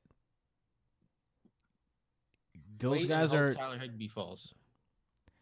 those 2.78 3.06
guys 3.06 3.32
are. 3.32 3.54
Tyler 3.54 3.78
Higbee 3.78 4.08
falls. 4.08 4.54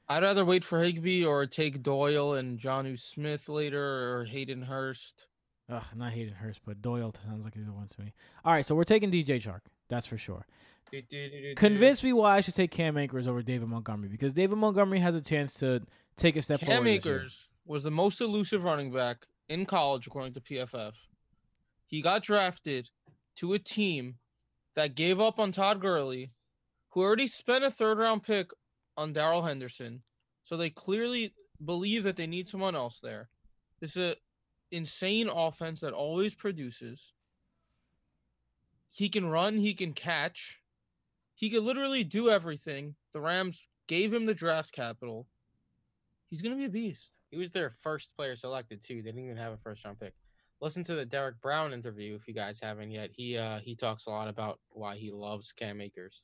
I'd 0.08 0.22
rather 0.22 0.44
wait 0.44 0.64
for 0.64 0.80
Higbee 0.80 1.24
or 1.24 1.46
take 1.46 1.82
Doyle 1.82 2.34
and 2.34 2.60
Jonnu 2.60 2.98
Smith 2.98 3.48
later 3.48 4.16
or 4.16 4.24
Hayden 4.24 4.62
Hurst. 4.62 5.26
Ugh, 5.68 5.82
not 5.96 6.12
Hayden 6.12 6.34
Hurst, 6.34 6.60
but 6.64 6.80
Doyle 6.80 7.12
sounds 7.24 7.44
like 7.44 7.56
a 7.56 7.58
good 7.58 7.74
one 7.74 7.88
to 7.88 8.00
me. 8.00 8.12
All 8.44 8.52
right, 8.52 8.64
so 8.64 8.74
we're 8.74 8.84
taking 8.84 9.10
DJ 9.10 9.42
Chark. 9.42 9.62
That's 9.88 10.06
for 10.06 10.16
sure. 10.16 10.46
Convince 11.56 12.02
me 12.02 12.12
why 12.12 12.36
I 12.36 12.40
should 12.40 12.54
take 12.54 12.70
Cam 12.70 12.96
Akers 12.96 13.26
over 13.26 13.42
David 13.42 13.68
Montgomery 13.68 14.08
because 14.08 14.32
David 14.32 14.56
Montgomery 14.56 15.00
has 15.00 15.14
a 15.14 15.20
chance 15.20 15.54
to 15.54 15.82
take 16.16 16.36
a 16.36 16.42
step 16.42 16.60
Cam 16.60 16.68
forward. 16.68 16.86
year. 16.86 16.96
Akers 16.96 17.48
was 17.64 17.82
the 17.82 17.90
most 17.90 18.20
elusive 18.20 18.64
running 18.64 18.92
back 18.92 19.26
in 19.48 19.66
college, 19.66 20.06
according 20.06 20.34
to 20.34 20.40
PFF. 20.40 20.92
He 21.86 22.02
got 22.02 22.22
drafted 22.22 22.90
to 23.36 23.52
a 23.52 23.58
team 23.58 24.16
that 24.74 24.94
gave 24.94 25.20
up 25.20 25.38
on 25.38 25.52
Todd 25.52 25.80
Gurley, 25.80 26.32
who 26.90 27.02
already 27.02 27.26
spent 27.26 27.64
a 27.64 27.70
third 27.70 27.98
round 27.98 28.22
pick 28.22 28.50
on 28.96 29.12
Darrell 29.12 29.42
Henderson. 29.42 30.02
So 30.44 30.56
they 30.56 30.70
clearly 30.70 31.34
believe 31.64 32.04
that 32.04 32.16
they 32.16 32.26
need 32.26 32.48
someone 32.48 32.76
else 32.76 33.00
there. 33.00 33.28
This 33.80 33.96
is 33.96 34.12
an 34.12 34.16
insane 34.70 35.28
offense 35.28 35.80
that 35.80 35.92
always 35.92 36.34
produces. 36.34 37.12
He 38.90 39.08
can 39.08 39.26
run, 39.28 39.58
he 39.58 39.74
can 39.74 39.92
catch. 39.92 40.60
He 41.36 41.50
could 41.50 41.62
literally 41.62 42.02
do 42.02 42.30
everything. 42.30 42.94
The 43.12 43.20
Rams 43.20 43.68
gave 43.86 44.12
him 44.12 44.26
the 44.26 44.34
draft 44.34 44.72
capital. 44.72 45.28
He's 46.28 46.42
gonna 46.42 46.56
be 46.56 46.64
a 46.64 46.70
beast. 46.70 47.12
He 47.30 47.36
was 47.36 47.50
their 47.50 47.70
first 47.70 48.16
player 48.16 48.34
selected 48.34 48.82
too. 48.82 49.02
They 49.02 49.10
didn't 49.10 49.26
even 49.26 49.36
have 49.36 49.52
a 49.52 49.58
first 49.58 49.84
round 49.84 50.00
pick. 50.00 50.14
Listen 50.60 50.82
to 50.84 50.94
the 50.94 51.04
Derek 51.04 51.40
Brown 51.42 51.74
interview 51.74 52.14
if 52.14 52.26
you 52.26 52.32
guys 52.32 52.58
haven't 52.60 52.90
yet. 52.90 53.10
He 53.12 53.36
uh 53.36 53.58
he 53.60 53.76
talks 53.76 54.06
a 54.06 54.10
lot 54.10 54.28
about 54.28 54.58
why 54.70 54.96
he 54.96 55.12
loves 55.12 55.52
Cam 55.52 55.80
Akers. 55.80 56.22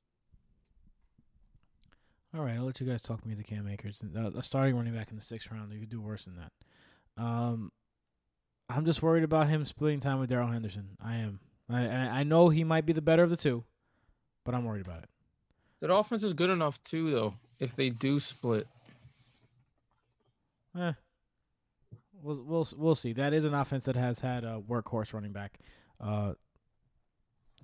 All 2.34 2.42
right, 2.42 2.56
I'll 2.56 2.64
let 2.64 2.80
you 2.80 2.86
guys 2.86 3.02
talk 3.02 3.26
me 3.26 3.34
to 3.34 3.42
Cam 3.42 3.68
Akers. 3.68 4.02
Uh, 4.16 4.30
a 4.30 4.42
starting 4.42 4.74
running 4.74 4.94
back 4.94 5.10
in 5.10 5.16
the 5.16 5.22
sixth 5.22 5.50
round, 5.52 5.70
you 5.70 5.80
could 5.80 5.90
do 5.90 6.00
worse 6.00 6.24
than 6.24 6.36
that. 6.36 7.22
Um, 7.22 7.70
I'm 8.70 8.86
just 8.86 9.02
worried 9.02 9.24
about 9.24 9.48
him 9.48 9.66
splitting 9.66 10.00
time 10.00 10.18
with 10.18 10.30
Darrell 10.30 10.48
Henderson. 10.48 10.96
I 10.98 11.16
am. 11.16 11.40
I, 11.68 11.86
I 11.86 12.20
I 12.20 12.22
know 12.22 12.48
he 12.48 12.64
might 12.64 12.86
be 12.86 12.94
the 12.94 13.02
better 13.02 13.22
of 13.22 13.28
the 13.28 13.36
two, 13.36 13.64
but 14.44 14.54
I'm 14.54 14.64
worried 14.64 14.86
about 14.86 15.02
it. 15.02 15.08
That 15.80 15.92
offense 15.92 16.22
is 16.22 16.32
good 16.32 16.50
enough 16.50 16.82
too, 16.84 17.10
though. 17.10 17.34
If 17.58 17.74
they 17.76 17.90
do 17.90 18.18
split, 18.20 18.66
Eh. 20.78 20.92
We'll 22.22 22.42
we'll 22.42 22.66
we'll 22.76 22.94
see. 22.94 23.12
That 23.12 23.32
is 23.32 23.44
an 23.44 23.52
offense 23.54 23.84
that 23.86 23.96
has 23.96 24.20
had 24.20 24.44
a 24.44 24.60
workhorse 24.66 25.12
running 25.12 25.32
back, 25.32 25.58
uh, 26.00 26.34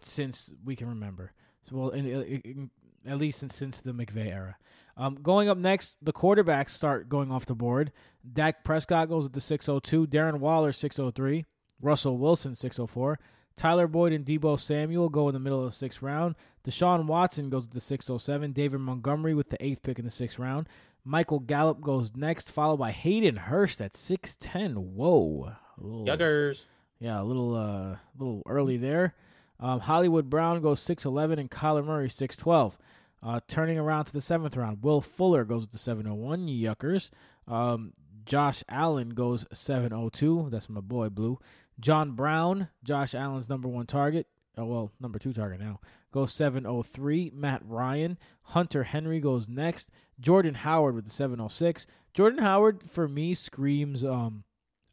since 0.00 0.52
we 0.64 0.74
can 0.76 0.88
remember. 0.88 1.32
So 1.62 1.76
well, 1.76 1.88
in, 1.90 2.06
in, 2.06 2.22
in- 2.44 2.70
at 3.06 3.16
least 3.18 3.38
since 3.38 3.54
since 3.54 3.80
the 3.80 3.92
McVay 3.92 4.26
era. 4.26 4.56
Um, 4.96 5.14
going 5.22 5.48
up 5.48 5.56
next, 5.56 5.96
the 6.02 6.12
quarterbacks 6.12 6.70
start 6.70 7.08
going 7.08 7.30
off 7.30 7.46
the 7.46 7.54
board. 7.54 7.92
Dak 8.30 8.64
Prescott 8.64 9.08
goes 9.08 9.26
at 9.26 9.32
the 9.32 9.40
602. 9.40 10.08
Darren 10.08 10.40
Waller 10.40 10.72
603. 10.72 11.44
Russell 11.80 12.18
Wilson 12.18 12.56
604. 12.56 13.20
Tyler 13.58 13.86
Boyd 13.88 14.12
and 14.12 14.24
Deebo 14.24 14.58
Samuel 14.58 15.08
go 15.10 15.28
in 15.28 15.34
the 15.34 15.40
middle 15.40 15.62
of 15.64 15.70
the 15.70 15.76
sixth 15.76 16.00
round. 16.00 16.36
Deshaun 16.64 17.06
Watson 17.06 17.50
goes 17.50 17.66
at 17.66 17.72
the 17.72 17.80
607. 17.80 18.52
David 18.52 18.78
Montgomery 18.80 19.34
with 19.34 19.50
the 19.50 19.62
eighth 19.62 19.82
pick 19.82 19.98
in 19.98 20.04
the 20.04 20.10
sixth 20.10 20.38
round. 20.38 20.68
Michael 21.04 21.40
Gallup 21.40 21.80
goes 21.80 22.14
next, 22.16 22.50
followed 22.50 22.76
by 22.78 22.90
Hayden 22.92 23.36
Hurst 23.36 23.80
at 23.82 23.92
6'10. 23.92 24.74
Whoa. 24.76 25.52
A 25.78 25.82
little, 25.84 26.04
Yuggers. 26.06 26.64
yeah, 26.98 27.20
a 27.20 27.24
little 27.24 27.54
uh 27.54 27.96
little 28.18 28.42
early 28.46 28.76
there. 28.76 29.14
Um, 29.60 29.80
Hollywood 29.80 30.30
Brown 30.30 30.60
goes 30.60 30.80
6'11 30.80 31.38
and 31.38 31.50
Kyler 31.50 31.84
Murray 31.84 32.08
6'12. 32.08 32.76
Uh, 33.20 33.40
turning 33.48 33.78
around 33.78 34.04
to 34.04 34.12
the 34.12 34.20
seventh 34.20 34.56
round, 34.56 34.82
Will 34.84 35.00
Fuller 35.00 35.44
goes 35.44 35.62
with 35.62 35.70
the 35.72 35.78
701. 35.78 36.46
Yuckers. 36.46 37.10
Um, 37.48 37.92
Josh 38.24 38.62
Allen 38.68 39.10
goes 39.10 39.46
702. 39.52 40.48
That's 40.50 40.68
my 40.68 40.80
boy, 40.80 41.08
Blue. 41.08 41.38
John 41.80 42.12
Brown, 42.12 42.68
Josh 42.84 43.14
Allen's 43.14 43.48
number 43.48 43.68
one 43.68 43.86
target. 43.86 44.26
Oh, 44.56 44.64
well, 44.64 44.92
number 45.00 45.18
two 45.18 45.32
target 45.32 45.60
now. 45.60 45.80
Goes 46.10 46.32
703. 46.32 47.30
Matt 47.34 47.62
Ryan. 47.64 48.18
Hunter 48.42 48.84
Henry 48.84 49.20
goes 49.20 49.48
next. 49.48 49.90
Jordan 50.18 50.54
Howard 50.54 50.94
with 50.94 51.04
the 51.04 51.10
706. 51.10 51.86
Jordan 52.12 52.40
Howard, 52.40 52.82
for 52.90 53.06
me, 53.06 53.34
screams 53.34 54.04
um, 54.04 54.42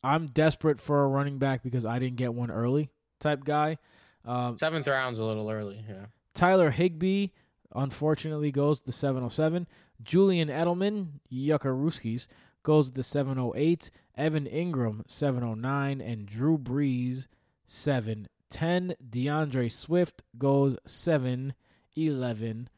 I'm 0.06 0.28
desperate 0.28 0.80
for 0.80 1.04
a 1.04 1.08
running 1.08 1.40
back 1.40 1.64
because 1.64 1.84
I 1.86 1.98
didn't 1.98 2.18
get 2.18 2.34
one 2.34 2.52
early 2.52 2.92
type 3.20 3.44
guy. 3.44 3.80
Um, 4.24 4.58
Seventh 4.58 4.88
round's 4.88 5.18
a 5.20 5.24
little 5.24 5.50
early. 5.50 5.84
Yeah. 5.90 6.06
Tyler 6.36 6.70
Higbee, 6.70 7.30
unfortunately, 7.74 8.52
goes 8.52 8.82
the 8.82 8.92
707. 8.92 9.68
Julian 10.04 10.50
Edelman, 10.50 11.22
Yuckaruskis, 11.34 12.28
goes 12.62 12.92
the 12.92 13.02
708. 13.02 13.90
Evan 14.18 14.46
Engram, 14.46 15.02
709. 15.08 16.02
And 16.02 16.26
Drew 16.26 16.58
Brees, 16.58 17.28
710. 17.66 18.96
D'Andre 19.10 19.70
Swift 19.70 20.24
goes 20.38 20.78
711. 20.86 22.70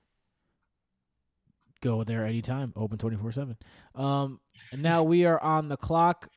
Go 1.81 2.03
there 2.03 2.25
anytime. 2.25 2.73
Open 2.75 2.97
24 2.97 3.31
7. 3.31 3.57
Um, 3.95 4.39
now 4.75 5.03
we 5.03 5.25
are 5.25 5.41
on 5.41 5.67
the 5.67 5.77
clock. 5.77 6.29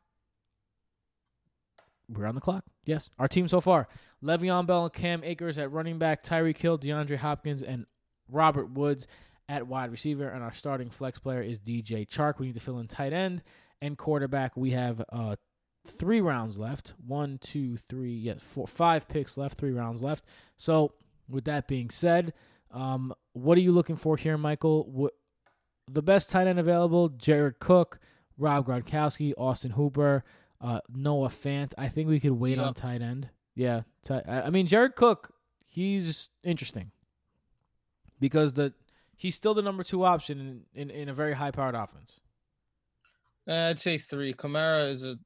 We're 2.08 2.26
on 2.26 2.34
the 2.34 2.40
clock. 2.40 2.64
Yes. 2.84 3.08
Our 3.18 3.28
team 3.28 3.48
so 3.48 3.60
far 3.60 3.88
Le'Veon 4.22 4.66
Bell 4.66 4.84
and 4.84 4.92
Cam 4.92 5.24
Akers 5.24 5.56
at 5.58 5.70
running 5.70 5.98
back, 5.98 6.22
Tyreek 6.22 6.58
Hill, 6.58 6.78
DeAndre 6.78 7.16
Hopkins, 7.16 7.62
and 7.62 7.86
Robert 8.28 8.70
Woods 8.70 9.06
at 9.48 9.66
wide 9.66 9.90
receiver. 9.90 10.28
And 10.28 10.42
our 10.42 10.52
starting 10.52 10.90
flex 10.90 11.18
player 11.18 11.40
is 11.40 11.60
DJ 11.60 12.06
Chark. 12.06 12.38
We 12.38 12.46
need 12.46 12.54
to 12.54 12.60
fill 12.60 12.78
in 12.78 12.88
tight 12.88 13.12
end 13.12 13.42
and 13.80 13.96
quarterback. 13.96 14.56
We 14.56 14.70
have 14.70 15.04
uh, 15.10 15.36
three 15.86 16.20
rounds 16.20 16.58
left. 16.58 16.94
One, 17.04 17.38
two, 17.38 17.76
three, 17.76 18.12
yes, 18.12 18.42
four, 18.42 18.66
five 18.66 19.08
picks 19.08 19.36
left. 19.36 19.58
Three 19.58 19.72
rounds 19.72 20.02
left. 20.02 20.24
So, 20.56 20.94
with 21.28 21.44
that 21.44 21.68
being 21.68 21.90
said, 21.90 22.32
um, 22.70 23.12
what 23.32 23.56
are 23.58 23.62
you 23.62 23.72
looking 23.72 23.96
for 23.96 24.16
here, 24.16 24.36
Michael? 24.36 24.90
What, 24.90 25.12
the 25.90 26.02
best 26.02 26.30
tight 26.30 26.46
end 26.46 26.58
available: 26.58 27.08
Jared 27.08 27.58
Cook, 27.58 27.98
Rob 28.36 28.66
Gronkowski, 28.66 29.32
Austin 29.36 29.72
Hooper, 29.72 30.24
uh, 30.60 30.80
Noah 30.88 31.28
Fant. 31.28 31.72
I 31.78 31.88
think 31.88 32.08
we 32.08 32.20
could 32.20 32.32
wait 32.32 32.58
on 32.58 32.74
tight 32.74 33.02
end. 33.02 33.30
Yeah, 33.54 33.82
I 34.28 34.50
mean 34.50 34.66
Jared 34.66 34.94
Cook, 34.94 35.34
he's 35.64 36.30
interesting 36.42 36.92
because 38.18 38.54
the 38.54 38.72
he's 39.16 39.34
still 39.34 39.54
the 39.54 39.62
number 39.62 39.82
two 39.82 40.04
option 40.04 40.64
in, 40.74 40.80
in, 40.82 40.90
in 40.90 41.08
a 41.08 41.14
very 41.14 41.34
high 41.34 41.50
powered 41.50 41.74
offense. 41.74 42.20
Uh, 43.48 43.70
I'd 43.70 43.80
say 43.80 43.98
three. 43.98 44.32
Kamara 44.32 44.94
is 44.94 45.04
a 45.04 45.16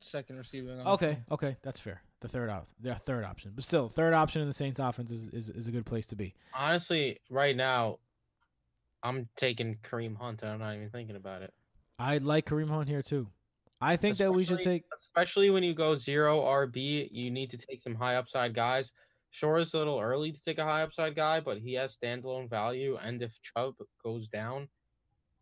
second 0.00 0.36
receiving. 0.36 0.80
option. 0.80 0.86
Okay, 0.88 1.18
okay, 1.30 1.56
that's 1.62 1.80
fair. 1.80 2.02
The 2.20 2.28
third 2.28 2.48
op, 2.48 2.66
the 2.80 2.94
third 2.94 3.24
option, 3.24 3.52
but 3.54 3.64
still, 3.64 3.88
third 3.88 4.14
option 4.14 4.40
in 4.40 4.48
the 4.48 4.54
Saints 4.54 4.78
offense 4.78 5.10
is, 5.10 5.28
is, 5.28 5.50
is 5.50 5.68
a 5.68 5.70
good 5.70 5.84
place 5.84 6.06
to 6.06 6.16
be. 6.16 6.34
Honestly, 6.54 7.18
right 7.30 7.54
now, 7.54 7.98
I'm 9.02 9.28
taking 9.36 9.76
Kareem 9.82 10.16
Hunt. 10.16 10.42
and 10.42 10.50
I'm 10.50 10.58
not 10.58 10.74
even 10.74 10.90
thinking 10.90 11.16
about 11.16 11.42
it. 11.42 11.52
I 11.98 12.18
like 12.18 12.46
Kareem 12.46 12.68
Hunt 12.68 12.88
here 12.88 13.02
too. 13.02 13.28
I 13.80 13.96
think 13.96 14.16
that 14.16 14.32
we 14.32 14.46
should 14.46 14.60
take. 14.60 14.84
especially 14.96 15.50
when 15.50 15.62
you 15.62 15.74
go 15.74 15.96
zero 15.96 16.40
RB, 16.40 17.08
you 17.12 17.30
need 17.30 17.50
to 17.50 17.58
take 17.58 17.82
some 17.82 17.94
high 17.94 18.16
upside 18.16 18.54
guys. 18.54 18.92
Sure, 19.30 19.58
it's 19.58 19.74
a 19.74 19.78
little 19.78 20.00
early 20.00 20.32
to 20.32 20.40
take 20.42 20.56
a 20.58 20.64
high 20.64 20.82
upside 20.82 21.14
guy, 21.14 21.40
but 21.40 21.58
he 21.58 21.74
has 21.74 21.94
standalone 21.94 22.48
value. 22.48 22.96
And 23.02 23.20
if 23.20 23.38
Chubb 23.42 23.74
goes 24.02 24.28
down, 24.28 24.68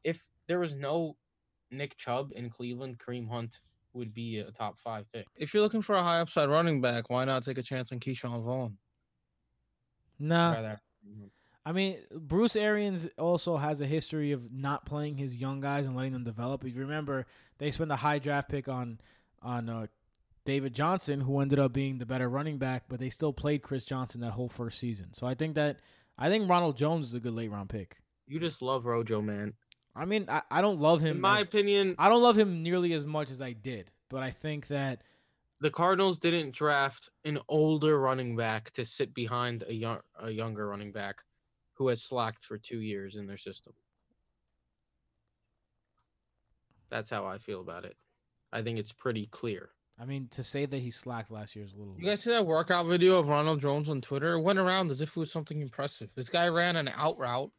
if 0.02 0.26
there 0.48 0.58
was 0.58 0.74
no 0.74 1.16
Nick 1.70 1.96
Chubb 1.96 2.32
in 2.34 2.50
Cleveland, 2.50 2.98
Kareem 2.98 3.28
Hunt 3.28 3.58
would 3.92 4.12
be 4.12 4.38
a 4.38 4.50
top 4.50 4.78
five 4.78 5.10
pick. 5.12 5.26
If 5.36 5.54
you're 5.54 5.62
looking 5.62 5.82
for 5.82 5.94
a 5.94 6.02
high 6.02 6.20
upside 6.20 6.48
running 6.48 6.80
back, 6.80 7.10
why 7.10 7.24
not 7.24 7.44
take 7.44 7.58
a 7.58 7.62
chance 7.62 7.92
on 7.92 8.00
Ke'Shawn 8.00 8.42
Vaughn? 8.42 8.76
Nah, 10.18 10.52
Rather- 10.52 10.80
I 11.66 11.72
mean, 11.72 11.98
Bruce 12.14 12.56
Arians 12.56 13.08
also 13.18 13.56
has 13.56 13.80
a 13.80 13.86
history 13.86 14.32
of 14.32 14.52
not 14.52 14.84
playing 14.84 15.16
his 15.16 15.34
young 15.36 15.60
guys 15.60 15.86
and 15.86 15.96
letting 15.96 16.12
them 16.12 16.24
develop. 16.24 16.64
If 16.64 16.74
you 16.74 16.82
remember, 16.82 17.26
they 17.58 17.70
spent 17.70 17.90
a 17.90 17.96
high 17.96 18.18
draft 18.18 18.50
pick 18.50 18.68
on 18.68 19.00
on 19.40 19.68
uh, 19.68 19.86
David 20.44 20.74
Johnson, 20.74 21.20
who 21.20 21.40
ended 21.40 21.58
up 21.58 21.72
being 21.72 21.98
the 21.98 22.06
better 22.06 22.28
running 22.28 22.58
back, 22.58 22.84
but 22.88 22.98
they 23.00 23.08
still 23.10 23.32
played 23.32 23.62
Chris 23.62 23.84
Johnson 23.84 24.20
that 24.22 24.32
whole 24.32 24.48
first 24.48 24.78
season. 24.78 25.14
So 25.14 25.26
I 25.26 25.34
think 25.34 25.54
that 25.54 25.78
I 26.18 26.28
think 26.28 26.48
Ronald 26.48 26.76
Jones 26.76 27.06
is 27.06 27.14
a 27.14 27.20
good 27.20 27.34
late 27.34 27.50
round 27.50 27.70
pick. 27.70 27.96
You 28.26 28.38
just 28.40 28.60
love 28.62 28.84
Rojo, 28.84 29.20
man. 29.22 29.54
I 29.96 30.04
mean, 30.04 30.26
I, 30.28 30.42
I 30.50 30.60
don't 30.60 30.80
love 30.80 31.00
him. 31.00 31.16
In 31.16 31.20
my 31.20 31.40
as- 31.40 31.46
opinion, 31.46 31.94
I 31.98 32.08
don't 32.08 32.22
love 32.22 32.38
him 32.38 32.62
nearly 32.62 32.92
as 32.92 33.04
much 33.04 33.30
as 33.30 33.40
I 33.40 33.52
did, 33.52 33.90
but 34.10 34.22
I 34.22 34.30
think 34.30 34.66
that 34.68 35.02
the 35.60 35.70
Cardinals 35.70 36.18
didn't 36.18 36.54
draft 36.54 37.10
an 37.24 37.38
older 37.48 37.98
running 37.98 38.36
back 38.36 38.72
to 38.72 38.84
sit 38.84 39.14
behind 39.14 39.64
a 39.68 39.74
young 39.74 40.00
a 40.20 40.30
younger 40.30 40.68
running 40.68 40.92
back 40.92 41.22
who 41.74 41.88
has 41.88 42.02
slacked 42.02 42.44
for 42.44 42.58
two 42.58 42.80
years 42.80 43.16
in 43.16 43.26
their 43.26 43.38
system. 43.38 43.72
That's 46.90 47.10
how 47.10 47.26
I 47.26 47.38
feel 47.38 47.60
about 47.60 47.84
it. 47.84 47.96
I 48.52 48.62
think 48.62 48.78
it's 48.78 48.92
pretty 48.92 49.26
clear. 49.26 49.70
I 49.98 50.04
mean 50.04 50.28
to 50.32 50.42
say 50.42 50.66
that 50.66 50.78
he 50.78 50.90
slacked 50.90 51.30
last 51.30 51.54
year 51.54 51.64
is 51.64 51.74
a 51.74 51.78
little. 51.78 51.96
You 51.98 52.06
guys 52.06 52.22
see 52.22 52.30
that 52.30 52.46
workout 52.46 52.86
video 52.86 53.18
of 53.18 53.28
Ronald 53.28 53.60
Jones 53.60 53.88
on 53.88 54.00
Twitter? 54.00 54.32
It 54.32 54.40
went 54.40 54.58
around 54.58 54.90
as 54.90 55.00
if 55.00 55.10
it 55.10 55.16
was 55.16 55.30
something 55.30 55.60
impressive. 55.60 56.10
This 56.14 56.28
guy 56.28 56.48
ran 56.48 56.76
an 56.76 56.88
out 56.88 57.18
route 57.18 57.52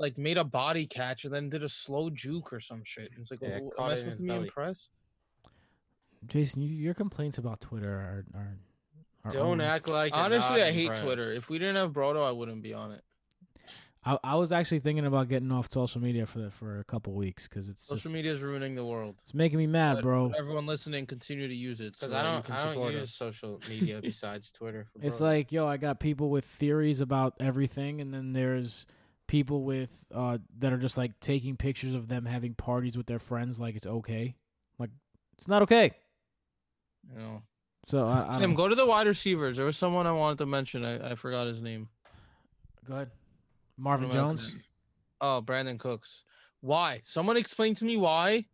like 0.00 0.18
made 0.18 0.36
a 0.38 0.42
body 0.44 0.86
catch 0.86 1.24
and 1.24 1.32
then 1.32 1.48
did 1.48 1.62
a 1.62 1.68
slow 1.68 2.10
juke 2.10 2.52
or 2.52 2.58
some 2.58 2.82
shit. 2.84 3.10
And 3.12 3.20
It's 3.20 3.30
like, 3.30 3.40
yeah, 3.42 3.60
well, 3.60 3.70
am 3.86 3.92
I 3.92 3.94
supposed 3.94 4.16
to 4.16 4.22
be 4.24 4.28
belly. 4.30 4.46
impressed? 4.48 4.98
Jason, 6.26 6.62
you, 6.62 6.68
your 6.74 6.94
complaints 6.94 7.38
about 7.38 7.60
Twitter 7.60 7.92
are 7.92 8.24
are. 8.34 8.58
are 9.24 9.32
Don't 9.32 9.42
almost- 9.42 9.66
act 9.66 9.88
like 9.88 10.12
Honestly, 10.14 10.58
not 10.58 10.66
I 10.66 10.72
hate 10.72 10.82
impressed. 10.84 11.02
Twitter. 11.04 11.32
If 11.32 11.48
we 11.48 11.58
didn't 11.58 11.76
have 11.76 11.92
Broto, 11.92 12.26
I 12.26 12.32
wouldn't 12.32 12.62
be 12.62 12.74
on 12.74 12.92
it. 12.92 13.02
I, 14.02 14.16
I 14.24 14.36
was 14.36 14.50
actually 14.50 14.78
thinking 14.78 15.04
about 15.04 15.28
getting 15.28 15.52
off 15.52 15.68
social 15.70 16.00
media 16.00 16.24
for 16.24 16.38
the, 16.38 16.50
for 16.50 16.78
a 16.80 16.84
couple 16.84 17.12
weeks 17.12 17.46
because 17.46 17.68
it's 17.68 17.82
Social 17.84 17.98
just 18.00 18.14
media 18.14 18.32
is 18.32 18.40
ruining 18.40 18.74
the 18.74 18.84
world. 18.84 19.16
it's 19.20 19.34
making 19.34 19.58
me 19.58 19.66
mad, 19.66 19.96
Let 19.96 20.02
bro. 20.04 20.32
Everyone 20.38 20.64
listening, 20.64 21.04
continue 21.04 21.46
to 21.46 21.54
use 21.54 21.82
it. 21.82 21.92
Because 21.92 22.10
that 22.12 22.24
I 22.24 22.32
don't, 22.32 22.44
can 22.46 22.54
I 22.54 22.72
don't 22.74 22.92
use 22.92 23.02
us. 23.02 23.12
social 23.14 23.60
media 23.68 24.00
besides 24.02 24.50
Twitter. 24.52 24.86
For 24.90 25.04
It's 25.06 25.18
bro. 25.18 25.28
like, 25.28 25.52
yo, 25.52 25.66
I 25.66 25.76
got 25.76 26.00
people 26.00 26.30
with 26.30 26.46
theories 26.46 27.02
about 27.02 27.34
everything, 27.40 28.00
and 28.00 28.14
then 28.14 28.32
there's 28.32 28.86
people 29.30 29.62
with 29.62 30.04
uh 30.12 30.38
that 30.58 30.72
are 30.72 30.76
just 30.76 30.98
like 30.98 31.18
taking 31.20 31.56
pictures 31.56 31.94
of 31.94 32.08
them 32.08 32.26
having 32.26 32.52
parties 32.52 32.96
with 32.96 33.06
their 33.06 33.20
friends, 33.20 33.60
like 33.60 33.76
it's 33.76 33.86
okay. 33.86 34.34
Like 34.76 34.90
it's 35.38 35.46
not 35.46 35.62
okay. 35.62 35.92
You 37.08 37.18
know. 37.18 37.42
So 37.86 38.08
I, 38.08 38.26
I 38.28 38.32
Tim, 38.32 38.40
don't, 38.42 38.54
go 38.54 38.68
to 38.68 38.74
the 38.74 38.84
wide 38.84 39.06
receivers. 39.06 39.56
There 39.56 39.66
was 39.66 39.76
someone 39.76 40.06
I 40.08 40.12
wanted 40.12 40.38
to 40.38 40.46
mention. 40.46 40.84
I, 40.84 41.12
I 41.12 41.14
forgot 41.14 41.46
his 41.46 41.60
name. 41.62 41.88
go 42.86 42.94
ahead. 42.94 43.10
Marvin 43.78 44.10
Jones. 44.10 44.54
Oh, 45.20 45.40
Brandin 45.44 45.78
Cooks. 45.78 46.24
Why? 46.60 47.00
Someone 47.04 47.36
explain 47.36 47.74
to 47.76 47.84
me 47.84 47.96
why 47.96 48.46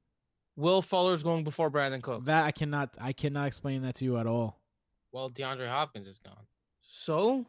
Will 0.57 0.83
Fuller's 0.83 1.23
going 1.23 1.43
before 1.43 1.71
Brandin 1.71 2.03
Cooks. 2.03 2.27
That 2.27 2.45
I 2.45 2.51
cannot 2.51 2.97
I 3.01 3.13
cannot 3.13 3.47
explain 3.47 3.81
that 3.83 3.95
to 3.97 4.05
you 4.05 4.19
at 4.19 4.27
all. 4.27 4.61
well, 5.11 5.31
DeAndre 5.31 5.69
Hopkins 5.69 6.07
is 6.07 6.19
gone. 6.19 6.47
so 6.83 7.47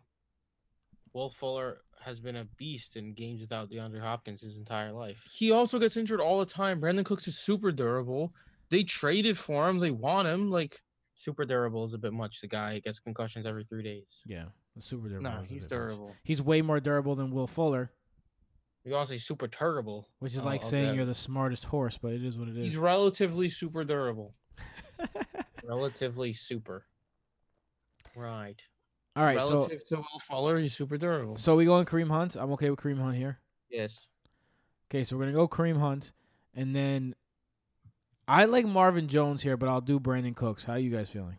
Will 1.14 1.30
Fuller 1.30 1.82
has 2.02 2.20
been 2.20 2.38
a 2.38 2.46
beast 2.58 2.96
in 2.96 3.14
games 3.14 3.42
without 3.42 3.70
DeAndre 3.70 4.00
Hopkins 4.00 4.42
his 4.42 4.58
entire 4.58 4.92
life. 4.92 5.18
he 5.32 5.52
also 5.52 5.80
gets 5.80 5.98
injured 5.98 6.22
all 6.22 6.40
the 6.40 6.46
time. 6.46 6.80
Brandin 6.80 7.04
Cooks 7.06 7.28
is 7.28 7.38
super 7.38 7.72
durable. 7.72 8.34
They 8.70 8.84
traded 8.84 9.38
for 9.38 9.68
him. 9.70 9.80
They 9.80 9.92
want 9.92 10.28
him. 10.28 10.50
Like, 10.52 10.82
Super 11.20 11.46
durable 11.46 11.84
is 11.84 11.96
a 11.96 11.98
bit 11.98 12.14
much. 12.14 12.42
The 12.42 12.48
guy 12.48 12.78
gets 12.80 13.00
concussions 13.00 13.48
every 13.48 13.64
three 13.64 13.82
days. 13.82 14.22
Yeah, 14.28 14.46
super 14.78 15.10
durable. 15.10 15.32
no, 15.32 15.42
is 15.42 15.50
he's 15.50 15.64
bit 15.66 15.72
much. 15.76 15.88
durable. 15.90 16.16
He's 16.24 16.44
way 16.44 16.62
more 16.62 16.80
durable 16.80 17.16
than 17.16 17.32
Will 17.32 17.48
Fuller, 17.48 17.92
You 18.86 18.94
also 18.96 19.14
say 19.14 19.18
super 19.18 19.48
durable, 19.48 20.08
which 20.20 20.36
is 20.36 20.44
Oh, 20.44 20.46
like 20.46 20.62
okay. 20.62 20.70
saying 20.70 20.96
you're 20.96 21.06
the 21.06 21.16
smartest 21.16 21.66
horse, 21.66 21.98
but 21.98 22.14
it 22.14 22.24
is 22.24 22.38
what 22.38 22.50
it 22.50 22.56
is. 22.58 22.66
He's 22.68 22.78
relatively 22.78 23.50
super 23.50 23.84
durable. 23.84 24.36
Relatively 25.64 26.34
super. 26.34 26.86
Right. 28.16 28.62
All 29.18 29.24
right, 29.24 29.42
so 29.42 29.56
Relative 29.56 29.88
to 29.88 29.96
Will 29.96 30.20
Fuller, 30.20 30.60
he's 30.60 30.76
super 30.76 30.96
durable. 30.96 31.38
so 31.38 31.56
we 31.56 31.66
going 31.66 31.86
Kareem 31.86 32.10
Hunt. 32.10 32.36
I'm 32.36 32.52
okay 32.52 32.70
with 32.70 32.80
Kareem 32.80 33.00
Hunt 33.02 33.18
here. 33.18 33.40
Yes. 33.68 34.08
Okay, 34.92 35.04
so 35.04 35.18
we're 35.18 35.24
gonna 35.24 35.36
go 35.36 35.48
Kareem 35.48 35.80
Hunt, 35.80 36.14
and 36.54 36.76
then 36.76 37.16
I 38.28 38.46
like 38.46 38.68
Marvin 38.68 39.08
Jones 39.08 39.42
here, 39.42 39.58
but 39.58 39.70
I'll 39.70 39.82
do 39.82 40.00
Brandin 40.00 40.36
Cooks. 40.36 40.66
How 40.66 40.76
you 40.76 40.92
guys 40.92 41.10
feeling? 41.10 41.38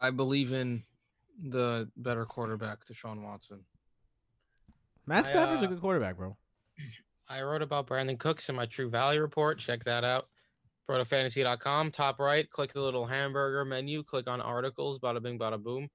I 0.00 0.10
believe 0.10 0.52
in 0.52 0.84
the 1.42 1.90
better 1.96 2.24
quarterback, 2.24 2.86
Deshaun 2.86 3.22
Watson. 3.22 3.64
Matt 5.04 5.26
I, 5.26 5.28
Stafford's 5.28 5.64
a 5.64 5.66
uh, 5.66 5.70
good 5.70 5.80
quarterback, 5.80 6.16
bro. 6.16 6.36
I 7.28 7.42
wrote 7.42 7.62
about 7.62 7.88
Brandin 7.88 8.20
Cooks 8.20 8.48
in 8.48 8.54
my 8.54 8.66
True 8.66 8.88
Value 8.88 9.20
report. 9.20 9.58
Check 9.58 9.82
that 9.84 10.04
out. 10.04 10.28
BrotoFantasy.com. 10.88 11.90
Top 11.90 12.20
right, 12.20 12.48
click 12.50 12.72
the 12.72 12.80
little 12.80 13.06
hamburger 13.06 13.64
menu. 13.64 14.04
Click 14.04 14.28
on 14.28 14.40
articles. 14.40 15.00
Bada 15.00 15.20
bing, 15.20 15.38
bada 15.38 15.60
boom. 15.60 15.88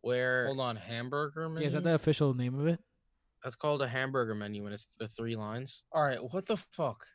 Where 0.00 0.46
Hold 0.46 0.60
on, 0.60 0.76
hamburger 0.76 1.48
man. 1.48 1.62
Yeah, 1.62 1.66
is 1.66 1.72
that 1.72 1.84
the 1.84 1.94
official 1.94 2.34
name 2.34 2.58
of 2.58 2.66
it? 2.66 2.80
that's 3.46 3.54
called 3.54 3.80
a 3.80 3.86
hamburger 3.86 4.34
menu, 4.34 4.64
and 4.64 4.74
it's 4.74 4.88
the 4.98 5.06
three 5.06 5.36
lines. 5.36 5.82
All 5.92 6.02
right, 6.02 6.18
what 6.32 6.46
the 6.46 6.56
fuck? 6.56 7.06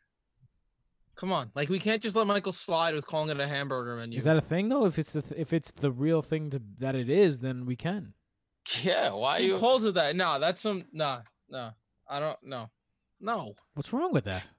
Come 1.16 1.34
on, 1.34 1.52
like 1.56 1.68
we 1.68 1.78
can't 1.78 2.02
just 2.02 2.16
let 2.16 2.26
Michael 2.26 2.54
slide 2.54 2.96
with 2.96 3.06
calling 3.06 3.30
it 3.30 3.40
a 3.40 3.48
hamburger 3.48 3.98
menu. 3.98 4.18
Is 4.18 4.24
that 4.24 4.38
a 4.38 4.42
thing 4.42 4.70
though? 4.70 4.86
If 4.86 4.98
it's 4.98 5.12
the 5.12 5.22
th- 5.22 5.40
if 5.40 5.52
it's 5.52 5.72
the 5.72 5.92
real 5.92 6.22
thing 6.22 6.50
to 6.52 6.62
that 6.80 6.96
it 6.96 7.10
is, 7.10 7.42
then 7.42 7.66
we 7.66 7.76
can. 7.76 8.14
Yeah, 8.82 9.10
why 9.10 9.42
Who 9.42 9.58
calls 9.58 9.84
it 9.84 9.96
that? 9.96 10.16
No, 10.16 10.40
that's 10.40 10.62
some. 10.62 10.86
Nah, 10.94 11.22
nah. 11.50 11.72
I 12.08 12.20
don't. 12.20 12.38
No, 12.44 12.70
no. 13.20 13.56
What's 13.74 13.92
wrong 13.92 14.14
with 14.14 14.24
that, 14.26 14.50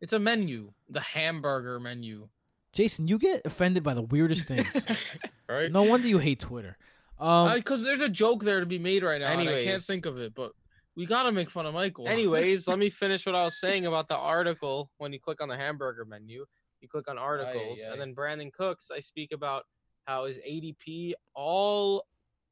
It's 0.00 0.12
a 0.12 0.18
menu. 0.18 0.72
The 0.90 1.00
hamburger 1.00 1.80
menu. 1.80 2.28
Jason? 2.72 3.06
You 3.08 3.18
get 3.18 3.42
offended 3.44 3.82
by 3.82 3.94
the 3.94 4.02
weirdest 4.02 4.48
things. 4.48 4.86
right? 5.48 5.70
no 5.70 5.82
wonder 5.82 6.08
you 6.08 6.18
hate 6.18 6.40
Twitter. 6.40 6.76
Um, 7.22 7.54
Because 7.54 7.82
there's 7.82 8.00
a 8.00 8.08
joke 8.08 8.42
there 8.42 8.58
to 8.60 8.66
be 8.66 8.80
made 8.80 9.04
right 9.04 9.20
now. 9.20 9.30
and 9.30 9.48
I 9.48 9.64
can't 9.64 9.82
think 9.82 10.06
of 10.06 10.18
it, 10.18 10.34
but 10.34 10.52
we 10.96 11.06
gotta 11.06 11.30
make 11.30 11.50
fun 11.50 11.66
of 11.66 11.72
Michael. 11.72 12.08
Anyways, 12.08 12.66
let 12.66 12.78
me 12.78 12.90
finish 13.04 13.24
what 13.24 13.36
I 13.36 13.44
was 13.44 13.60
saying 13.60 13.86
about 13.86 14.08
the 14.08 14.16
article. 14.16 14.90
When 14.98 15.12
you 15.12 15.20
click 15.20 15.40
on 15.40 15.48
the 15.48 15.56
hamburger 15.56 16.04
menu, 16.04 16.44
you 16.80 16.88
click 16.88 17.08
on 17.08 17.18
articles, 17.18 17.80
aye. 17.86 17.92
and 17.92 18.00
then 18.00 18.12
Brandin 18.14 18.52
Cooks. 18.52 18.90
I 18.92 18.98
speak 18.98 19.30
about 19.32 19.64
how 20.06 20.24
his 20.26 20.38
ADP, 20.38 21.12
all, 21.34 22.04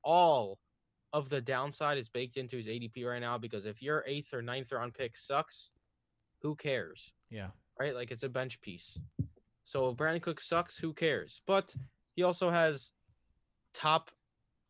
all 0.04 0.58
of 1.12 1.28
the 1.28 1.40
downside 1.40 1.98
is 1.98 2.08
baked 2.08 2.36
into 2.36 2.56
his 2.56 2.66
ADP 2.66 3.04
right 3.04 3.18
now. 3.20 3.36
Because 3.38 3.66
if 3.66 3.82
your 3.82 4.04
eighth 4.06 4.32
or 4.32 4.40
ninth 4.40 4.70
round 4.70 4.94
pick 4.94 5.16
sucks, 5.16 5.72
who 6.42 6.54
cares, 6.54 7.12
yeah, 7.28 7.48
right? 7.78 7.94
Like 7.94 8.12
it's 8.12 8.22
a 8.22 8.28
bench 8.28 8.60
piece. 8.60 8.96
So 9.64 9.88
if 9.88 9.96
Brandin 9.96 10.22
Cooks 10.22 10.48
sucks, 10.48 10.76
who 10.76 10.92
cares? 10.92 11.42
But 11.44 11.74
he 12.14 12.22
also 12.22 12.50
has 12.50 12.92
top 13.74 14.10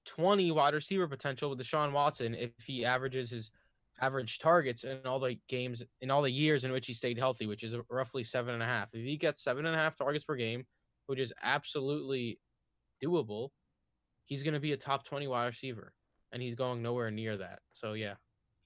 20 0.06 0.50
wide 0.52 0.74
receiver 0.74 1.06
potential 1.06 1.50
with 1.50 1.58
Deshaun 1.58 1.92
Watson 1.92 2.34
if 2.34 2.50
he 2.64 2.84
averages 2.84 3.30
his 3.30 3.50
average 4.00 4.38
targets 4.38 4.84
in 4.84 4.98
all 5.04 5.20
the 5.20 5.38
games 5.48 5.82
in 6.00 6.10
all 6.10 6.22
the 6.22 6.30
years 6.30 6.64
in 6.64 6.72
which 6.72 6.86
he 6.86 6.94
stayed 6.94 7.18
healthy, 7.18 7.46
which 7.46 7.62
is 7.62 7.74
roughly 7.90 8.24
seven 8.24 8.54
and 8.54 8.62
a 8.62 8.66
half. 8.66 8.88
If 8.92 9.04
he 9.04 9.16
gets 9.16 9.42
seven 9.42 9.66
and 9.66 9.74
a 9.74 9.78
half 9.78 9.96
targets 9.96 10.24
per 10.24 10.36
game, 10.36 10.64
which 11.06 11.18
is 11.18 11.32
absolutely 11.42 12.38
doable, 13.02 13.50
he's 14.24 14.42
going 14.42 14.54
to 14.54 14.60
be 14.60 14.72
a 14.72 14.76
top 14.76 15.04
20 15.04 15.26
wide 15.28 15.46
receiver, 15.46 15.92
and 16.32 16.42
he's 16.42 16.54
going 16.54 16.82
nowhere 16.82 17.10
near 17.10 17.36
that. 17.36 17.60
So 17.72 17.92
yeah, 17.92 18.14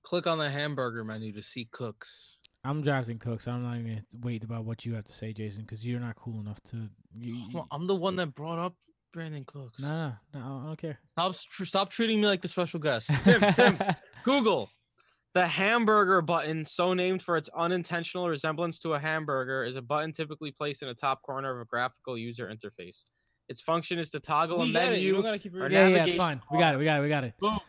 click 0.02 0.26
on 0.26 0.38
the 0.38 0.50
hamburger 0.50 1.04
menu 1.04 1.32
to 1.32 1.42
see 1.42 1.68
Cooks. 1.70 2.36
I'm 2.62 2.80
drafting 2.80 3.18
Cooks. 3.18 3.46
I'm 3.46 3.62
not 3.62 3.76
even 3.76 3.86
gonna 3.88 4.02
wait 4.22 4.42
about 4.42 4.64
what 4.64 4.86
you 4.86 4.94
have 4.94 5.04
to 5.04 5.12
say, 5.12 5.32
Jason, 5.32 5.62
because 5.62 5.84
you're 5.84 6.00
not 6.00 6.16
cool 6.16 6.40
enough 6.40 6.60
to. 6.70 6.88
You, 7.14 7.34
oh, 7.34 7.48
you, 7.48 7.48
Well, 7.54 7.66
I'm 7.70 7.86
the 7.86 7.94
one 7.94 8.16
that 8.16 8.34
brought 8.34 8.58
up 8.58 8.74
Brandin 9.14 9.46
Cooks. 9.46 9.80
no, 9.80 9.88
no, 9.88 10.12
no, 10.34 10.60
I 10.62 10.66
don't 10.66 10.78
care. 10.78 10.98
Stop, 11.12 11.34
stop 11.34 11.90
treating 11.90 12.20
me 12.20 12.26
like 12.26 12.42
the 12.42 12.48
special 12.48 12.80
guest. 12.80 13.10
Tim, 13.24 13.40
Tim, 13.54 13.78
Google 14.24 14.70
the 15.34 15.46
hamburger 15.46 16.22
button, 16.22 16.64
so 16.64 16.94
named 16.94 17.22
for 17.22 17.36
its 17.36 17.50
unintentional 17.56 18.28
resemblance 18.28 18.78
to 18.78 18.94
a 18.94 18.98
hamburger, 18.98 19.64
is 19.64 19.76
a 19.76 19.82
button 19.82 20.12
typically 20.12 20.52
placed 20.52 20.82
in 20.82 20.88
the 20.88 20.94
top 20.94 21.22
corner 21.22 21.54
of 21.54 21.60
a 21.60 21.64
graphical 21.64 22.16
user 22.16 22.48
interface. 22.48 23.04
Its 23.48 23.60
function 23.60 23.98
is 23.98 24.10
to 24.10 24.20
toggle 24.20 24.62
a 24.62 24.64
we 24.64 24.72
get 24.72 24.92
it. 24.92 25.00
You 25.00 25.14
menu. 25.14 25.22
don't 25.28 25.38
keep 25.40 25.54
or 25.54 25.68
yeah, 25.68 25.88
yeah, 25.88 26.04
it's 26.04 26.14
fine. 26.14 26.40
We 26.50 26.58
got 26.58 26.74
it. 26.74 26.78
We 26.78 26.84
got 26.84 27.00
it. 27.00 27.02
We 27.02 27.08
got 27.08 27.24
it. 27.24 27.34
Boom. 27.38 27.60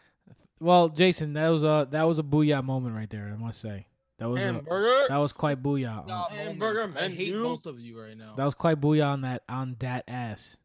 Well, 0.60 0.90
Jason, 0.90 1.34
that 1.34 1.50
was 1.50 1.64
a 1.64 1.88
that 1.92 2.04
was 2.04 2.18
a 2.20 2.24
booyah 2.24 2.64
moment 2.64 2.96
right 2.96 3.10
there. 3.10 3.36
I 3.38 3.42
must 3.42 3.60
say 3.60 3.88
that 4.20 4.30
was 4.30 4.42
a, 4.42 4.62
that 5.10 5.18
was 5.18 5.34
quite 5.34 5.62
booyah. 5.62 6.08
No, 6.08 6.14
on- 6.14 6.32
Hamburger 6.32 6.88
moment. 6.88 6.98
I 6.98 7.10
hate 7.10 7.34
menu. 7.34 7.44
both 7.44 7.66
of 7.66 7.80
you 7.80 8.02
right 8.02 8.18
now. 8.18 8.36
that 8.38 8.46
was 8.46 8.56
quite 8.56 8.80
booyah 8.80 9.08
on 9.08 9.22
that 9.22 9.44
on 9.50 9.76
that 9.80 10.06
ass. 10.08 10.58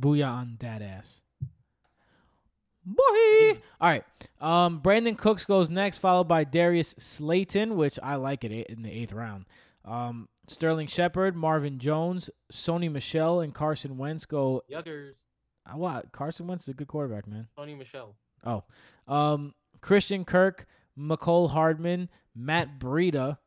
Booyah 0.00 0.28
on 0.28 0.56
that 0.60 0.82
ass. 0.82 1.22
Boy. 2.84 3.60
All 3.80 3.88
right. 3.90 4.04
Um, 4.40 4.80
Brandin 4.80 5.16
Cooks 5.16 5.44
goes 5.44 5.70
next, 5.70 5.98
followed 5.98 6.24
by 6.28 6.44
Darius 6.44 6.94
Slayton, 6.98 7.76
which 7.76 7.98
I 8.02 8.16
like 8.16 8.44
it 8.44 8.52
in 8.68 8.82
the 8.82 8.90
eighth 8.90 9.12
round. 9.12 9.44
Um, 9.84 10.28
Sterling 10.48 10.88
Shepard, 10.88 11.36
Marvin 11.36 11.78
Jones, 11.78 12.28
Sony 12.52 12.90
Michel, 12.90 13.40
and 13.40 13.54
Carson 13.54 13.98
Wentz 13.98 14.26
go. 14.26 14.62
Yuckers. 14.70 15.12
Uh, 15.64 15.76
What? 15.76 16.10
Carson 16.10 16.48
Wentz 16.48 16.64
is 16.64 16.70
a 16.70 16.74
good 16.74 16.88
quarterback, 16.88 17.28
man. 17.28 17.46
Tony 17.56 17.74
Michelle. 17.76 18.16
Oh, 18.44 18.64
um, 19.06 19.54
Christian 19.80 20.24
Kirk, 20.24 20.66
Mecole 20.98 21.50
Hardman, 21.50 22.08
Matt 22.34 22.80
Breida, 22.80 23.38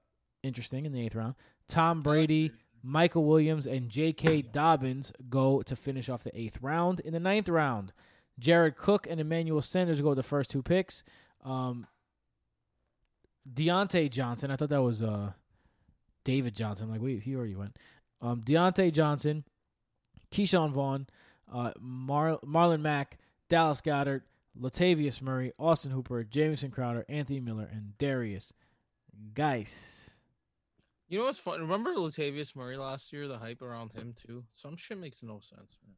interesting 0.43 0.85
in 0.85 0.93
the 0.93 1.05
eighth 1.05 1.15
round. 1.15 1.35
Tom 1.67 2.01
Brady, 2.01 2.51
Michael 2.85 3.25
Williams, 3.25 3.65
and 3.65 3.89
J.K. 3.89 4.43
Dobbins 4.43 5.11
go 5.27 5.63
to 5.63 5.75
finish 5.75 6.07
off 6.07 6.23
the 6.23 6.39
eighth 6.39 6.59
round. 6.61 6.99
In 6.99 7.13
the 7.13 7.19
ninth 7.19 7.49
round, 7.49 7.91
Jared 8.37 8.77
Cook 8.77 9.07
and 9.09 9.19
Emmanuel 9.19 9.61
Sanders 9.61 10.01
go 10.01 10.09
with 10.09 10.17
the 10.17 10.23
first 10.23 10.51
two 10.51 10.61
picks. 10.61 11.03
Um, 11.43 11.87
Diontae 13.51 14.11
Johnson, 14.11 14.51
I 14.51 14.55
thought 14.55 14.69
that 14.69 14.83
was 14.83 15.01
uh, 15.01 15.31
David 16.23 16.55
Johnson. 16.55 16.85
I'm 16.85 16.91
like, 16.91 17.01
wait, 17.01 17.23
he 17.23 17.35
already 17.35 17.55
went. 17.55 17.75
Um, 18.21 18.41
Diontae 18.41 18.91
Johnson, 18.91 19.43
Ke'Shawn 20.31 20.71
Vaughn, 20.71 21.07
uh, 21.51 21.71
Mar- 21.79 22.39
Marlon 22.45 22.81
Mack, 22.81 23.17
Dallas 23.49 23.81
Goedert, 23.81 24.21
Latavius 24.59 25.21
Murray, 25.23 25.51
Austin 25.57 25.91
Hooper, 25.91 26.23
Jameson 26.23 26.69
Crowder, 26.69 27.03
Anthony 27.09 27.39
Miller, 27.39 27.67
and 27.71 27.97
Darius 27.97 28.53
Geis. 29.33 30.14
You 31.07 31.19
know 31.19 31.25
what's 31.25 31.37
fun? 31.39 31.61
Remember 31.61 31.93
Latavius 31.93 32.55
Murray 32.55 32.77
last 32.77 33.13
year? 33.13 33.27
The 33.27 33.37
hype 33.37 33.61
around 33.61 33.93
him 33.93 34.13
too. 34.25 34.43
Some 34.51 34.75
shit 34.75 34.97
makes 34.97 35.21
no 35.21 35.39
sense, 35.39 35.77
man. 35.85 35.95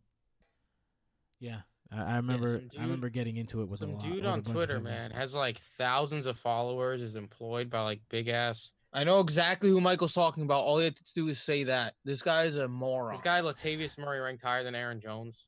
Yeah, 1.39 1.59
I, 1.91 2.13
I 2.13 2.15
remember. 2.17 2.53
some 2.53 2.69
I 2.77 2.81
remember 2.81 3.09
getting 3.09 3.37
into 3.37 3.61
it 3.61 3.69
with 3.69 3.81
a 3.81 3.83
Some 3.85 3.93
lot. 3.93 4.03
dude 4.03 4.15
with 4.15 4.25
on 4.25 4.41
bunch 4.41 4.53
Twitter, 4.53 4.79
man, 4.79 5.11
has 5.11 5.33
like 5.33 5.59
thousands 5.77 6.25
of 6.25 6.37
followers, 6.37 7.01
is 7.01 7.15
employed 7.15 7.69
by 7.69 7.81
like 7.81 8.01
big 8.09 8.27
ass. 8.27 8.71
I 8.93 9.03
know 9.03 9.19
exactly 9.19 9.69
who 9.69 9.79
Michael's 9.79 10.13
talking 10.13 10.43
about. 10.43 10.63
All 10.63 10.79
you 10.79 10.85
have 10.85 10.95
to 10.95 11.13
do 11.13 11.27
is 11.27 11.39
say 11.39 11.63
that. 11.63 11.93
This 12.03 12.21
guy 12.21 12.43
is 12.43 12.57
a 12.57 12.67
moron. 12.67 13.11
This 13.11 13.21
guy 13.21 13.41
Latavius 13.41 13.97
Murray 13.97 14.19
ranked 14.19 14.43
higher 14.43 14.63
than 14.63 14.75
Aaron 14.75 14.99
Jones. 14.99 15.45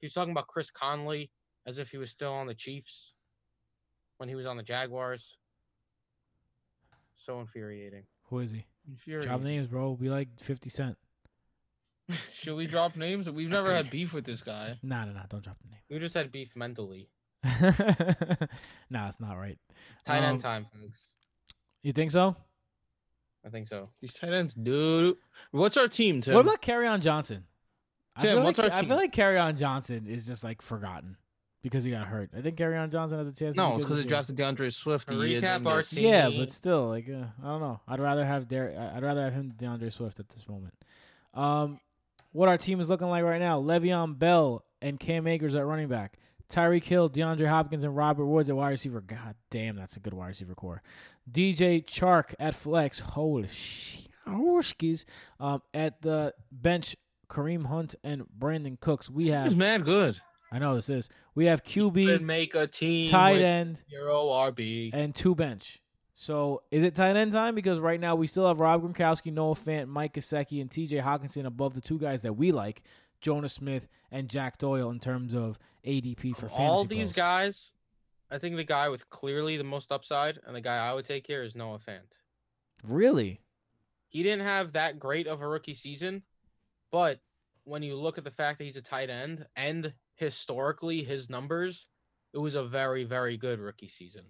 He 0.00 0.06
was 0.06 0.12
talking 0.12 0.32
about 0.32 0.46
Chris 0.46 0.70
Conley 0.70 1.30
as 1.66 1.78
if 1.78 1.90
he 1.90 1.98
was 1.98 2.10
still 2.10 2.32
on 2.32 2.46
the 2.46 2.54
Chiefs 2.54 3.12
when 4.16 4.28
he 4.28 4.34
was 4.34 4.46
on 4.46 4.56
the 4.56 4.62
Jaguars. 4.62 5.36
So 7.16 7.40
infuriating. 7.40 8.04
Who 8.28 8.38
is 8.40 8.50
he? 8.52 8.64
Infuriating. 8.88 9.28
Drop 9.28 9.40
names, 9.42 9.66
bro. 9.68 9.92
We 9.92 10.08
like 10.10 10.28
Fifty 10.38 10.70
Cent. 10.70 10.96
Should 12.34 12.56
we 12.56 12.66
drop 12.66 12.96
names? 12.96 13.28
We've 13.28 13.50
never 13.50 13.72
had 13.74 13.90
beef 13.90 14.14
with 14.14 14.24
this 14.24 14.40
guy. 14.42 14.78
Nah, 14.82 15.04
nah, 15.04 15.12
nah. 15.12 15.22
Don't 15.28 15.42
drop 15.44 15.58
the 15.62 15.68
name. 15.68 15.80
We 15.90 15.98
just 15.98 16.14
had 16.14 16.32
beef 16.32 16.54
mentally. 16.56 17.08
name. 17.44 17.66
nah, 18.90 19.08
it's 19.08 19.20
not 19.20 19.34
right. 19.34 19.58
Tight 20.04 20.18
Um, 20.18 20.24
end 20.24 20.40
time, 20.40 20.66
folks. 20.72 21.10
You 21.82 21.92
think 21.92 22.10
so? 22.10 22.34
I 23.46 23.50
think 23.50 23.68
so. 23.68 23.90
These 24.00 24.14
tight 24.14 24.32
ends, 24.32 24.54
dude. 24.54 25.16
What's 25.52 25.76
our 25.76 25.88
team, 25.88 26.20
Tim? 26.22 26.34
What 26.34 26.44
about 26.44 26.60
Kerryon 26.62 27.00
Johnson? 27.00 27.44
I 28.16 28.22
Tim, 28.22 28.36
feel 28.36 28.44
what's 28.44 28.58
like, 28.58 28.72
our 28.72 28.78
I 28.78 28.84
feel 28.84 28.96
like 28.96 29.12
Kerryon 29.12 29.56
Johnson 29.58 30.06
is 30.08 30.26
just 30.26 30.42
like 30.42 30.60
forgotten 30.60 31.16
because 31.68 31.84
he 31.84 31.90
got 31.90 32.06
hurt. 32.06 32.30
I 32.36 32.40
think 32.40 32.56
Kerryon 32.56 32.90
Johnson 32.90 33.18
has 33.18 33.28
a 33.28 33.32
chance. 33.32 33.56
no, 33.56 33.76
it's 33.76 33.84
because 33.84 33.98
he 33.98 34.02
they 34.04 34.08
year. 34.08 34.08
drafted 34.08 34.36
D'Andre 34.36 34.70
Swift. 34.70 35.08
To 35.08 35.20
a 35.20 35.26
year 35.26 35.40
recap 35.40 35.66
our 35.66 35.82
team- 35.82 36.04
Yeah, 36.04 36.30
but 36.30 36.48
still, 36.50 36.88
like 36.88 37.08
uh, 37.08 37.24
I 37.42 37.46
don't 37.48 37.60
know. 37.60 37.80
I'd 37.86 38.00
rather 38.00 38.24
have 38.24 38.48
Dar- 38.48 38.72
I'd 38.94 39.02
rather 39.02 39.22
have 39.22 39.32
him 39.32 39.48
than 39.56 39.68
D'Andre 39.70 39.90
Swift 39.90 40.18
at 40.20 40.28
this 40.28 40.48
moment. 40.48 40.74
Um, 41.34 41.80
what 42.32 42.48
our 42.48 42.58
team 42.58 42.80
is 42.80 42.88
looking 42.90 43.08
like 43.08 43.24
right 43.24 43.40
now: 43.40 43.60
Le'Veon 43.60 44.18
Bell 44.18 44.64
and 44.82 44.98
Cam 44.98 45.26
Akers 45.26 45.54
at 45.54 45.64
running 45.66 45.88
back, 45.88 46.18
Tyreek 46.50 46.84
Hill, 46.84 47.10
DeAndre 47.10 47.46
Hopkins, 47.48 47.84
and 47.84 47.96
Robert 47.96 48.26
Woods 48.26 48.48
at 48.50 48.56
wide 48.56 48.70
receiver. 48.70 49.00
God 49.00 49.34
damn, 49.50 49.76
that's 49.76 49.96
a 49.96 50.00
good 50.00 50.14
wide 50.14 50.28
receiver 50.28 50.54
core. 50.54 50.82
DJ 51.30 51.84
Chark 51.84 52.34
at 52.38 52.54
flex. 52.54 53.00
Holy 53.00 53.48
shit. 53.48 54.04
Skis. 54.60 55.06
Um, 55.40 55.62
at 55.72 56.02
the 56.02 56.34
bench, 56.52 56.96
Kareem 57.30 57.64
Hunt 57.66 57.94
and 58.04 58.24
Brandin 58.38 58.78
Cooks. 58.78 59.08
We 59.10 59.24
He's 59.24 59.32
have. 59.32 59.56
mad 59.56 59.84
good. 59.86 60.20
I 60.50 60.58
know 60.58 60.74
this 60.74 60.88
is. 60.88 61.08
We 61.34 61.46
have 61.46 61.62
QB, 61.62 62.22
make 62.22 62.54
a 62.54 62.66
team. 62.66 63.08
tight 63.10 63.40
end, 63.42 63.82
Zero 63.90 64.26
RB. 64.28 64.90
and 64.92 65.14
two 65.14 65.34
bench. 65.34 65.80
So 66.14 66.62
is 66.70 66.82
it 66.82 66.94
tight 66.94 67.16
end 67.16 67.32
time? 67.32 67.54
Because 67.54 67.78
right 67.78 68.00
now 68.00 68.14
we 68.16 68.26
still 68.26 68.46
have 68.48 68.58
Rob 68.58 68.82
Gronkowski, 68.82 69.32
Noah 69.32 69.54
Fant, 69.54 69.86
Mike 69.88 70.14
Gesicki, 70.14 70.60
and 70.60 70.70
T.J. 70.70 70.98
Hockenson 70.98 71.44
above 71.46 71.74
the 71.74 71.80
two 71.80 71.98
guys 71.98 72.22
that 72.22 72.32
we 72.32 72.50
like, 72.50 72.82
Jonnu 73.22 73.48
Smith 73.50 73.86
and 74.10 74.28
Jack 74.28 74.58
Doyle 74.58 74.90
in 74.90 74.98
terms 74.98 75.34
of 75.34 75.58
ADP 75.86 76.34
for 76.36 76.46
Of 76.46 76.52
fantasy. 76.52 76.62
all 76.62 76.84
these 76.84 77.12
pros. 77.12 77.12
guys, 77.12 77.72
I 78.30 78.38
think 78.38 78.56
the 78.56 78.64
guy 78.64 78.88
with 78.88 79.08
clearly 79.10 79.56
the 79.58 79.64
most 79.64 79.92
upside 79.92 80.40
and 80.46 80.56
the 80.56 80.60
guy 80.60 80.76
I 80.78 80.92
would 80.92 81.04
take 81.04 81.26
here 81.26 81.42
is 81.44 81.54
Noah 81.54 81.78
Fant. 81.78 82.00
really? 82.84 83.40
He 84.08 84.22
didn't 84.22 84.46
have 84.46 84.72
that 84.72 84.98
great 84.98 85.26
of 85.26 85.42
a 85.42 85.46
rookie 85.48 85.74
season, 85.74 86.22
but 86.90 87.20
when 87.64 87.82
you 87.82 87.94
look 87.94 88.16
at 88.16 88.24
the 88.24 88.30
fact 88.30 88.58
that 88.58 88.64
he's 88.64 88.76
a 88.78 88.82
tight 88.82 89.10
end 89.10 89.44
and 89.54 89.92
historically 90.18 91.02
his 91.02 91.30
numbers, 91.30 91.86
it 92.34 92.38
was 92.38 92.54
a 92.54 92.64
very, 92.64 93.04
very 93.04 93.36
good 93.36 93.60
rookie 93.60 93.88
season. 93.88 94.24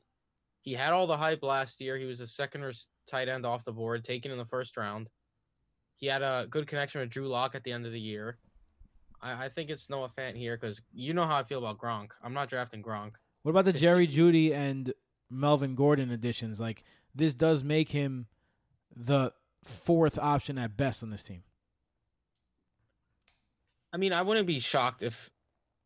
He 0.61 0.74
had 0.74 0.93
all 0.93 1.07
the 1.07 1.16
hype 1.16 1.43
last 1.43 1.80
year. 1.80 1.97
He 1.97 2.05
was 2.05 2.20
a 2.20 2.26
second 2.26 2.64
tight 3.07 3.28
end 3.28 3.45
off 3.45 3.64
the 3.64 3.72
board, 3.72 4.05
taken 4.05 4.30
in 4.30 4.39
the 4.39 4.45
first 4.45 4.76
round. 4.76 5.09
He 5.97 6.07
had 6.07 6.22
a 6.22 6.47
good 6.49 6.66
connection 6.66 7.01
with 7.01 7.11
Drew 7.11 7.26
Lock 7.26 7.55
at 7.55 7.64
the 7.64 7.72
end 7.72 7.86
of 7.86 7.93
the 7.93 8.01
year. 8.01 8.39
I, 9.20 9.47
I 9.47 9.49
think 9.49 9.70
it's 9.70 9.91
Noah 9.91 10.11
Fant 10.16 10.36
here 10.36 10.57
because 10.57 10.80
you 10.93 11.14
know 11.14 11.26
how 11.26 11.36
I 11.36 11.43
feel 11.43 11.59
about 11.59 11.78
Gronk. 11.78 12.11
I'm 12.22 12.34
not 12.34 12.49
drafting 12.49 12.82
Gronk. 12.82 13.14
What 13.43 13.51
about 13.51 13.64
the 13.64 13.72
Jerry 13.72 14.07
Jeudy 14.07 14.53
and 14.53 14.93
Melvin 15.30 15.74
Gordon 15.74 16.11
additions? 16.11 16.61
Like 16.61 16.84
this 17.14 17.34
does 17.34 17.64
make 17.64 17.91
him 17.91 18.26
the 18.95 19.32
fourth 19.64 20.18
option 20.18 20.59
at 20.59 20.76
best 20.76 21.03
on 21.03 21.11
this 21.11 21.22
team. 21.22 21.43
I 23.93 23.97
mean, 23.97 24.12
I 24.12 24.22
wouldn't 24.22 24.47
be 24.47 24.61
shocked 24.61 25.03
if, 25.03 25.30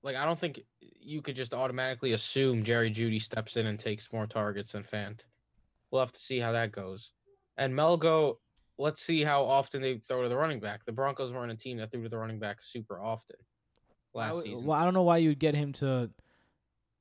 like, 0.02 0.16
I 0.16 0.24
don't 0.24 0.38
think 0.38 0.60
you 1.00 1.22
could 1.22 1.36
just 1.36 1.54
automatically 1.54 2.12
assume 2.12 2.64
Jerry 2.64 2.90
Jeudy 2.90 3.20
steps 3.20 3.56
in 3.56 3.66
and 3.66 3.78
takes 3.78 4.12
more 4.12 4.26
targets 4.26 4.72
than 4.72 4.82
Fant. 4.82 5.20
We'll 5.90 6.02
have 6.02 6.12
to 6.12 6.20
see 6.20 6.38
how 6.38 6.52
that 6.52 6.72
goes. 6.72 7.12
And 7.56 7.74
Melgo, 7.74 8.36
let's 8.78 9.02
see 9.02 9.22
how 9.22 9.44
often 9.44 9.82
they 9.82 9.98
throw 9.98 10.22
to 10.22 10.28
the 10.28 10.36
running 10.36 10.60
back. 10.60 10.84
The 10.84 10.92
Broncos 10.92 11.32
weren't 11.32 11.52
a 11.52 11.56
team 11.56 11.76
that 11.78 11.90
threw 11.90 12.02
to 12.02 12.08
the 12.08 12.18
running 12.18 12.38
back 12.38 12.58
super 12.62 13.00
often 13.00 13.36
last 14.14 14.42
season. 14.42 14.66
Well, 14.66 14.78
I 14.78 14.84
don't 14.84 14.94
know 14.94 15.02
why 15.02 15.18
you'd 15.18 15.38
get 15.38 15.54
him 15.54 15.72
to 15.74 16.10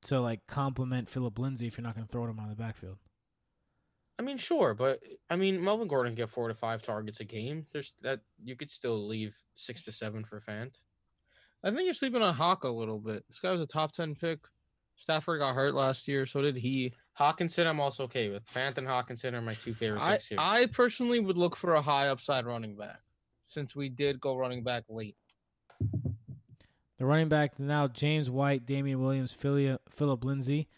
to 0.02 0.20
like 0.20 0.40
compliment 0.48 1.08
Phillip 1.08 1.38
Lindsay 1.38 1.68
if 1.68 1.78
you're 1.78 1.84
not 1.84 1.94
going 1.94 2.06
to 2.06 2.10
throw 2.10 2.24
him 2.26 2.40
on 2.40 2.48
the 2.48 2.56
backfield. 2.56 2.98
I 4.18 4.22
mean, 4.22 4.36
sure, 4.36 4.74
but 4.74 5.00
I 5.30 5.36
mean, 5.36 5.62
Melvin 5.62 5.88
Gordon 5.88 6.14
get 6.14 6.28
four 6.28 6.48
to 6.48 6.54
five 6.54 6.82
targets 6.82 7.20
a 7.20 7.24
game. 7.24 7.66
There's 7.72 7.94
that 8.02 8.20
you 8.42 8.56
could 8.56 8.70
still 8.70 9.06
leave 9.06 9.34
six 9.54 9.82
to 9.84 9.92
seven 9.92 10.24
for 10.24 10.40
Fant. 10.40 10.72
I 11.64 11.70
think 11.70 11.84
you're 11.84 11.94
sleeping 11.94 12.22
on 12.22 12.34
Hawk 12.34 12.64
a 12.64 12.68
little 12.68 12.98
bit. 12.98 13.24
This 13.28 13.40
guy 13.40 13.52
was 13.52 13.60
a 13.60 13.66
top 13.66 13.92
ten 13.92 14.14
pick. 14.14 14.40
Stafford 14.96 15.40
got 15.40 15.54
hurt 15.54 15.74
last 15.74 16.06
year, 16.06 16.26
so 16.26 16.42
did 16.42 16.56
he. 16.56 16.92
Hockenson, 17.18 17.66
I'm 17.66 17.80
also 17.80 18.04
okay 18.04 18.30
with. 18.30 18.44
Fant 18.46 18.78
and 18.78 18.86
Hockenson 18.86 19.34
are 19.34 19.42
my 19.42 19.54
two 19.54 19.74
favorite 19.74 20.00
I, 20.00 20.12
picks 20.12 20.28
here. 20.28 20.38
I 20.40 20.66
personally 20.66 21.20
would 21.20 21.36
look 21.36 21.56
for 21.56 21.74
a 21.74 21.82
high 21.82 22.08
upside 22.08 22.46
running 22.46 22.76
back, 22.76 23.00
since 23.46 23.76
we 23.76 23.88
did 23.88 24.20
go 24.20 24.36
running 24.36 24.62
back 24.64 24.84
late. 24.88 25.16
The 26.98 27.06
running 27.06 27.28
back 27.28 27.58
now 27.58 27.88
James 27.88 28.30
White, 28.30 28.64
Damien 28.64 29.00
Williams, 29.00 29.32
Philip, 29.32 29.80
Phillip 29.90 30.24
Lindsay, 30.24 30.68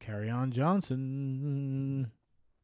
Kerryon 0.00 0.50
Johnson, 0.50 2.10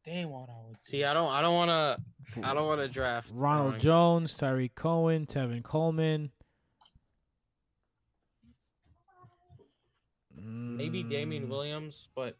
Damn, 0.05 0.29
what 0.29 0.49
I 0.49 0.67
would 0.67 0.77
See, 0.85 1.03
I 1.03 1.13
don't, 1.13 1.29
I 1.29 1.41
don't 1.41 1.55
want 1.55 1.69
to, 1.69 2.47
I 2.47 2.53
don't 2.53 2.65
want 2.65 2.81
to 2.81 2.87
draft 2.87 3.29
Ronald 3.33 3.79
Jones, 3.79 4.35
Tarik 4.35 4.73
Cohen, 4.75 5.25
Tevin 5.25 5.61
Coleman. 5.61 6.31
Maybe 10.41 11.03
Damien 11.03 11.45
Mm, 11.47 11.49
Williams, 11.49 12.07
but 12.15 12.37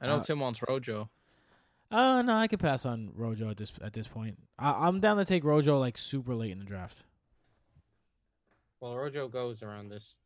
I 0.00 0.06
know 0.06 0.16
Uh, 0.16 0.22
Tim 0.22 0.40
wants 0.40 0.60
Rojo. 0.66 1.10
Uh 1.90 2.22
no, 2.22 2.34
I 2.34 2.48
could 2.48 2.60
pass 2.60 2.86
on 2.86 3.10
Rojo 3.14 3.50
at 3.50 3.56
this 3.58 3.72
at 3.82 3.92
this 3.92 4.08
point. 4.08 4.38
I, 4.58 4.88
I'm 4.88 5.00
down 5.00 5.18
to 5.18 5.24
take 5.24 5.44
Rojo 5.44 5.78
like 5.78 5.98
super 5.98 6.34
late 6.34 6.50
in 6.52 6.58
the 6.58 6.64
draft. 6.64 7.04
well, 8.80 8.96
Rojo 8.96 9.28
goes 9.28 9.62
around 9.62 9.88
this 9.90 10.16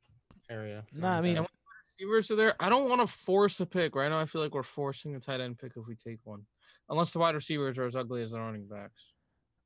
area. 0.49 0.85
Nah, 0.93 1.19
I 1.19 1.21
mean-. 1.21 1.45
Receivers 1.85 2.31
are 2.33 2.37
there. 2.37 2.55
I 2.59 2.69
don't 2.69 2.89
want 2.89 3.01
to 3.01 3.07
force 3.07 3.61
a 3.61 3.67
pick 3.67 3.95
right 3.95 4.09
now. 4.09 4.19
I 4.19 4.27
feel 4.27 4.43
like 4.43 4.55
we're 4.55 4.65
forcing 4.65 5.15
a 5.15 5.21
tight 5.21 5.41
end 5.41 5.59
pick 5.59 5.73
if 5.77 5.87
we 5.87 5.95
take 5.95 6.19
one, 6.25 6.43
unless 6.89 7.13
the 7.13 7.21
wide 7.21 7.35
receivers 7.37 7.79
are 7.79 7.87
as 7.87 7.95
ugly 7.95 8.23
as 8.23 8.33
the 8.33 8.41
running 8.41 8.67
backs. 8.67 9.05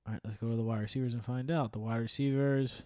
All 0.06 0.12
right, 0.12 0.20
let's 0.24 0.36
go 0.36 0.50
to 0.50 0.56
the 0.56 0.62
wide 0.62 0.80
receivers 0.82 1.14
and 1.14 1.24
find 1.24 1.50
out. 1.50 1.72
The 1.72 1.78
wide 1.78 1.96
receivers. 1.96 2.82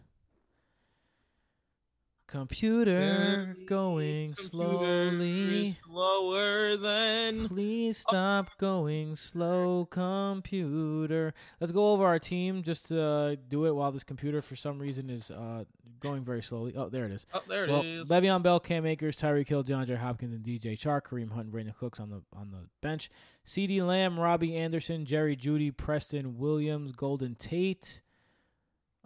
Computer 2.35 3.57
going 3.65 4.35
slowly. 4.35 5.77
slower 5.87 6.77
than. 6.77 7.47
Please 7.47 7.97
stop 7.97 8.59
going 8.59 9.15
slow, 9.15 9.87
computer. 9.89 11.33
Let's 11.61 11.71
go 11.71 11.93
over 11.93 12.05
our 12.05 12.19
team 12.19 12.65
just 12.65 12.87
to 12.89 13.01
uh, 13.01 13.37
do 13.47 13.67
it 13.67 13.77
while 13.77 13.93
this 13.93 14.03
computer, 14.03 14.43
for 14.43 14.57
some 14.57 14.81
reason, 14.81 15.11
is 15.11 15.31
uh, 15.31 15.63
going 16.01 16.25
very 16.25 16.43
slowly. 16.43 16.75
Oh, 16.77 16.89
there 16.89 17.05
it 17.05 17.13
is. 17.13 17.25
Oh, 17.33 17.43
there 17.49 17.67
it 17.67 17.71
well, 17.71 17.83
is. 17.83 18.09
Le'Veon 18.09 18.43
Bell, 18.43 18.59
Cam 18.59 18.85
Akers, 18.85 19.17
Tyreek 19.17 19.47
Hill, 19.47 19.63
DeAndre 19.63 19.99
Hopkins, 19.99 20.35
and 20.35 20.43
DJ 20.43 20.77
Chark, 20.77 21.03
Kareem 21.03 21.31
Hunt, 21.31 21.47
and 21.47 21.55
Brandin 21.55 21.77
Cooks 21.77 22.01
on 22.01 22.11
the 22.11 22.21
on 22.37 22.51
the 22.51 22.67
bench. 22.83 23.11
CeeDee 23.47 23.87
Lamb, 23.87 24.19
Robbie 24.19 24.57
Anderson, 24.57 25.05
Jerry 25.05 25.37
Jeudy, 25.37 25.71
Preston 25.71 26.37
Williams, 26.37 26.91
Golden 26.91 27.37
Tate, 27.37 28.03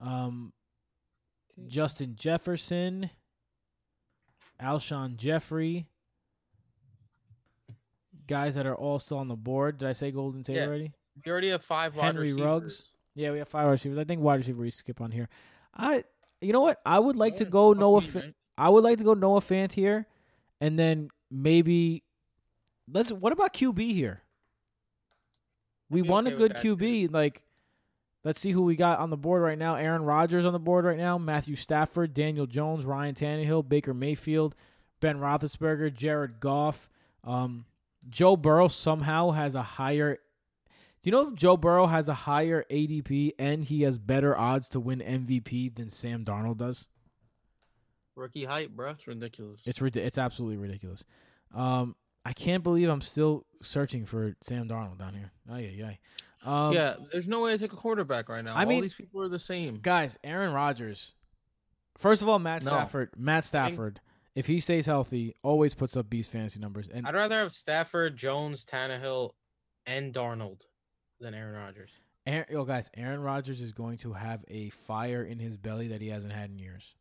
um, 0.01 0.55
Justin 1.67 2.15
Jefferson, 2.17 3.11
Alshon 4.63 5.17
Jeffery. 5.17 5.87
Guys 8.27 8.57
that 8.57 8.67
are 8.67 8.75
all 8.75 8.99
still 8.99 9.19
on 9.19 9.29
the 9.29 9.37
board. 9.37 9.79
Did 9.79 9.89
I 9.89 9.93
say 9.93 10.11
Golden 10.11 10.43
Tate 10.43 10.57
Yeah. 10.57 10.67
already? 10.67 10.93
we 11.25 11.33
already 11.33 11.49
have 11.49 11.65
five 11.65 11.97
wide 11.97 12.05
Henry 12.05 12.33
receivers. 12.33 12.45
Ruggs. 12.45 12.91
Yeah, 13.15 13.33
we 13.33 13.39
have 13.39 13.49
five 13.49 13.65
wide 13.65 13.73
receivers. 13.73 13.99
I 13.99 14.05
think 14.05 14.21
wide 14.23 14.37
receiver 14.37 14.61
we 14.61 14.71
skip 14.71 15.01
on 15.01 15.11
here. 15.11 15.29
I, 15.75 16.05
you 16.41 16.53
know 16.53 16.61
what? 16.61 16.81
I 16.87 16.99
would 16.99 17.17
like 17.17 17.37
to 17.37 17.45
go 17.45 17.73
Noah. 17.73 18.01
Fa-. 18.03 18.35
I 18.57 18.69
would 18.69 18.85
like 18.85 18.99
to 18.99 19.05
go 19.05 19.15
Noah 19.15 19.41
Fant 19.41 19.73
here, 19.73 20.07
and 20.61 20.79
then 20.79 21.09
maybe 21.31 22.05
let's. 22.93 23.11
What 23.13 23.33
about 23.33 23.53
QB 23.53 23.93
here? 23.93 24.23
We 25.91 26.03
want 26.03 26.29
a 26.29 26.33
good 26.33 26.55
QB. 26.55 27.13
Like, 27.13 27.43
let's 28.29 28.41
see 28.41 28.51
who 28.51 28.61
we 28.61 28.77
got 28.77 28.99
on 28.99 29.09
the 29.09 29.17
board 29.17 29.41
right 29.41 29.57
now. 29.57 29.77
Aaron 29.77 30.03
Rodgers 30.03 30.45
on 30.45 30.53
the 30.53 30.59
board 30.59 30.85
right 30.85 30.99
now. 30.99 31.17
Matthew 31.17 31.57
Stafford, 31.57 32.13
Daniel 32.13 32.45
Jones, 32.47 32.85
Ryan 32.85 33.15
Tannehill, 33.15 33.67
Baker 33.67 33.95
Mayfield, 33.95 34.55
Ben 35.01 35.19
Roethlisberger, 35.19 35.95
Jared 35.95 36.39
Goff. 36.39 36.91
Um, 37.25 37.65
Joe 38.07 38.37
Burrow 38.37 38.69
somehow 38.69 39.31
has 39.31 39.55
a 39.55 39.63
higher. 39.63 40.19
Do 41.01 41.09
you 41.09 41.13
know 41.13 41.35
Joe 41.35 41.57
Burrow 41.57 41.87
has 41.87 42.11
a 42.11 42.15
higher 42.15 42.67
ADP 42.71 43.33
and 43.39 43.65
he 43.65 43.81
has 43.85 43.97
better 43.97 44.37
odds 44.37 44.69
to 44.71 44.81
win 44.81 44.99
MVP 45.01 45.75
than 45.75 45.89
Sam 45.89 46.23
Darnold 46.23 46.59
does? 46.59 46.87
Rookie 48.15 48.45
hype, 48.45 48.73
bro. 48.73 48.91
It's 48.91 49.07
ridiculous. 49.07 49.63
It's 49.65 49.81
it's 49.81 50.19
absolutely 50.19 50.59
ridiculous. 50.59 51.07
Um, 51.55 51.97
I 52.27 52.35
can't 52.35 52.63
believe 52.63 52.91
I'm 52.91 53.01
still 53.01 53.47
searching 53.63 54.05
for 54.05 54.37
Sam 54.43 54.69
Darnold 54.69 54.99
down 54.99 55.15
here. 55.15 55.33
Oh 55.51 55.57
yeah, 55.57 55.71
yeah. 55.71 55.93
Um, 56.45 56.73
yeah, 56.73 56.95
there's 57.13 57.29
no 57.29 57.43
way 57.43 57.53
to 57.53 57.59
take 57.59 57.73
a 57.73 57.77
quarterback 57.77 58.29
right 58.29 58.45
now. 58.45 58.55
I 58.55 58.63
All 58.63 58.69
mean- 58.69 58.83
these 58.83 58.95
people 58.95 59.21
are 59.23 59.29
the 59.29 59.39
same. 59.39 59.79
guys, 59.83 60.19
Aaron 60.23 60.53
Rodgers. 60.53 61.15
First 61.97 62.23
of 62.23 62.29
all, 62.29 62.39
Matt 62.39 62.65
No. 62.65 62.71
Stafford. 62.71 63.11
Matt 63.17 63.45
Stafford, 63.45 64.01
if 64.37 64.47
he 64.47 64.61
stays 64.61 64.87
healthy, 64.87 65.35
always 65.43 65.75
puts 65.75 65.97
up 65.97 66.09
beast 66.09 66.31
fantasy 66.31 66.61
numbers. 66.61 66.89
And 66.89 67.07
I'd 67.07 67.15
rather 67.15 67.39
have 67.41 67.53
Stafford, 67.53 68.17
Jones, 68.17 68.65
Tannehill, 68.65 69.33
and 69.85 70.15
Darnold 70.15 70.61
than 71.19 71.35
Aaron 71.35 71.57
Rodgers. 71.61 71.91
Aaron, 72.25 72.47
yo, 72.51 72.65
guys, 72.65 72.91
Aaron 72.97 73.21
Rodgers 73.21 73.61
is 73.61 73.73
going 73.73 73.97
to 73.99 74.13
have 74.13 74.45
a 74.49 74.69
fire 74.71 75.25
in 75.25 75.39
his 75.41 75.57
belly 75.57 75.89
that 75.89 76.01
he 76.01 76.09
hasn't 76.09 76.33
had 76.33 76.51
in 76.51 76.59
years. 76.59 76.95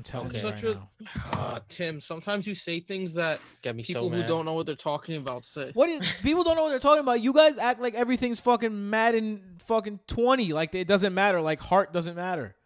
I'm 0.00 0.04
telling 0.04 0.32
you 0.34 0.40
such 0.40 0.62
right 0.62 0.76
a- 0.76 0.78
now. 0.78 0.90
Ah, 1.32 1.60
Tim, 1.68 2.00
sometimes 2.00 2.46
you 2.46 2.54
say 2.54 2.80
things 2.80 3.12
that 3.14 3.38
Get 3.60 3.76
me 3.76 3.82
people 3.82 4.08
so 4.08 4.16
who 4.16 4.22
don't 4.22 4.46
know 4.46 4.54
what 4.54 4.64
they're 4.64 4.74
talking 4.74 5.16
about 5.16 5.44
say. 5.44 5.72
What 5.74 5.90
is, 5.90 6.00
people 6.22 6.42
don't 6.42 6.56
know 6.56 6.62
what 6.62 6.70
they're 6.70 6.78
talking 6.78 7.02
about. 7.02 7.20
You 7.22 7.34
guys 7.34 7.58
act 7.58 7.80
like 7.80 7.94
everything's 7.94 8.40
fucking 8.40 8.88
Madden 8.88 9.56
fucking 9.60 10.00
20. 10.06 10.52
Like 10.54 10.74
it 10.74 10.88
doesn't 10.88 11.12
matter. 11.12 11.42
Like 11.42 11.60
heart 11.60 11.92
doesn't 11.92 12.16
matter. 12.16 12.56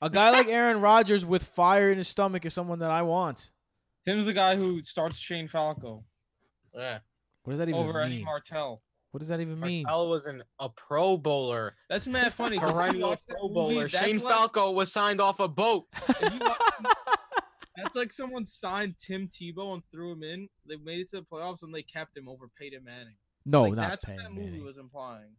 A 0.00 0.08
guy 0.08 0.30
like 0.30 0.46
Aaron 0.48 0.80
Rodgers 0.80 1.26
with 1.26 1.42
fire 1.42 1.90
in 1.90 1.98
his 1.98 2.06
stomach 2.08 2.44
is 2.44 2.54
someone 2.54 2.78
that 2.78 2.90
I 2.92 3.02
want. 3.02 3.50
Tim's 4.04 4.26
the 4.26 4.32
guy 4.32 4.54
who 4.56 4.82
starts 4.84 5.18
Shane 5.18 5.48
Falco 5.48 6.04
Yeah. 6.74 7.00
What 7.42 7.52
does 7.52 7.58
that 7.58 7.68
even 7.68 7.80
mean? 7.80 7.88
over 7.88 8.00
Eddie? 8.00 8.24
Martell. 8.24 8.80
What 9.12 9.18
does 9.18 9.28
that 9.28 9.40
even 9.40 9.58
mean? 9.58 9.82
Martell 9.84 10.08
was 10.08 10.26
an, 10.26 10.42
a 10.60 10.68
Pro 10.68 11.16
Bowler, 11.16 11.74
That's 11.88 12.06
mad 12.06 12.32
funny. 12.34 12.56
if 12.56 12.62
perennial 12.62 13.16
Pro 13.28 13.48
Bowler. 13.48 13.88
that's 13.88 14.04
Shane 14.04 14.18
like- 14.20 14.32
Falco 14.34 14.70
was 14.70 14.92
signed 14.92 15.20
off 15.20 15.40
a 15.40 15.48
boat. 15.48 15.86
if 16.08 16.42
That's 17.76 17.96
like 17.96 18.12
someone 18.12 18.44
signed 18.44 18.96
Tim 18.98 19.28
Tebow 19.28 19.72
and 19.74 19.82
threw 19.90 20.12
him 20.12 20.22
in. 20.22 20.48
They 20.68 20.76
made 20.76 20.98
it 21.00 21.10
to 21.10 21.16
the 21.20 21.22
playoffs 21.22 21.62
and 21.62 21.74
they 21.74 21.82
kept 21.82 22.16
him 22.16 22.28
over 22.28 22.46
Peyton 22.58 22.84
Manning. 22.84 23.14
no, 23.46 23.62
Like, 23.62 23.74
not 23.74 23.88
that's 23.90 24.04
Peyton 24.04 24.16
what 24.16 24.22
that 24.24 24.34
movie 24.34 24.46
Manning. 24.50 24.64
was 24.64 24.76
implying. 24.76 25.30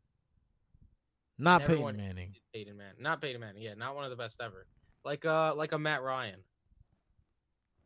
Not 1.37 1.61
And 1.61 1.69
Peyton 1.69 1.97
Manning. 1.97 2.33
Peyton 2.53 2.77
Manning, 2.77 2.95
not 3.01 3.21
Peyton 3.21 3.39
Manning. 3.41 3.61
Yeah, 3.61 3.73
not 3.75 3.95
one 3.95 4.03
of 4.05 4.09
the 4.09 4.15
best 4.15 4.41
ever. 4.41 4.65
Like 5.05 5.23
uh, 5.25 5.53
like 5.55 5.71
a 5.71 5.79
Matt 5.79 6.01
Ryan, 6.03 6.39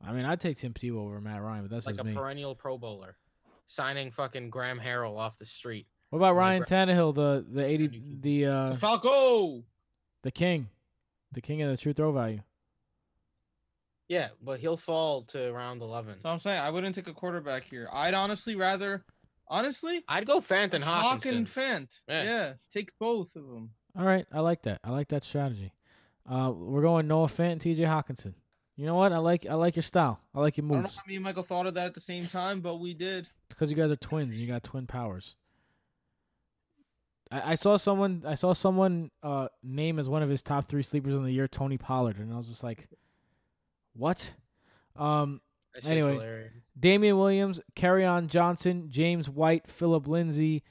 I 0.06 0.12
mean, 0.14 0.26
I'd 0.26 0.40
take 0.40 0.58
Tim 0.58 0.74
Tebow 0.74 0.98
over 1.06 1.20
Matt 1.22 1.42
Ryan, 1.42 1.64
but 1.64 1.72
that's 1.72 1.86
like 1.86 1.96
just 1.96 2.06
a 2.06 2.10
me. 2.10 2.14
perennial 2.16 2.56
Pro 2.56 2.78
Bowler, 2.78 3.18
signing 3.66 4.12
fucking 4.12 4.50
Graham 4.50 4.80
Harrell 4.80 5.18
off 5.18 5.38
the 5.38 5.46
street. 5.46 5.88
What 6.10 6.18
about 6.20 6.36
like 6.36 6.40
Ryan 6.40 6.64
Tannehill, 6.64 7.16
the 7.16 7.46
the 7.50 7.66
eighty, 7.66 8.02
the 8.22 8.46
uh, 8.46 8.76
Falco. 8.76 9.64
the 10.24 10.32
king, 10.32 10.70
the 11.32 11.42
king 11.42 11.62
of 11.62 11.70
the 11.70 11.78
true 11.78 11.94
throw 11.94 12.12
value? 12.12 12.42
Yeah, 14.08 14.30
but 14.42 14.60
he'll 14.60 14.78
fall 14.78 15.24
to 15.26 15.52
around 15.52 15.82
eleven. 15.82 16.20
So 16.22 16.30
I'm 16.30 16.40
saying 16.40 16.60
I 16.60 16.70
wouldn't 16.70 16.96
take 16.96 17.08
a 17.08 17.14
quarterback 17.14 17.64
here. 17.64 17.90
I'd 17.92 18.14
honestly 18.14 18.56
rather, 18.56 19.04
honestly, 19.48 20.04
I'd 20.08 20.28
go 20.28 20.42
Fenton 20.42 20.82
Hawk 20.82 21.26
and 21.26 21.48
Hockenson. 21.48 21.52
Fant. 21.52 21.88
Yeah. 22.08 22.24
Yeah. 22.24 22.54
take 22.72 22.92
both 23.00 23.36
of 23.36 23.48
them. 23.48 23.72
All 23.98 24.06
right, 24.06 24.26
I 24.32 24.42
like 24.42 24.62
that. 24.64 24.80
I 24.84 24.92
like 24.92 25.08
that 25.10 25.24
strategy. 25.24 25.72
Uh, 26.30 26.52
we're 26.56 26.82
going 26.82 27.08
Noah 27.08 27.28
Fant 27.28 27.54
and 27.54 27.62
T.J. 27.62 27.84
Hockenson. 27.84 28.34
You 28.78 28.86
know 28.86 28.96
what? 28.96 29.14
I 29.14 29.20
like 29.20 29.46
I 29.50 29.54
like 29.56 29.76
your 29.76 29.84
style. 29.84 30.20
I 30.34 30.40
like 30.42 30.58
your 30.58 30.66
moves. 30.66 30.74
I 30.74 30.76
don't 30.76 30.84
know 30.84 30.88
moves 30.88 30.96
how 30.98 31.04
me 31.08 31.16
and 31.16 31.24
Michael 31.24 31.44
thought 31.44 31.66
of 31.66 31.74
that 31.76 31.86
at 31.88 31.94
the 31.94 32.02
same 32.02 32.28
time, 32.28 32.60
but 32.62 32.76
we 32.78 32.94
did. 32.94 33.30
because 33.50 33.72
you 33.72 33.78
guys 33.78 33.92
are 33.92 33.96
twins 33.96 34.30
and 34.30 34.38
you 34.38 34.48
got 34.48 34.64
twin 34.64 34.86
powers. 34.86 35.38
I, 37.32 37.52
I 37.52 37.56
saw 37.56 37.78
someone 37.78 38.24
I 38.26 38.36
saw 38.36 38.54
someone 38.54 39.12
uh, 39.24 39.48
name 39.64 39.98
as 39.98 40.10
one 40.10 40.24
of 40.24 40.30
his 40.30 40.42
top 40.42 40.68
three 40.68 40.84
sleepers 40.84 41.16
in 41.16 41.24
the 41.24 41.32
year 41.32 41.48
Tony 41.48 41.78
Pollard, 41.78 42.18
and 42.18 42.34
I 42.34 42.36
was 42.38 42.50
just 42.50 42.64
like, 42.64 42.88
what? 43.94 44.34
Um, 44.96 45.42
That's 45.74 45.86
just 45.86 45.92
Anyway. 45.92 46.14
hilarious. 46.14 46.72
Damien 46.78 47.18
Williams, 47.18 47.62
on 47.82 48.28
Johnson, 48.28 48.88
James 48.90 49.30
White, 49.30 49.70
Philip 49.70 50.08
Lindsay, 50.08 50.64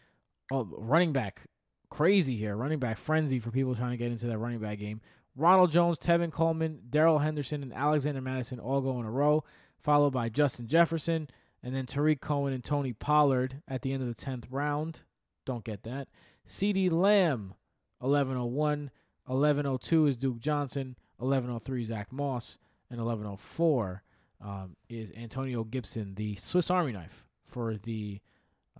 oh, 0.53 0.69
running 0.77 1.13
back, 1.13 1.43
crazy 1.91 2.37
here, 2.37 2.55
running 2.57 2.79
back 2.79 2.99
frenzy 2.99 3.39
for 3.39 3.51
people 3.51 3.75
trying 3.75 3.91
to 3.93 3.97
get 3.97 4.13
into 4.13 4.27
that 4.27 4.39
running 4.39 4.59
back 4.59 4.79
game. 4.79 5.01
Ronald 5.37 5.71
Jones, 5.73 5.99
Tevin 5.99 6.31
Coleman, 6.31 6.83
Daryl 6.89 7.23
Henderson, 7.23 7.63
and 7.63 7.73
Alexander 7.73 8.21
Mattison 8.21 8.61
all 8.61 8.81
go 8.81 9.01
in 9.01 9.07
a 9.07 9.11
row, 9.11 9.43
followed 9.79 10.13
by 10.13 10.29
Justin 10.29 10.67
Jefferson, 10.67 11.29
and 11.63 11.75
then 11.75 11.87
Tarik 11.87 12.21
Cohen 12.21 12.53
and 12.53 12.63
Tony 12.63 12.93
Pollard 12.93 13.63
at 13.67 13.83
the 13.83 13.93
end 13.93 14.03
of 14.03 14.09
the 14.09 14.15
tenth 14.15 14.47
round. 14.51 15.01
Don't 15.45 15.65
get 15.65 15.83
that. 15.83 16.09
CeeDee 16.47 16.93
Lamb, 16.93 17.55
eleven 18.03 18.37
oh 18.37 18.45
one, 18.45 18.91
eleven 19.29 19.67
oh 19.67 19.77
two 19.77 20.07
is 20.07 20.17
Duke 20.17 20.39
Johnson, 20.39 20.97
eleven 21.21 21.51
oh 21.51 21.59
three 21.59 21.85
Zach 21.85 22.13
Moss, 22.13 22.59
and 22.91 23.01
eleven 23.01 23.27
oh 23.27 23.37
four 23.37 24.03
um, 24.41 24.77
is 24.89 25.11
Antonio 25.17 25.65
Gibson, 25.65 26.15
the 26.15 26.37
Swiss 26.37 26.71
Army 26.71 26.93
knife 26.93 27.27
for 27.45 27.77
the 27.77 28.21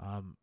um, 0.01 0.37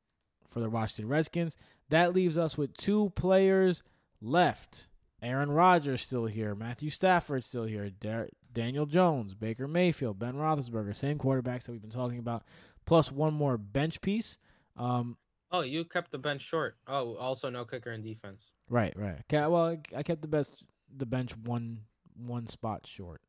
for 0.47 0.59
the 0.59 0.69
Washington 0.69 1.07
Redskins. 1.09 1.57
That 1.89 2.13
leaves 2.13 2.37
us 2.37 2.57
with 2.57 2.75
two 2.75 3.11
players 3.15 3.83
left. 4.21 4.87
Aaron 5.21 5.51
Rodgers 5.51 6.01
still 6.01 6.25
here. 6.25 6.55
Matthew 6.55 6.89
Stafford 6.89 7.43
still 7.43 7.63
here. 7.65 7.89
Dar- 7.89 8.29
Daniel 8.51 8.85
Jones, 8.85 9.33
Baker 9.35 9.67
Mayfield, 9.67 10.17
Ben 10.19 10.33
Roethlisberger, 10.33 10.95
same 10.95 11.17
quarterbacks 11.17 11.65
that 11.65 11.71
we've 11.71 11.81
been 11.81 11.89
talking 11.91 12.17
about, 12.19 12.43
plus 12.85 13.11
one 13.11 13.33
more 13.33 13.57
bench 13.57 14.01
piece. 14.01 14.37
Um, 14.77 15.17
Oh, 15.53 15.61
you 15.61 15.83
kept 15.83 16.11
the 16.11 16.17
bench 16.17 16.41
short. 16.41 16.77
Oh, 16.87 17.15
also 17.17 17.49
no 17.49 17.65
kicker 17.65 17.91
in 17.91 18.01
defense. 18.01 18.51
right, 18.69 18.93
right. 18.95 19.19
Okay, 19.31 19.45
well, 19.47 19.65
I- 19.67 19.81
I 19.97 20.03
kept 20.03 20.21
the 20.21 20.27
best 20.29 20.63
the 20.95 21.05
bench 21.05 21.35
one 21.37 21.81
one 22.17 22.47
spot 22.47 22.85
short. 22.87 23.21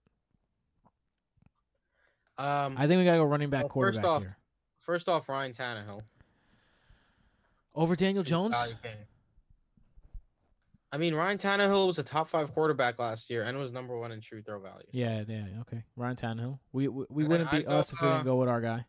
Um, 2.38 2.74
I 2.78 2.86
think 2.86 2.98
we 2.98 3.04
gotta 3.04 3.18
go 3.18 3.24
running 3.24 3.50
back 3.50 3.74
Well, 3.74 3.86
first 3.86 4.02
off, 4.04 4.22
here 4.22 4.36
first 4.78 5.08
off, 5.08 5.28
Ryan 5.28 5.52
Tannehill. 5.52 6.02
over 7.74 7.94
Daniel 7.96 8.24
Jones. 8.24 8.56
Value 10.92 11.10
game. 11.10 11.10
I 11.10 11.10
mean, 11.10 11.14
Ryan 11.14 11.38
Tannehill 11.38 11.86
was 11.86 11.98
a 11.98 12.02
top 12.02 12.28
five 12.28 12.52
quarterback 12.52 12.98
last 12.98 13.30
year 13.30 13.42
and 13.44 13.58
was 13.58 13.72
number 13.72 13.98
one 13.98 14.12
in 14.12 14.20
true 14.20 14.42
throw 14.42 14.60
value. 14.60 14.86
Yeah, 14.90 15.22
yeah, 15.26 15.46
okay. 15.62 15.82
Ryan 15.96 16.16
Tannehill. 16.16 16.58
We 16.72 16.88
we, 16.88 17.04
we 17.08 17.24
wouldn't 17.24 17.50
be 17.50 17.58
I'd 17.58 17.66
go, 17.66 17.72
us 17.72 17.92
if 17.92 18.00
we 18.00 18.08
didn't 18.08 18.20
um, 18.20 18.26
go 18.26 18.36
with 18.36 18.48
our 18.48 18.60
guy. 18.60 18.84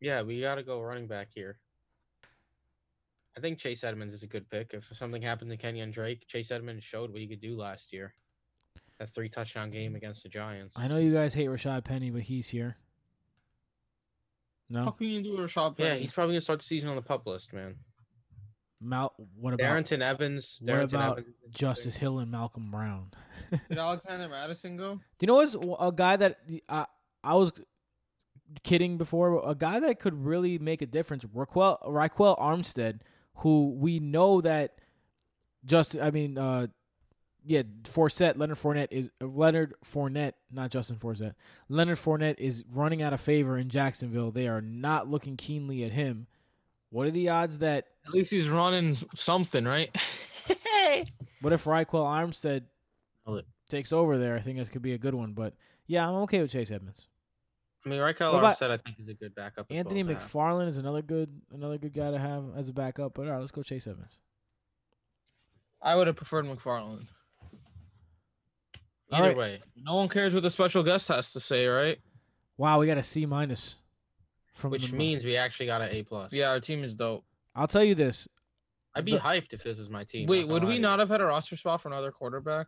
Yeah, 0.00 0.22
we 0.22 0.40
got 0.40 0.56
to 0.56 0.62
go 0.62 0.80
running 0.80 1.06
back 1.06 1.28
here. 1.34 1.58
I 3.36 3.40
think 3.40 3.58
Chase 3.58 3.82
Edmonds 3.84 4.14
is 4.14 4.22
a 4.22 4.26
good 4.26 4.50
pick. 4.50 4.74
If 4.74 4.90
something 4.94 5.22
happened 5.22 5.50
to 5.50 5.56
Kenyan 5.56 5.92
Drake, 5.92 6.26
Chase 6.26 6.50
Edmonds 6.50 6.84
showed 6.84 7.10
what 7.10 7.20
he 7.20 7.26
could 7.26 7.40
do 7.40 7.56
last 7.56 7.92
year. 7.92 8.14
That 8.98 9.14
three 9.14 9.28
touchdown 9.28 9.70
game 9.70 9.96
against 9.96 10.22
the 10.22 10.28
Giants. 10.28 10.74
I 10.76 10.86
know 10.86 10.98
you 10.98 11.14
guys 11.14 11.34
hate 11.34 11.48
Rashad 11.48 11.84
Penny, 11.84 12.10
but 12.10 12.22
he's 12.22 12.48
here. 12.48 12.76
No, 14.68 14.84
Fuck 14.84 15.00
we 15.00 15.14
can 15.14 15.22
do 15.22 15.32
with 15.32 15.40
Rashad 15.40 15.76
Penny? 15.76 15.88
Yeah, 15.88 15.94
he's 15.96 16.12
probably 16.12 16.34
gonna 16.34 16.40
start 16.42 16.60
the 16.60 16.64
season 16.64 16.88
on 16.88 16.96
the 16.96 17.02
pup 17.02 17.26
list, 17.26 17.52
man. 17.52 17.76
Mal. 18.82 19.12
What 19.36 19.54
about 19.54 19.64
Darrynton 19.64 20.00
Evans. 20.00 20.58
what 20.60 20.74
Darrynton 20.74 20.88
about 20.88 21.18
Evans 21.18 21.34
Justice 21.50 21.96
Hill 21.96 22.18
and 22.18 22.30
Malcolm 22.30 22.70
Brown? 22.70 23.10
Did 23.68 23.78
Alexander 23.78 24.28
Mattison 24.28 24.76
go? 24.76 24.94
Do 24.94 25.00
you 25.20 25.26
know 25.26 25.34
what's 25.34 25.56
a 25.80 25.92
guy 25.94 26.16
that 26.16 26.38
I 26.68 26.86
I 27.22 27.34
was 27.34 27.52
kidding 28.62 28.98
before? 28.98 29.48
A 29.48 29.54
guy 29.54 29.80
that 29.80 30.00
could 30.00 30.24
really 30.24 30.58
make 30.58 30.82
a 30.82 30.86
difference. 30.86 31.24
Ryquell 31.24 31.82
Ryquell 31.84 32.38
Armstead, 32.38 33.00
who 33.36 33.70
we 33.70 34.00
know 34.00 34.40
that 34.40 34.78
just 35.64 35.96
I 35.98 36.10
mean, 36.10 36.38
uh, 36.38 36.68
yeah, 37.44 37.62
Forsett, 37.84 38.36
Leonard 38.36 38.58
Fournette 38.58 38.88
is 38.90 39.10
Leonard 39.20 39.74
Fournette, 39.84 40.34
not 40.50 40.70
Justin 40.70 40.96
Forsett. 40.96 41.34
Leonard 41.68 41.98
Fournette 41.98 42.38
is 42.38 42.64
running 42.72 43.02
out 43.02 43.12
of 43.12 43.20
favor 43.20 43.58
in 43.58 43.68
Jacksonville. 43.68 44.30
They 44.30 44.48
are 44.48 44.60
not 44.60 45.08
looking 45.08 45.36
keenly 45.36 45.84
at 45.84 45.92
him. 45.92 46.26
What 46.90 47.06
are 47.06 47.10
the 47.10 47.30
odds 47.30 47.58
that 47.58 47.86
At 48.06 48.12
least 48.12 48.30
he's 48.30 48.48
running 48.48 48.96
something, 49.14 49.64
right? 49.64 49.94
Hey. 50.46 51.04
what 51.40 51.52
if 51.52 51.64
Ryquell 51.64 51.86
Armstead 52.04 52.64
takes 53.70 53.92
over 53.92 54.18
there? 54.18 54.36
I 54.36 54.40
think 54.40 54.58
it 54.58 54.70
could 54.70 54.82
be 54.82 54.92
a 54.92 54.98
good 54.98 55.14
one. 55.14 55.32
But 55.32 55.54
yeah, 55.86 56.08
I'm 56.08 56.14
okay 56.22 56.40
with 56.42 56.50
Chase 56.50 56.70
Edmonds. 56.70 57.08
I 57.84 57.88
mean, 57.88 58.00
Ryquell 58.00 58.32
Armstead, 58.40 58.70
I 58.70 58.76
think, 58.76 58.98
is 58.98 59.08
a 59.08 59.14
good 59.14 59.34
backup. 59.34 59.66
as 59.70 59.76
Anthony 59.76 60.02
well. 60.02 60.16
McFarland 60.16 60.66
is 60.66 60.78
another 60.78 61.02
good 61.02 61.30
another 61.52 61.78
good 61.78 61.92
guy 61.92 62.10
to 62.10 62.18
have 62.18 62.44
as 62.56 62.68
a 62.68 62.72
backup. 62.72 63.14
But 63.14 63.26
all 63.26 63.32
right, 63.32 63.38
let's 63.38 63.50
go 63.50 63.62
Chase 63.62 63.86
Edmonds. 63.86 64.20
I 65.80 65.96
would 65.96 66.06
have 66.06 66.16
preferred 66.16 66.46
McFarland. 66.46 67.06
All 69.10 69.18
Either 69.18 69.28
right. 69.28 69.36
way, 69.36 69.62
No 69.76 69.96
one 69.96 70.08
cares 70.08 70.32
what 70.32 70.42
the 70.42 70.50
special 70.50 70.82
guest 70.82 71.08
has 71.08 71.32
to 71.32 71.40
say, 71.40 71.66
right? 71.66 71.98
Wow, 72.56 72.80
we 72.80 72.86
got 72.86 72.98
a 72.98 73.02
C 73.02 73.26
minus 73.26 73.76
from 74.54 74.70
which 74.70 74.92
means 74.92 75.24
we 75.24 75.36
actually 75.36 75.66
got 75.66 75.82
an 75.82 75.88
A 75.90 76.02
plus. 76.02 76.32
Yeah, 76.32 76.50
our 76.50 76.60
team 76.60 76.84
is 76.84 76.94
dope. 76.94 77.24
I'll 77.54 77.66
tell 77.66 77.84
you 77.84 77.94
this. 77.94 78.28
I'd 78.94 79.04
be 79.04 79.12
the- 79.12 79.18
hyped 79.18 79.52
if 79.52 79.62
this 79.62 79.78
was 79.78 79.88
my 79.88 80.04
team. 80.04 80.26
Wait, 80.26 80.46
would 80.46 80.64
we 80.64 80.78
not 80.78 80.98
have 80.98 81.08
had 81.08 81.20
a 81.20 81.26
roster 81.26 81.56
spot 81.56 81.80
for 81.80 81.88
another 81.88 82.12
quarterback? 82.12 82.66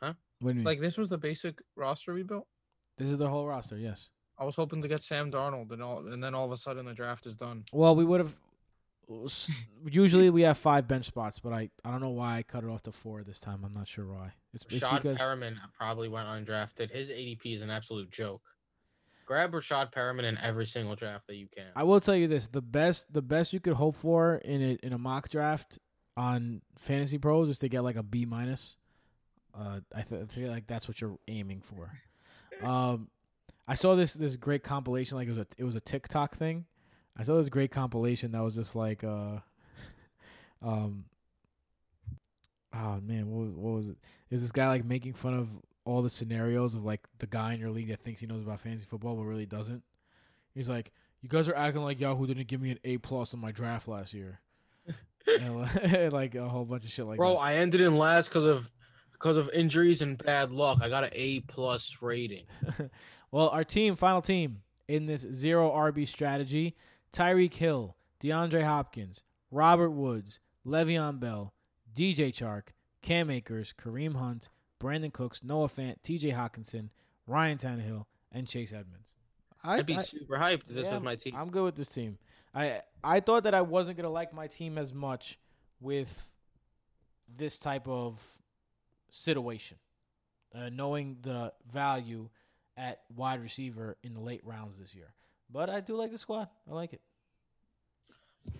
Huh? 0.00 0.14
you? 0.40 0.52
Like 0.54 0.80
this 0.80 0.98
was 0.98 1.08
the 1.08 1.18
basic 1.18 1.60
roster 1.76 2.14
we 2.14 2.22
built. 2.22 2.46
this 2.96 3.10
is 3.10 3.18
the 3.18 3.28
whole 3.28 3.46
roster. 3.46 3.78
Yes. 3.78 4.10
I 4.38 4.44
was 4.44 4.54
hoping 4.54 4.80
to 4.82 4.88
get 4.88 5.02
Sam 5.02 5.32
Darnold, 5.32 5.72
and 5.72 5.82
all, 5.82 6.06
and 6.06 6.22
then 6.22 6.34
all 6.34 6.44
of 6.44 6.52
a 6.52 6.56
sudden 6.56 6.86
the 6.86 6.94
draft 6.94 7.26
is 7.26 7.36
done. 7.36 7.64
Well, 7.72 7.96
we 7.96 8.04
would 8.04 8.20
have. 8.20 8.38
usually 9.90 10.30
we 10.30 10.42
have 10.42 10.58
five 10.58 10.86
bench 10.86 11.06
spots, 11.06 11.40
but 11.40 11.52
I, 11.52 11.70
I 11.84 11.90
don't 11.90 12.00
know 12.00 12.10
why 12.10 12.36
I 12.36 12.42
cut 12.42 12.62
it 12.62 12.68
off 12.68 12.82
to 12.82 12.92
four 12.92 13.24
this 13.24 13.40
time. 13.40 13.64
I'm 13.64 13.72
not 13.72 13.88
sure 13.88 14.06
why. 14.06 14.32
It's, 14.54 14.64
it's 14.70 14.84
Rashad 14.84 15.02
because 15.02 15.18
Perriman 15.18 15.56
probably 15.76 16.08
went 16.08 16.28
undrafted. 16.28 16.90
His 16.90 17.08
ADP 17.08 17.56
is 17.56 17.62
an 17.62 17.70
absolute 17.70 18.10
joke. 18.10 18.42
Grab 19.28 19.52
Rashad 19.52 19.92
Perriman 19.92 20.24
in 20.24 20.38
every 20.38 20.64
single 20.64 20.96
draft 20.96 21.26
that 21.26 21.36
you 21.36 21.48
can. 21.54 21.66
I 21.76 21.82
will 21.82 22.00
tell 22.00 22.16
you 22.16 22.28
this: 22.28 22.48
the 22.48 22.62
best 22.62 23.12
the 23.12 23.20
best 23.20 23.52
you 23.52 23.60
could 23.60 23.74
hope 23.74 23.94
for 23.94 24.36
in 24.36 24.62
a 24.62 24.86
in 24.86 24.94
a 24.94 24.98
mock 24.98 25.28
draft 25.28 25.78
on 26.16 26.62
Fantasy 26.78 27.18
Pros 27.18 27.50
is 27.50 27.58
to 27.58 27.68
get 27.68 27.84
like 27.84 27.96
a 27.96 28.02
B 28.02 28.24
minus. 28.24 28.78
Uh, 29.54 29.80
I, 29.94 30.00
th- 30.00 30.22
I 30.22 30.32
feel 30.32 30.50
like 30.50 30.66
that's 30.66 30.88
what 30.88 31.02
you're 31.02 31.18
aiming 31.28 31.60
for. 31.60 31.90
Um, 32.66 33.08
I 33.66 33.74
saw 33.74 33.96
this 33.96 34.14
this 34.14 34.36
great 34.36 34.62
compilation, 34.62 35.18
like 35.18 35.28
it 35.28 35.32
was 35.32 35.38
a 35.38 35.46
it 35.58 35.64
was 35.64 35.76
a 35.76 35.80
TikTok 35.80 36.34
thing. 36.34 36.64
I 37.14 37.22
saw 37.22 37.36
this 37.36 37.50
great 37.50 37.70
compilation 37.70 38.32
that 38.32 38.42
was 38.42 38.56
just 38.56 38.74
like, 38.74 39.04
uh, 39.04 39.40
um, 40.62 41.04
oh 42.72 42.98
man, 43.02 43.28
what, 43.28 43.48
what 43.48 43.74
was 43.74 43.90
it? 43.90 43.98
Is 44.30 44.40
this 44.40 44.52
guy 44.52 44.68
like 44.68 44.86
making 44.86 45.12
fun 45.12 45.34
of 45.34 45.50
all 45.88 46.02
the 46.02 46.08
scenarios 46.10 46.74
of 46.74 46.84
like 46.84 47.00
the 47.18 47.26
guy 47.26 47.54
in 47.54 47.60
your 47.60 47.70
league 47.70 47.88
that 47.88 48.00
thinks 48.00 48.20
he 48.20 48.26
knows 48.26 48.42
about 48.42 48.60
fantasy 48.60 48.84
football 48.84 49.16
but 49.16 49.22
really 49.22 49.46
doesn't? 49.46 49.82
He's 50.54 50.68
like, 50.68 50.92
you 51.22 51.28
guys 51.28 51.48
are 51.48 51.56
acting 51.56 51.82
like 51.82 51.98
Yahoo 51.98 52.26
didn't 52.26 52.46
give 52.46 52.60
me 52.60 52.70
an 52.72 52.78
A 52.84 52.98
plus 52.98 53.32
in 53.32 53.40
my 53.40 53.52
draft 53.52 53.88
last 53.88 54.12
year, 54.12 54.40
and, 55.26 56.12
like- 56.12 56.34
a 56.34 56.48
whole 56.48 56.64
bunch 56.66 56.84
of 56.84 56.90
shit 56.90 57.06
like 57.06 57.16
Bro, 57.16 57.32
that. 57.34 57.38
I 57.38 57.54
ended 57.56 57.80
in 57.80 57.96
last 57.96 58.28
because 58.28 58.44
of 58.44 58.70
because 59.12 59.36
of 59.36 59.48
injuries 59.50 60.02
and 60.02 60.16
bad 60.18 60.52
luck. 60.52 60.78
I 60.82 60.88
got 60.88 61.04
an 61.04 61.10
A 61.14 61.40
plus 61.40 61.98
rating. 62.02 62.44
Well, 63.30 63.50
our 63.50 63.62
team, 63.64 63.94
final 63.94 64.22
team 64.22 64.62
in 64.88 65.04
this 65.04 65.20
zero 65.32 65.70
RB 65.70 66.08
strategy: 66.08 66.74
Tyreek 67.12 67.52
Hill, 67.52 67.94
DeAndre 68.20 68.62
Hopkins, 68.64 69.22
Robert 69.50 69.90
Woods, 69.90 70.40
Le'Veon 70.66 71.20
Bell, 71.20 71.52
DJ 71.94 72.30
Chark, 72.32 72.68
Cam 73.02 73.28
Akers, 73.28 73.74
Kareem 73.78 74.16
Hunt, 74.16 74.48
Brandin 74.80 75.12
Cooks, 75.12 75.42
Noah 75.42 75.68
Fant, 75.68 76.00
T.J. 76.02 76.30
Hockenson, 76.30 76.90
Ryan 77.26 77.58
Tannehill, 77.58 78.04
and 78.32 78.46
Chase 78.46 78.72
Edmonds. 78.72 79.14
I, 79.62 79.78
I'd 79.78 79.86
be 79.86 79.96
I- 79.96 80.02
super 80.02 80.36
hyped 80.36 80.68
if 80.68 80.74
this 80.74 80.84
yeah, 80.84 80.94
was 80.94 81.02
my 81.02 81.16
team. 81.16 81.34
I'm 81.36 81.50
good 81.50 81.64
with 81.64 81.74
this 81.74 81.88
team. 81.88 82.18
I 82.54 82.80
I 83.04 83.20
thought 83.20 83.44
that 83.44 83.54
I 83.54 83.60
wasn't 83.60 83.96
gonna 83.96 84.10
like 84.10 84.32
my 84.32 84.46
team 84.46 84.78
as 84.78 84.92
much 84.92 85.38
with 85.80 86.30
this 87.36 87.58
type 87.58 87.86
of 87.86 88.22
situation, 89.10 89.78
uh, 90.54 90.70
knowing 90.70 91.18
the 91.20 91.52
value 91.70 92.28
at 92.76 93.00
wide 93.14 93.42
receiver 93.42 93.96
in 94.02 94.14
the 94.14 94.20
late 94.20 94.40
rounds 94.44 94.78
this 94.78 94.94
year. 94.94 95.12
But 95.50 95.68
I 95.68 95.80
do 95.80 95.94
like 95.94 96.10
the 96.10 96.18
squad. 96.18 96.48
I 96.70 96.74
like 96.74 96.92
it. 96.92 97.00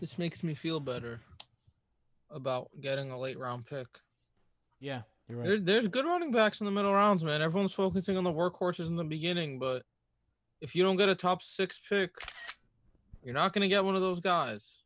This 0.01 0.19
makes 0.19 0.43
me 0.43 0.55
feel 0.55 0.81
better 0.81 1.21
about 2.31 2.69
getting 2.81 3.11
a 3.11 3.19
late 3.19 3.39
round 3.39 3.67
pick. 3.67 3.87
Yeah, 4.81 4.97
you're 4.97 5.05
right. 5.37 5.47
There, 5.47 5.59
there's 5.59 5.89
good 5.89 6.05
running 6.05 6.33
backs 6.33 6.61
in 6.61 6.65
the 6.65 6.71
middle 6.71 6.93
rounds, 6.93 7.25
man. 7.25 7.43
Everyone's 7.43 7.73
focusing 7.73 8.17
on 8.17 8.25
the 8.25 8.33
workhorses 8.33 8.87
in 8.87 8.97
the 8.97 9.05
beginning, 9.05 9.59
but 9.59 9.83
if 10.61 10.75
you 10.75 10.83
don't 10.83 10.97
get 10.97 11.09
a 11.09 11.15
top 11.15 11.43
six 11.43 11.81
pick, 11.89 12.11
you're 13.23 13.35
not 13.35 13.53
going 13.53 13.63
to 13.63 13.69
get 13.69 13.85
one 13.85 13.95
of 13.95 14.01
those 14.03 14.21
guys. 14.21 14.83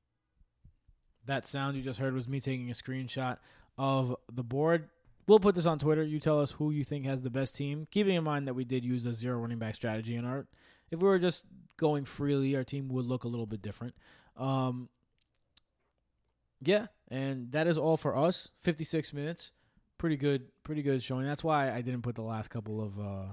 That 1.26 1.47
sound 1.47 1.76
you 1.76 1.82
just 1.82 2.01
heard 2.01 2.14
was 2.14 2.26
me 2.26 2.40
taking 2.40 2.70
a 2.70 2.74
screenshot 2.74 3.38
of 3.78 4.16
the 4.32 4.43
board. 4.43 4.88
We'll 5.28 5.38
put 5.38 5.55
this 5.55 5.66
on 5.66 5.78
Twitter. 5.78 6.03
You 6.03 6.18
tell 6.18 6.40
us 6.40 6.51
who 6.51 6.72
you 6.72 6.82
think 6.82 7.07
has 7.07 7.22
the 7.22 7.30
best 7.30 7.55
team, 7.55 7.86
keeping 7.90 8.16
in 8.16 8.24
mind 8.24 8.49
that 8.49 8.55
we 8.55 8.64
did 8.64 8.84
use 8.84 9.07
a 9.07 9.14
zero 9.14 9.38
running 9.38 9.59
back 9.59 9.76
strategy 9.76 10.16
in 10.16 10.24
our. 10.24 10.47
If 10.90 11.01
we 11.01 11.09
were 11.09 11.20
just 11.20 11.47
going 11.76 12.05
freely, 12.05 12.57
our 12.57 12.64
team 12.64 12.88
would 12.88 13.05
look 13.05 13.22
a 13.24 13.28
little 13.28 13.47
bit 13.47 13.62
different. 13.62 13.95
Um, 14.36 14.88
yeah, 16.61 16.86
and 17.09 17.53
that 17.53 17.66
is 17.66 17.78
all 17.78 17.97
for 17.97 18.16
us. 18.16 18.51
Fifty-six 18.61 19.12
minutes, 19.12 19.53
pretty 20.03 20.16
good, 20.16 20.48
pretty 20.64 20.82
good 20.82 21.00
showing. 21.00 21.24
That's 21.24 21.44
why 21.44 21.70
I 21.72 21.80
didn't 21.80 22.03
put 22.03 22.16
the 22.16 22.22
last 22.22 22.48
couple 22.48 22.82
of 22.82 22.98
uh, 22.98 23.32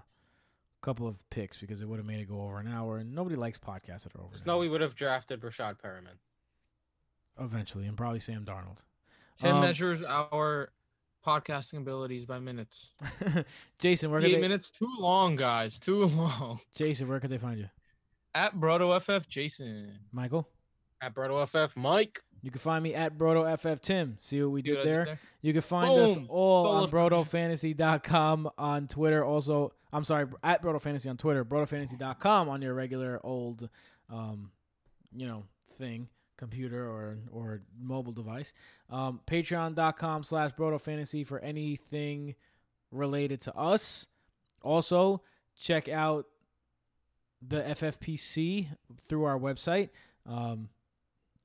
couple 0.82 1.08
of 1.08 1.18
picks 1.32 1.58
because 1.58 1.82
it 1.82 1.90
would 1.90 1.98
have 1.98 2.06
made 2.06 2.20
it 2.20 2.30
go 2.30 2.44
over 2.44 2.60
an 2.60 2.68
hour, 2.68 3.00
and 3.00 3.16
nobody 3.16 3.36
likes 3.36 3.58
podcasts 3.58 4.04
that 4.04 4.16
are 4.16 4.22
over. 4.22 4.36
No, 4.46 4.60
we 4.60 4.70
would 4.70 4.80
have 4.80 4.94
drafted 4.94 5.42
Rashad 5.42 5.78
Perriman. 5.84 6.20
eventually, 7.40 7.88
and 7.88 7.98
probably 7.98 8.20
Sam 8.20 8.46
Darnold. 8.46 8.84
Sam 9.34 9.56
Um, 9.56 9.62
measures 9.62 10.04
our 10.04 10.70
podcasting 11.26 11.80
abilities 11.80 12.28
by 12.28 12.38
minutes. 12.38 12.90
Jason, 13.80 14.12
where 14.12 14.22
Eight 14.22 14.34
they, 14.36 14.40
minutes 14.42 14.70
too 14.70 14.94
long, 15.00 15.36
guys. 15.36 15.80
Too 15.80 16.06
long. 16.06 16.60
Jason, 16.76 17.08
where 17.08 17.20
could 17.20 17.32
they 17.32 17.40
find 17.40 17.58
you? 17.58 17.70
At 18.36 18.56
BrotoFF 18.56 19.28
Jason. 19.28 19.98
Michael, 20.12 20.48
At 21.02 21.16
Broto 21.16 21.48
FF, 21.48 21.76
Mike. 21.76 22.22
You 22.42 22.52
can 22.52 22.60
find 22.60 22.84
me 22.84 22.94
at 22.94 23.18
BrotoFF 23.18 23.82
Tim. 23.82 24.16
See 24.20 24.42
what 24.42 24.52
we 24.52 24.62
did 24.62 24.78
what 24.78 24.82
I 24.82 24.86
there? 24.86 25.20
You 25.42 25.54
can 25.54 25.62
find 25.62 26.00
us 26.00 26.18
all 26.28 26.64
Stole 26.64 26.68
on 26.68 26.84
it 26.84 26.90
from 26.90 27.04
me. 27.04 27.10
BrotoFantasy.com 27.10 28.50
on 28.58 28.88
Twitter. 28.88 29.24
Also, 29.24 29.74
I'm 29.92 30.04
sorry, 30.04 30.28
at 30.44 30.62
BrotoFantasy 30.62 31.10
on 31.10 31.18
Twitter, 31.18 31.44
BrotoFantasy.com 31.44 32.50
on 32.50 32.62
your 32.62 32.74
regular 32.74 33.20
old, 33.24 33.70
um, 34.10 34.52
you 35.16 35.28
know, 35.28 35.44
thing, 35.74 36.08
computer 36.38 36.88
or 36.88 37.18
or 37.32 37.62
mobile 37.80 38.14
device. 38.14 38.54
Um, 38.90 39.20
Patreon.com 39.26 40.24
slash 40.24 40.52
BrotoFantasy 40.52 41.26
for 41.26 41.40
anything 41.40 42.36
related 42.92 43.42
to 43.42 43.56
us. 43.56 44.08
Also, 44.64 45.22
check 45.58 45.90
out 45.90 46.26
the 47.42 47.62
FFPC 47.62 48.68
through 49.04 49.24
our 49.24 49.40
website. 49.40 49.90
Um, 50.26 50.70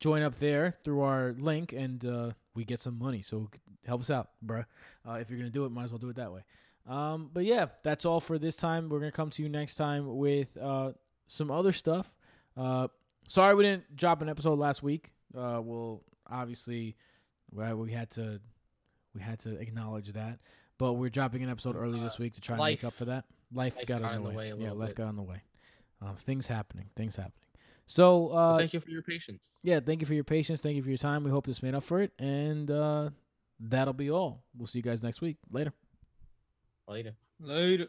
join 0.04 0.20
up 0.20 0.34
there 0.38 0.70
through 0.70 1.00
our 1.00 1.34
link, 1.38 1.72
and 1.72 2.04
uh, 2.04 2.30
we 2.54 2.62
get 2.62 2.78
some 2.78 2.98
money. 2.98 3.22
So 3.22 3.48
help 3.86 4.02
us 4.02 4.10
out, 4.10 4.28
bruh. 4.44 4.66
Uh, 5.08 5.14
if 5.14 5.30
you're 5.30 5.38
gonna 5.38 5.48
do 5.48 5.64
it, 5.64 5.70
might 5.70 5.84
as 5.84 5.90
well 5.90 5.98
do 5.98 6.10
it 6.10 6.16
that 6.16 6.30
way. 6.30 6.42
Um, 6.86 7.30
but 7.32 7.46
yeah, 7.46 7.68
that's 7.82 8.04
all 8.04 8.20
for 8.20 8.38
this 8.38 8.54
time. 8.54 8.90
We're 8.90 8.98
gonna 8.98 9.12
come 9.12 9.30
to 9.30 9.42
you 9.42 9.48
next 9.48 9.76
time 9.76 10.18
with 10.18 10.58
uh, 10.60 10.92
some 11.26 11.50
other 11.50 11.72
stuff. 11.72 12.12
Uh, 12.54 12.88
sorry 13.28 13.54
we 13.54 13.62
didn't 13.62 13.96
drop 13.96 14.20
an 14.20 14.28
episode 14.28 14.58
last 14.58 14.82
week. 14.82 15.14
Uh, 15.34 15.62
we'll 15.64 16.02
obviously 16.30 16.96
we 17.50 17.90
had 17.90 18.10
to 18.10 18.42
we 19.14 19.22
had 19.22 19.38
to 19.40 19.58
acknowledge 19.58 20.12
that, 20.12 20.38
but 20.76 20.92
we're 20.92 21.08
dropping 21.08 21.42
an 21.42 21.48
episode 21.48 21.76
early 21.76 21.98
this 21.98 22.18
week 22.18 22.34
to 22.34 22.42
try 22.42 22.56
and 22.56 22.64
make 22.64 22.84
up 22.84 22.92
for 22.92 23.06
that. 23.06 23.24
Life, 23.54 23.76
life 23.76 23.86
got, 23.86 24.02
in 24.02 24.22
the 24.22 24.30
way. 24.30 24.50
a 24.50 24.56
yeah, 24.56 24.72
life 24.72 24.90
bit. 24.90 24.96
got 24.96 25.08
in 25.08 25.16
the 25.16 25.22
way. 25.22 25.40
Um, 26.02 26.14
things 26.16 26.46
happening. 26.46 26.90
Things 26.94 27.16
happening. 27.16 27.43
So 27.86 28.28
uh, 28.30 28.32
Well, 28.34 28.58
thank 28.58 28.72
you 28.72 28.80
for 28.80 28.90
your 28.90 29.02
patience. 29.02 29.50
yeah, 29.62 29.80
thank 29.80 30.00
you 30.00 30.06
for 30.06 30.14
your 30.14 30.24
patience. 30.24 30.62
Thank 30.62 30.76
you 30.76 30.82
for 30.82 30.88
your 30.88 30.98
time. 30.98 31.22
We 31.24 31.30
hope 31.30 31.46
this 31.46 31.62
made 31.62 31.74
up 31.74 31.82
for 31.82 32.00
it. 32.00 32.12
And 32.18 32.70
uh, 32.70 33.10
that'll 33.60 33.92
be 33.92 34.10
all. 34.10 34.42
We'll 34.56 34.66
see 34.66 34.78
you 34.78 34.82
guys 34.82 35.02
next 35.02 35.20
week. 35.20 35.36
Later. 35.50 35.72
Later. 36.88 37.14
Later. 37.40 37.88